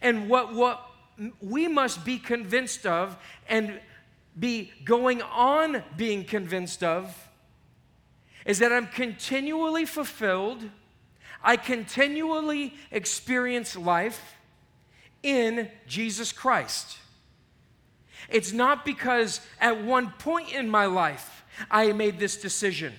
And 0.00 0.26
what, 0.26 0.54
what 0.54 0.82
we 1.42 1.68
must 1.68 2.06
be 2.06 2.18
convinced 2.18 2.86
of 2.86 3.18
and 3.50 3.80
be 4.38 4.72
going 4.86 5.20
on 5.20 5.82
being 5.98 6.24
convinced 6.24 6.82
of 6.82 7.28
is 8.46 8.60
that 8.60 8.72
I'm 8.72 8.86
continually 8.86 9.84
fulfilled, 9.84 10.70
I 11.44 11.58
continually 11.58 12.72
experience 12.90 13.76
life 13.76 14.36
in 15.22 15.68
Jesus 15.86 16.32
Christ. 16.32 16.96
It's 18.30 18.52
not 18.52 18.86
because 18.86 19.42
at 19.60 19.84
one 19.84 20.12
point 20.18 20.54
in 20.54 20.70
my 20.70 20.86
life 20.86 21.36
I 21.70 21.92
made 21.92 22.18
this 22.18 22.36
decision, 22.36 22.92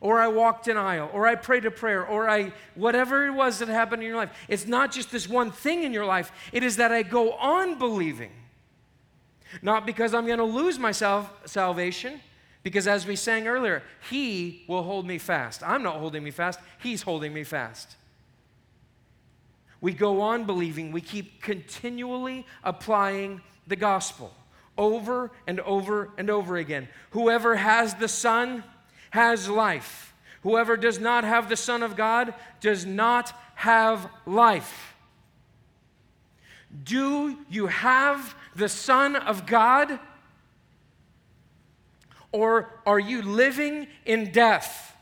or 0.00 0.20
I 0.20 0.28
walked 0.28 0.68
an 0.68 0.76
aisle, 0.76 1.10
or 1.12 1.26
I 1.26 1.34
prayed 1.34 1.64
a 1.64 1.70
prayer, 1.70 2.06
or 2.06 2.28
I, 2.28 2.52
whatever 2.74 3.26
it 3.26 3.32
was 3.32 3.58
that 3.58 3.68
happened 3.68 4.02
in 4.02 4.08
your 4.08 4.16
life. 4.16 4.30
It's 4.48 4.66
not 4.66 4.92
just 4.92 5.10
this 5.10 5.28
one 5.28 5.50
thing 5.50 5.82
in 5.82 5.92
your 5.92 6.06
life, 6.06 6.32
it 6.52 6.62
is 6.62 6.76
that 6.76 6.92
I 6.92 7.02
go 7.02 7.32
on 7.32 7.78
believing. 7.78 8.32
Not 9.62 9.84
because 9.84 10.14
I'm 10.14 10.26
going 10.26 10.38
to 10.38 10.44
lose 10.44 10.78
my 10.78 10.92
sal- 10.92 11.30
salvation, 11.44 12.20
because 12.62 12.86
as 12.86 13.06
we 13.06 13.16
sang 13.16 13.46
earlier, 13.46 13.82
He 14.08 14.64
will 14.68 14.82
hold 14.82 15.06
me 15.06 15.18
fast. 15.18 15.62
I'm 15.62 15.82
not 15.82 15.96
holding 15.96 16.22
me 16.22 16.30
fast, 16.30 16.60
He's 16.82 17.02
holding 17.02 17.32
me 17.32 17.44
fast. 17.44 17.96
We 19.80 19.94
go 19.94 20.20
on 20.20 20.44
believing, 20.44 20.92
we 20.92 21.00
keep 21.00 21.42
continually 21.42 22.46
applying 22.62 23.40
the 23.66 23.76
gospel 23.76 24.34
over 24.80 25.30
and 25.46 25.60
over 25.60 26.10
and 26.16 26.30
over 26.30 26.56
again. 26.56 26.88
Whoever 27.10 27.54
has 27.54 27.94
the 27.94 28.08
Son 28.08 28.64
has 29.10 29.48
life. 29.48 30.14
Whoever 30.42 30.78
does 30.78 30.98
not 30.98 31.22
have 31.22 31.50
the 31.50 31.56
Son 31.56 31.82
of 31.82 31.96
God 31.96 32.32
does 32.60 32.86
not 32.86 33.32
have 33.56 34.08
life. 34.24 34.96
Do 36.82 37.36
you 37.50 37.66
have 37.66 38.34
the 38.56 38.70
Son 38.70 39.16
of 39.16 39.44
God? 39.44 40.00
Or 42.32 42.70
are 42.86 42.98
you 42.98 43.20
living 43.20 43.86
in 44.06 44.32
death? 44.32 44.96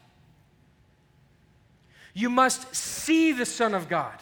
You 2.15 2.31
must 2.31 2.75
see 2.75 3.31
the 3.31 3.47
Son 3.47 3.75
of 3.75 3.89
God. 3.89 4.19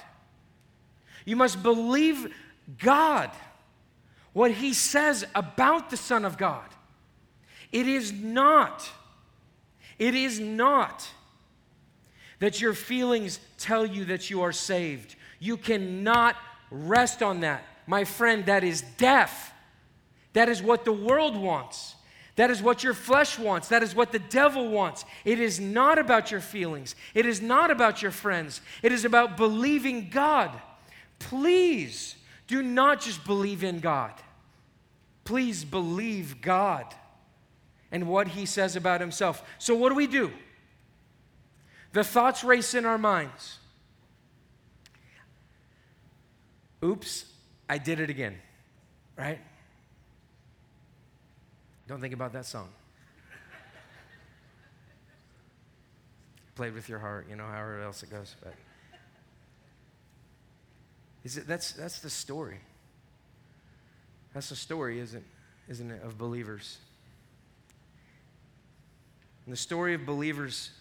You 1.24 1.36
must 1.36 1.62
believe 1.62 2.34
God, 2.78 3.30
what 4.36 4.50
He 4.50 4.74
says 4.74 5.24
about 5.34 5.88
the 5.88 5.96
Son 5.96 6.26
of 6.26 6.36
God. 6.36 6.68
It 7.72 7.88
is 7.88 8.12
not, 8.12 8.86
it 9.98 10.14
is 10.14 10.38
not 10.38 11.08
that 12.40 12.60
your 12.60 12.74
feelings 12.74 13.40
tell 13.56 13.86
you 13.86 14.04
that 14.04 14.28
you 14.28 14.42
are 14.42 14.52
saved. 14.52 15.16
You 15.38 15.56
cannot 15.56 16.36
rest 16.70 17.22
on 17.22 17.40
that. 17.40 17.64
My 17.86 18.04
friend, 18.04 18.44
that 18.44 18.62
is 18.62 18.82
death. 18.98 19.54
That 20.34 20.50
is 20.50 20.62
what 20.62 20.84
the 20.84 20.92
world 20.92 21.34
wants. 21.34 21.94
That 22.34 22.50
is 22.50 22.60
what 22.60 22.84
your 22.84 22.92
flesh 22.92 23.38
wants. 23.38 23.68
That 23.68 23.82
is 23.82 23.94
what 23.94 24.12
the 24.12 24.18
devil 24.18 24.68
wants. 24.68 25.06
It 25.24 25.40
is 25.40 25.58
not 25.58 25.98
about 25.98 26.30
your 26.30 26.42
feelings. 26.42 26.94
It 27.14 27.24
is 27.24 27.40
not 27.40 27.70
about 27.70 28.02
your 28.02 28.10
friends. 28.10 28.60
It 28.82 28.92
is 28.92 29.06
about 29.06 29.38
believing 29.38 30.10
God. 30.10 30.50
Please 31.18 32.16
do 32.46 32.62
not 32.62 33.00
just 33.00 33.24
believe 33.24 33.64
in 33.64 33.80
God. 33.80 34.12
Please 35.26 35.64
believe 35.64 36.40
God 36.40 36.86
and 37.92 38.08
what 38.08 38.28
He 38.28 38.46
says 38.46 38.76
about 38.76 39.00
Himself. 39.02 39.42
So, 39.58 39.74
what 39.74 39.90
do 39.90 39.94
we 39.94 40.06
do? 40.06 40.32
The 41.92 42.04
thoughts 42.04 42.42
race 42.44 42.74
in 42.74 42.86
our 42.86 42.96
minds. 42.96 43.58
Oops, 46.84 47.24
I 47.68 47.78
did 47.78 48.00
it 48.00 48.08
again, 48.08 48.36
right? 49.16 49.40
Don't 51.88 52.00
think 52.00 52.14
about 52.14 52.32
that 52.32 52.46
song. 52.46 52.68
Played 56.54 56.74
with 56.74 56.88
your 56.88 56.98
heart, 56.98 57.26
you 57.28 57.36
know, 57.36 57.46
however 57.46 57.82
else 57.82 58.02
it 58.02 58.10
goes. 58.10 58.34
But 58.42 58.54
is 61.24 61.36
it, 61.36 61.46
that's, 61.46 61.72
that's 61.72 61.98
the 61.98 62.10
story. 62.10 62.60
That's 64.36 64.50
the 64.50 64.54
story, 64.56 65.00
isn't, 65.00 65.24
isn't 65.66 65.90
it, 65.90 66.02
of 66.02 66.18
believers? 66.18 66.76
And 69.46 69.52
the 69.54 69.56
story 69.56 69.94
of 69.94 70.04
believers 70.04 70.72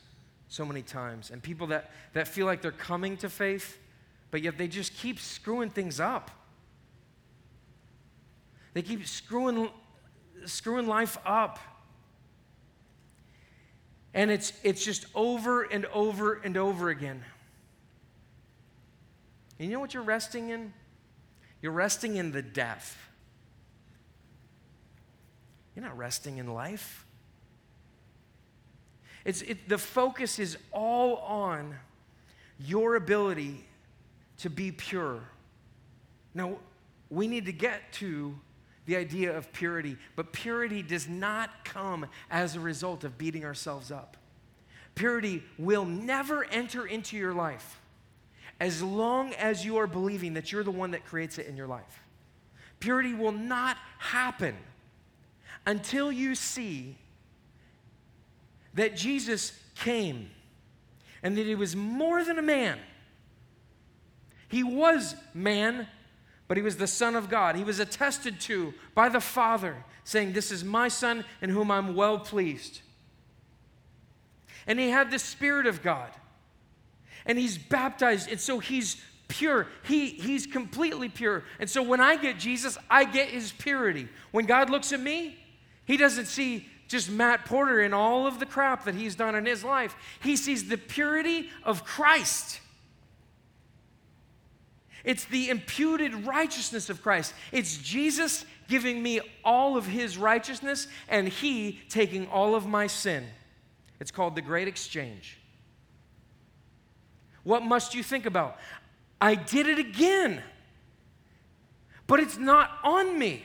so 0.49 0.66
many 0.66 0.82
times, 0.82 1.32
and 1.32 1.41
people 1.41 1.68
that, 1.68 1.91
that 2.12 2.28
feel 2.28 2.47
like 2.47 2.62
they're 2.62 2.74
coming 2.74 3.16
to 3.16 3.30
faith, 3.30 3.78
but 4.30 4.41
yet 4.41 4.58
they 4.58 4.68
just 4.68 4.93
keep 4.97 5.22
screwing 5.22 5.70
things 5.70 6.01
up. 6.01 6.32
They 8.74 8.82
keep 8.82 9.08
screwing, 9.08 9.70
screwing 10.43 10.88
life 10.88 11.18
up. 11.26 11.58
And 14.14 14.32
it's, 14.32 14.51
it's 14.64 14.84
just 14.84 15.06
over 15.16 15.64
and 15.64 15.86
over 15.93 16.41
and 16.43 16.58
over 16.58 16.89
again. 16.89 17.24
And 19.60 19.70
you 19.70 19.74
know 19.76 19.80
what 19.80 19.93
you're 19.93 20.03
resting 20.03 20.49
in? 20.49 20.74
You're 21.62 21.72
resting 21.72 22.18
in 22.18 22.34
the 22.34 22.41
death. 22.41 22.97
You're 25.76 25.86
not 25.86 25.98
resting 25.98 26.38
in 26.38 26.54
life. 26.54 27.06
It's, 29.26 29.42
it, 29.42 29.68
the 29.68 29.78
focus 29.78 30.40
is 30.40 30.58
all 30.72 31.18
on 31.18 31.76
your 32.60 32.96
ability 32.96 33.66
to 34.38 34.50
be 34.50 34.72
pure. 34.72 35.22
Now, 36.34 36.58
we 37.10 37.28
need 37.28 37.46
to 37.46 37.54
get 37.54 37.92
to 37.94 38.36
the 38.86 38.96
idea 38.96 39.36
of 39.36 39.52
purity, 39.52 39.98
but 40.16 40.32
purity 40.32 40.84
does 40.84 41.08
not 41.08 41.66
come 41.66 42.06
as 42.30 42.56
a 42.56 42.60
result 42.60 43.04
of 43.04 43.18
beating 43.18 43.44
ourselves 43.44 43.92
up. 43.92 44.16
Purity 44.94 45.44
will 45.58 45.86
never 45.86 46.46
enter 46.46 46.86
into 46.86 47.18
your 47.18 47.34
life 47.34 47.82
as 48.60 48.82
long 48.82 49.34
as 49.34 49.66
you 49.66 49.78
are 49.78 49.88
believing 49.88 50.36
that 50.36 50.52
you're 50.52 50.64
the 50.64 50.72
one 50.72 50.92
that 50.92 51.06
creates 51.06 51.38
it 51.38 51.48
in 51.48 51.58
your 51.58 51.68
life. 51.68 52.02
Purity 52.80 53.14
will 53.14 53.32
not 53.32 53.78
happen 53.98 54.56
until 55.66 56.11
you 56.11 56.36
see 56.36 56.97
that 58.74 58.95
Jesus 58.95 59.57
came 59.76 60.30
and 61.24 61.38
that 61.38 61.45
he 61.45 61.55
was 61.55 61.76
more 61.76 62.24
than 62.24 62.38
a 62.38 62.43
man. 62.43 62.78
He 64.47 64.63
was 64.63 65.16
man, 65.34 65.88
but 66.47 66.57
he 66.57 66.63
was 66.63 66.78
the 66.78 66.88
Son 66.88 67.16
of 67.16 67.30
God. 67.30 67.55
He 67.55 67.63
was 67.63 67.80
attested 67.80 68.39
to 68.41 68.74
by 68.93 69.09
the 69.09 69.20
Father, 69.20 69.84
saying, 70.03 70.34
This 70.34 70.51
is 70.51 70.63
my 70.63 70.88
Son 70.88 71.26
in 71.41 71.49
whom 71.49 71.72
I'm 71.72 71.95
well 71.95 72.20
pleased. 72.20 72.82
And 74.68 74.80
he 74.80 74.89
had 74.89 75.09
the 75.09 75.20
Spirit 75.20 75.68
of 75.68 75.82
God 75.82 76.11
and 77.26 77.38
he's 77.38 77.57
baptized, 77.57 78.30
and 78.30 78.39
so 78.39 78.59
he's 78.59 79.01
pure. 79.28 79.68
He, 79.84 80.09
he's 80.09 80.45
completely 80.45 81.09
pure. 81.09 81.43
And 81.59 81.70
so 81.70 81.82
when 81.82 81.99
I 81.99 82.16
get 82.16 82.38
Jesus, 82.38 82.78
I 82.89 83.03
get 83.05 83.30
his 83.30 83.51
purity. 83.51 84.07
When 84.32 84.45
God 84.45 84.70
looks 84.70 84.93
at 84.93 84.99
me, 84.99 85.38
he 85.86 85.98
doesn't 85.98 86.26
see 86.26 86.68
just 86.88 87.10
Matt 87.10 87.46
Porter 87.46 87.82
and 87.82 87.94
all 87.94 88.28
of 88.28 88.40
the 88.40 88.46
crap 88.46 88.86
that 88.86 88.96
he's 88.96 89.16
done 89.16 89.36
in 89.36 89.46
his 89.46 89.64
life. 89.64 89.96
He 90.22 90.36
sees 90.36 90.68
the 90.68 90.78
purity 90.78 91.50
of 91.64 91.84
Christ. 91.84 92.60
It's 95.04 95.26
the 95.26 95.50
imputed 95.50 96.26
righteousness 96.26 96.90
of 96.90 97.02
Christ. 97.02 97.34
It's 97.52 97.78
Jesus 97.78 98.46
giving 98.68 99.02
me 99.02 99.22
all 99.44 99.78
of 99.78 99.86
his 99.86 100.18
righteousness 100.18 100.88
and 101.08 101.28
he 101.28 101.80
taking 101.90 102.28
all 102.28 102.56
of 102.56 102.66
my 102.66 102.88
sin. 102.88 103.26
It's 104.00 104.12
called 104.12 104.36
the 104.36 104.42
great 104.42 104.68
exchange. 104.68 105.38
What 107.44 107.62
must 107.64 107.94
you 107.94 108.02
think 108.02 108.26
about? 108.26 108.58
I 109.22 109.36
did 109.36 109.68
it 109.68 109.78
again. 109.78 110.42
But 112.08 112.20
it's 112.20 112.38
not 112.38 112.72
on 112.84 113.18
me. 113.18 113.44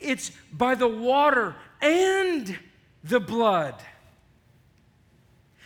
It's 0.00 0.30
by 0.52 0.74
the 0.74 0.88
water 0.88 1.54
and 1.80 2.58
the 3.04 3.20
blood. 3.20 3.74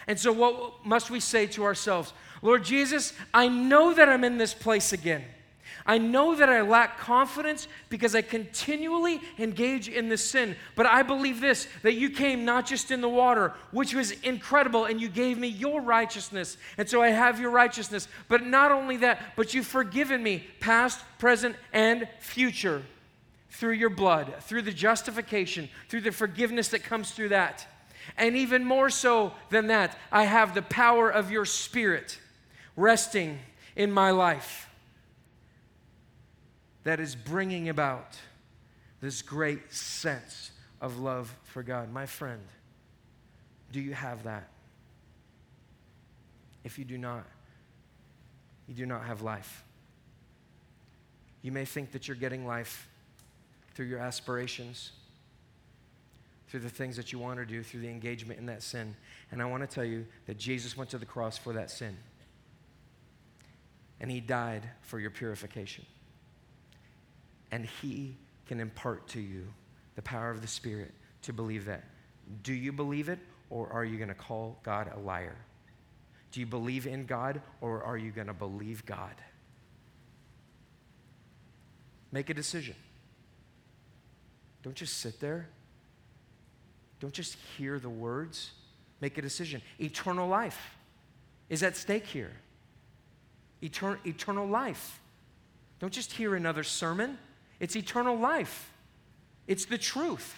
And 0.07 0.19
so, 0.19 0.33
what 0.33 0.85
must 0.85 1.11
we 1.11 1.21
say 1.21 1.47
to 1.49 1.65
ourselves? 1.65 2.13
Lord 2.43 2.65
Jesus, 2.65 3.13
I 3.35 3.49
know 3.49 3.95
that 3.95 4.09
I'm 4.09 4.25
in 4.25 4.39
this 4.39 4.55
place 4.55 4.93
again. 4.93 5.25
I 5.87 5.99
know 5.99 6.35
that 6.35 6.49
I 6.49 6.61
lack 6.61 6.99
confidence 6.99 7.67
because 7.89 8.15
I 8.15 8.23
continually 8.23 9.21
engage 9.39 9.89
in 9.89 10.09
this 10.09 10.29
sin. 10.29 10.57
But 10.77 10.87
I 10.87 11.03
believe 11.03 11.41
this 11.41 11.67
that 11.83 11.95
you 11.95 12.11
came 12.11 12.45
not 12.45 12.67
just 12.67 12.91
in 12.91 13.01
the 13.01 13.09
water, 13.09 13.55
which 13.71 13.95
was 13.95 14.13
incredible, 14.23 14.85
and 14.85 15.01
you 15.01 15.09
gave 15.09 15.39
me 15.39 15.49
your 15.49 15.81
righteousness. 15.81 16.57
And 16.77 16.89
so 16.89 17.03
I 17.03 17.09
have 17.09 17.41
your 17.41 17.51
righteousness. 17.51 18.09
But 18.29 18.45
not 18.45 18.73
only 18.73 18.99
that, 18.99 19.35
but 19.37 19.55
you've 19.55 19.67
forgiven 19.67 20.23
me, 20.23 20.47
past, 20.61 21.01
present, 21.19 21.57
and 21.73 22.09
future, 22.21 22.83
through 23.61 23.75
your 23.75 23.91
blood, 23.91 24.33
through 24.41 24.63
the 24.63 24.73
justification, 24.73 25.69
through 25.91 26.01
the 26.01 26.11
forgiveness 26.11 26.69
that 26.69 26.83
comes 26.83 27.11
through 27.11 27.29
that. 27.29 27.67
And 28.17 28.35
even 28.35 28.65
more 28.65 28.89
so 28.89 29.35
than 29.51 29.67
that, 29.67 29.99
I 30.11 30.25
have 30.25 30.55
the 30.55 30.63
power 30.63 31.11
of 31.11 31.31
your 31.31 31.45
spirit 31.45 32.19
resting 32.75 33.39
in 33.77 33.93
my 33.93 34.13
life 34.13 34.67
that 36.85 37.01
is 37.01 37.15
bringing 37.15 37.69
about 37.69 38.17
this 39.03 39.21
great 39.21 39.75
sense 39.75 40.53
of 40.81 40.99
love 40.99 41.31
for 41.45 41.63
God. 41.63 41.93
My 41.93 42.07
friend, 42.07 42.41
do 43.73 43.81
you 43.83 43.93
have 43.93 44.23
that? 44.23 44.49
If 46.65 46.79
you 46.79 46.87
do 46.87 46.97
not, 46.97 47.27
you 48.67 48.75
do 48.75 48.87
not 48.87 49.05
have 49.05 49.21
life. 49.21 49.65
You 51.43 51.53
may 51.53 51.67
think 51.67 51.93
that 51.93 52.09
you're 52.09 52.17
getting 52.17 52.47
life 52.47 52.87
through 53.81 53.87
your 53.87 53.99
aspirations, 53.99 54.93
through 56.49 56.61
the 56.61 56.69
things 56.69 56.99
that 56.99 57.15
you 57.15 57.19
want 57.19 57.39
to 57.39 57.47
do, 57.47 57.63
through 57.63 57.81
the 57.81 57.89
engagement 57.89 58.39
in 58.39 58.45
that 58.45 58.63
sin. 58.63 58.95
And 59.33 59.41
I 59.41 59.47
want 59.47 59.63
to 59.63 59.67
tell 59.67 59.87
you 59.87 60.05
that 60.27 60.37
Jesus 60.37 60.77
went 60.77 60.91
to 60.91 60.99
the 60.99 61.07
cross 61.07 61.39
for 61.39 61.55
that 61.55 61.71
sin. 61.71 61.97
And 63.99 64.11
he 64.11 64.21
died 64.21 64.69
for 64.83 65.01
your 65.01 65.09
purification 65.09 65.87
and 67.51 67.65
He 67.81 68.19
can 68.45 68.61
impart 68.61 69.09
to 69.09 69.21
you 69.21 69.47
the 69.97 70.03
power 70.03 70.31
of 70.31 70.43
the 70.43 70.47
Spirit 70.47 70.93
to 71.23 71.33
believe 71.33 71.65
that. 71.65 71.85
Do 72.43 72.53
you 72.53 72.71
believe 72.71 73.09
it, 73.09 73.19
or 73.49 73.73
are 73.73 73.85
you 73.85 73.97
going 73.97 74.09
to 74.11 74.15
call 74.15 74.59
God 74.63 74.93
a 74.95 75.01
liar? 75.01 75.39
Do 76.33 76.41
you 76.41 76.47
believe 76.47 76.87
in 76.87 77.07
God, 77.07 77.41
or 77.63 77.83
are 77.83 77.97
you 77.97 78.11
going 78.11 78.27
to 78.27 78.35
believe 78.35 78.85
God? 78.85 79.15
Make 82.13 82.29
a 82.29 82.35
decision. 82.35 82.75
Don't 84.63 84.77
just 84.77 84.99
sit 84.99 85.21
there. 85.21 85.49
Don't 87.01 87.15
just 87.15 87.37
hear 87.57 87.79
the 87.79 87.89
words. 87.89 88.51
Make 89.01 89.17
a 89.19 89.23
decision. 89.23 89.63
Eternal 89.81 90.29
life 90.29 90.77
is 91.49 91.63
at 91.63 91.77
stake 91.77 92.07
here. 92.07 92.33
Etern- 93.63 94.05
eternal 94.07 94.47
life. 94.47 95.01
Don't 95.81 95.93
just 95.93 96.13
hear 96.13 96.35
another 96.35 96.63
sermon, 96.63 97.19
it's 97.59 97.75
eternal 97.75 98.17
life, 98.17 98.71
it's 99.47 99.65
the 99.65 99.79
truth. 99.79 100.35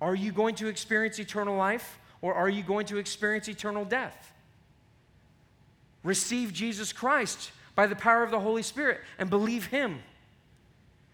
Are 0.00 0.14
you 0.14 0.30
going 0.30 0.54
to 0.56 0.68
experience 0.68 1.18
eternal 1.18 1.56
life 1.56 1.98
or 2.22 2.32
are 2.34 2.48
you 2.48 2.62
going 2.62 2.86
to 2.86 2.98
experience 2.98 3.48
eternal 3.48 3.84
death? 3.84 4.32
Receive 6.04 6.52
Jesus 6.52 6.92
Christ 6.92 7.50
by 7.74 7.88
the 7.88 7.96
power 7.96 8.22
of 8.22 8.30
the 8.30 8.38
Holy 8.38 8.62
Spirit 8.62 9.00
and 9.18 9.28
believe 9.28 9.66
Him. 9.66 9.98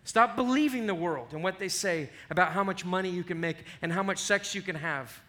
Stop 0.05 0.37
believing 0.37 0.87
the 0.87 0.95
world 0.95 1.29
and 1.33 1.43
what 1.43 1.59
they 1.59 1.69
say 1.69 2.11
about 2.31 2.53
how 2.53 2.63
much 2.63 2.85
money 2.85 3.09
you 3.09 3.25
can 3.25 3.41
make 3.41 3.57
and 3.81 3.91
how 3.91 4.03
much 4.03 4.19
sex 4.19 4.55
you 4.55 4.61
can 4.61 4.77
have. 4.77 5.21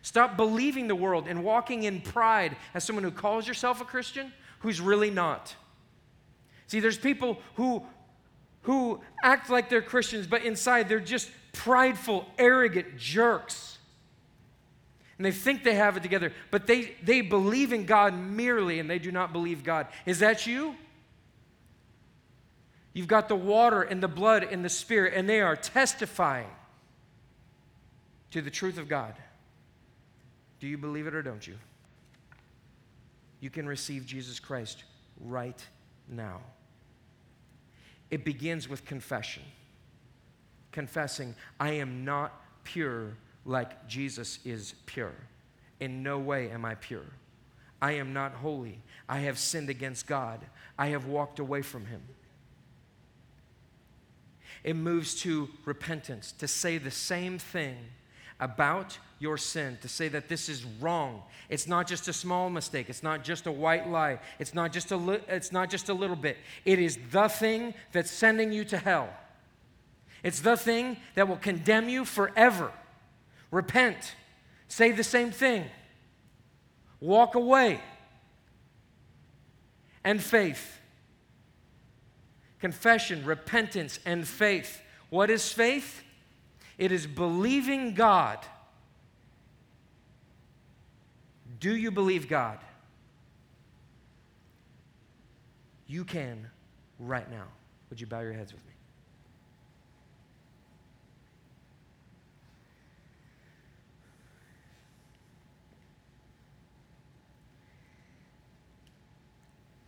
Stop 0.00 0.36
believing 0.36 0.88
the 0.88 0.94
world 0.94 1.26
and 1.28 1.44
walking 1.44 1.84
in 1.84 2.00
pride 2.00 2.56
as 2.74 2.84
someone 2.84 3.04
who 3.04 3.10
calls 3.10 3.46
yourself 3.46 3.80
a 3.80 3.84
Christian 3.84 4.32
who's 4.60 4.80
really 4.80 5.10
not. 5.10 5.54
See, 6.66 6.80
there's 6.80 6.98
people 6.98 7.38
who, 7.54 7.82
who 8.62 9.00
act 9.22 9.50
like 9.50 9.68
they're 9.68 9.82
Christians, 9.82 10.26
but 10.26 10.42
inside 10.42 10.88
they're 10.88 11.00
just 11.00 11.30
prideful, 11.52 12.26
arrogant 12.38 12.96
jerks. 12.96 13.78
And 15.18 15.24
they 15.24 15.32
think 15.32 15.64
they 15.64 15.74
have 15.74 15.96
it 15.96 16.02
together, 16.02 16.32
but 16.50 16.66
they, 16.66 16.94
they 17.02 17.20
believe 17.20 17.72
in 17.72 17.84
God 17.84 18.14
merely 18.14 18.80
and 18.80 18.90
they 18.90 18.98
do 18.98 19.12
not 19.12 19.32
believe 19.32 19.62
God. 19.62 19.86
Is 20.06 20.18
that 20.20 20.46
you? 20.46 20.74
You've 22.94 23.08
got 23.08 23.28
the 23.28 23.34
water 23.34 23.82
and 23.82 24.02
the 24.02 24.08
blood 24.08 24.44
and 24.44 24.64
the 24.64 24.70
spirit, 24.70 25.12
and 25.14 25.28
they 25.28 25.40
are 25.40 25.56
testifying 25.56 26.48
to 28.30 28.40
the 28.40 28.50
truth 28.50 28.78
of 28.78 28.88
God. 28.88 29.14
Do 30.60 30.68
you 30.68 30.78
believe 30.78 31.06
it 31.06 31.14
or 31.14 31.20
don't 31.20 31.46
you? 31.46 31.56
You 33.40 33.50
can 33.50 33.66
receive 33.66 34.06
Jesus 34.06 34.40
Christ 34.40 34.84
right 35.20 35.62
now. 36.08 36.40
It 38.10 38.24
begins 38.24 38.68
with 38.68 38.84
confession. 38.84 39.42
Confessing, 40.72 41.34
I 41.58 41.72
am 41.72 42.04
not 42.04 42.32
pure 42.62 43.16
like 43.44 43.86
Jesus 43.88 44.38
is 44.44 44.74
pure. 44.86 45.14
In 45.80 46.02
no 46.02 46.18
way 46.18 46.50
am 46.50 46.64
I 46.64 46.76
pure. 46.76 47.06
I 47.82 47.92
am 47.92 48.12
not 48.12 48.32
holy. 48.32 48.78
I 49.08 49.18
have 49.18 49.38
sinned 49.38 49.68
against 49.68 50.06
God. 50.06 50.40
I 50.78 50.86
have 50.88 51.06
walked 51.06 51.38
away 51.40 51.62
from 51.62 51.86
Him. 51.86 52.00
It 54.64 54.74
moves 54.74 55.14
to 55.16 55.48
repentance, 55.66 56.32
to 56.38 56.48
say 56.48 56.78
the 56.78 56.90
same 56.90 57.38
thing 57.38 57.76
about 58.40 58.98
your 59.20 59.36
sin, 59.36 59.78
to 59.82 59.88
say 59.88 60.08
that 60.08 60.28
this 60.28 60.48
is 60.48 60.64
wrong. 60.80 61.22
It's 61.50 61.68
not 61.68 61.86
just 61.86 62.08
a 62.08 62.12
small 62.12 62.48
mistake, 62.48 62.88
it's 62.88 63.02
not 63.02 63.22
just 63.22 63.46
a 63.46 63.52
white 63.52 63.88
lie, 63.88 64.18
it's 64.38 64.54
not 64.54 64.72
just 64.72 64.90
a, 64.90 64.96
li- 64.96 65.20
it's 65.28 65.52
not 65.52 65.70
just 65.70 65.90
a 65.90 65.94
little 65.94 66.16
bit. 66.16 66.38
It 66.64 66.78
is 66.78 66.98
the 67.12 67.28
thing 67.28 67.74
that's 67.92 68.10
sending 68.10 68.52
you 68.52 68.64
to 68.64 68.78
hell. 68.78 69.10
It's 70.22 70.40
the 70.40 70.56
thing 70.56 70.96
that 71.14 71.28
will 71.28 71.36
condemn 71.36 71.90
you 71.90 72.06
forever. 72.06 72.72
Repent. 73.50 74.14
Say 74.68 74.90
the 74.90 75.04
same 75.04 75.30
thing. 75.30 75.66
Walk 77.00 77.34
away. 77.34 77.80
And 80.02 80.22
faith. 80.22 80.80
Confession, 82.64 83.22
repentance, 83.26 84.00
and 84.06 84.26
faith. 84.26 84.80
What 85.10 85.28
is 85.28 85.52
faith? 85.52 86.02
It 86.78 86.92
is 86.92 87.06
believing 87.06 87.92
God. 87.92 88.38
Do 91.60 91.76
you 91.76 91.90
believe 91.90 92.26
God? 92.26 92.58
You 95.86 96.06
can 96.06 96.46
right 96.98 97.30
now. 97.30 97.48
Would 97.90 98.00
you 98.00 98.06
bow 98.06 98.20
your 98.20 98.32
heads 98.32 98.54
with 98.54 98.64
me? 98.64 98.72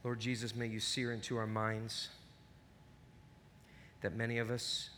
Lord 0.05 0.21
Jesus, 0.21 0.55
may 0.55 0.67
you 0.67 0.79
sear 0.79 1.11
into 1.11 1.39
our 1.39 1.47
minds 1.47 2.11
that 4.01 4.15
many 4.15 4.39
of 4.39 4.51
us 4.51 4.91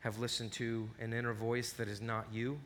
have 0.00 0.18
listened 0.18 0.52
to 0.52 0.88
an 0.98 1.12
inner 1.12 1.32
voice 1.32 1.72
that 1.72 1.88
is 1.88 2.00
not 2.00 2.26
you. 2.32 2.58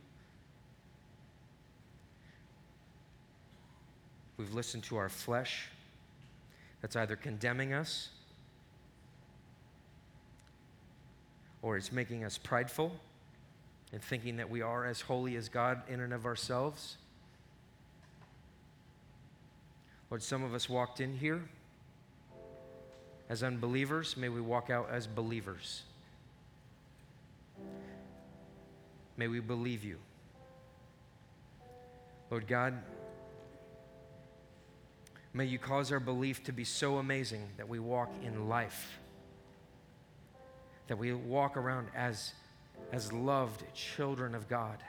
We've 4.36 4.54
listened 4.54 4.84
to 4.84 4.96
our 4.96 5.09
flesh 5.09 5.68
that's 6.80 6.96
either 6.96 7.16
condemning 7.16 7.72
us 7.72 8.09
or 11.62 11.76
it's 11.76 11.92
making 11.92 12.24
us 12.24 12.38
prideful 12.38 12.92
and 13.92 14.02
thinking 14.02 14.36
that 14.36 14.50
we 14.50 14.62
are 14.62 14.86
as 14.86 15.00
holy 15.00 15.36
as 15.36 15.48
God 15.48 15.82
in 15.88 16.00
and 16.00 16.12
of 16.12 16.26
ourselves. 16.26 16.96
Lord, 20.11 20.22
some 20.22 20.44
of 20.44 20.54
us 20.54 20.68
walked 20.68 21.00
in 21.00 21.16
here 21.16 21.42
as 23.29 23.43
unbelievers. 23.43 24.16
May 24.16 24.29
we 24.29 24.41
walk 24.41 24.70
out 24.70 24.89
as 24.91 25.07
believers. 25.07 25.83
May 29.16 29.29
we 29.29 29.41
believe 29.41 29.85
you. 29.85 29.99
Lord 32.31 32.47
God, 32.47 32.74
may 35.33 35.45
you 35.45 35.59
cause 35.59 35.93
our 35.93 36.01
belief 36.01 36.43
to 36.45 36.53
be 36.53 36.64
so 36.64 36.99
amazing 36.99 37.49
that 37.57 37.68
we 37.68 37.79
walk 37.79 38.11
in 38.24 38.49
life, 38.49 38.99
that 40.89 40.99
we 40.99 41.12
walk 41.12 41.57
around 41.57 41.89
as, 41.95 42.33
as 42.93 43.12
loved 43.12 43.62
children 43.74 44.35
of 44.35 44.49
God. 44.49 44.83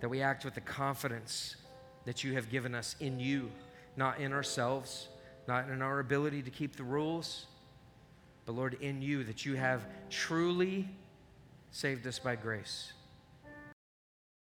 that 0.00 0.08
we 0.08 0.22
act 0.22 0.44
with 0.44 0.54
the 0.54 0.60
confidence 0.60 1.56
that 2.04 2.22
you 2.22 2.34
have 2.34 2.50
given 2.50 2.74
us 2.74 2.96
in 3.00 3.18
you, 3.18 3.50
not 3.96 4.20
in 4.20 4.32
ourselves, 4.32 5.08
not 5.48 5.68
in 5.68 5.82
our 5.82 6.00
ability 6.00 6.42
to 6.42 6.50
keep 6.50 6.76
the 6.76 6.82
rules, 6.82 7.46
but 8.44 8.54
Lord, 8.54 8.74
in 8.80 9.02
you, 9.02 9.24
that 9.24 9.44
you 9.44 9.54
have 9.54 9.84
truly 10.08 10.88
saved 11.72 12.06
us 12.06 12.18
by 12.18 12.36
grace. 12.36 12.92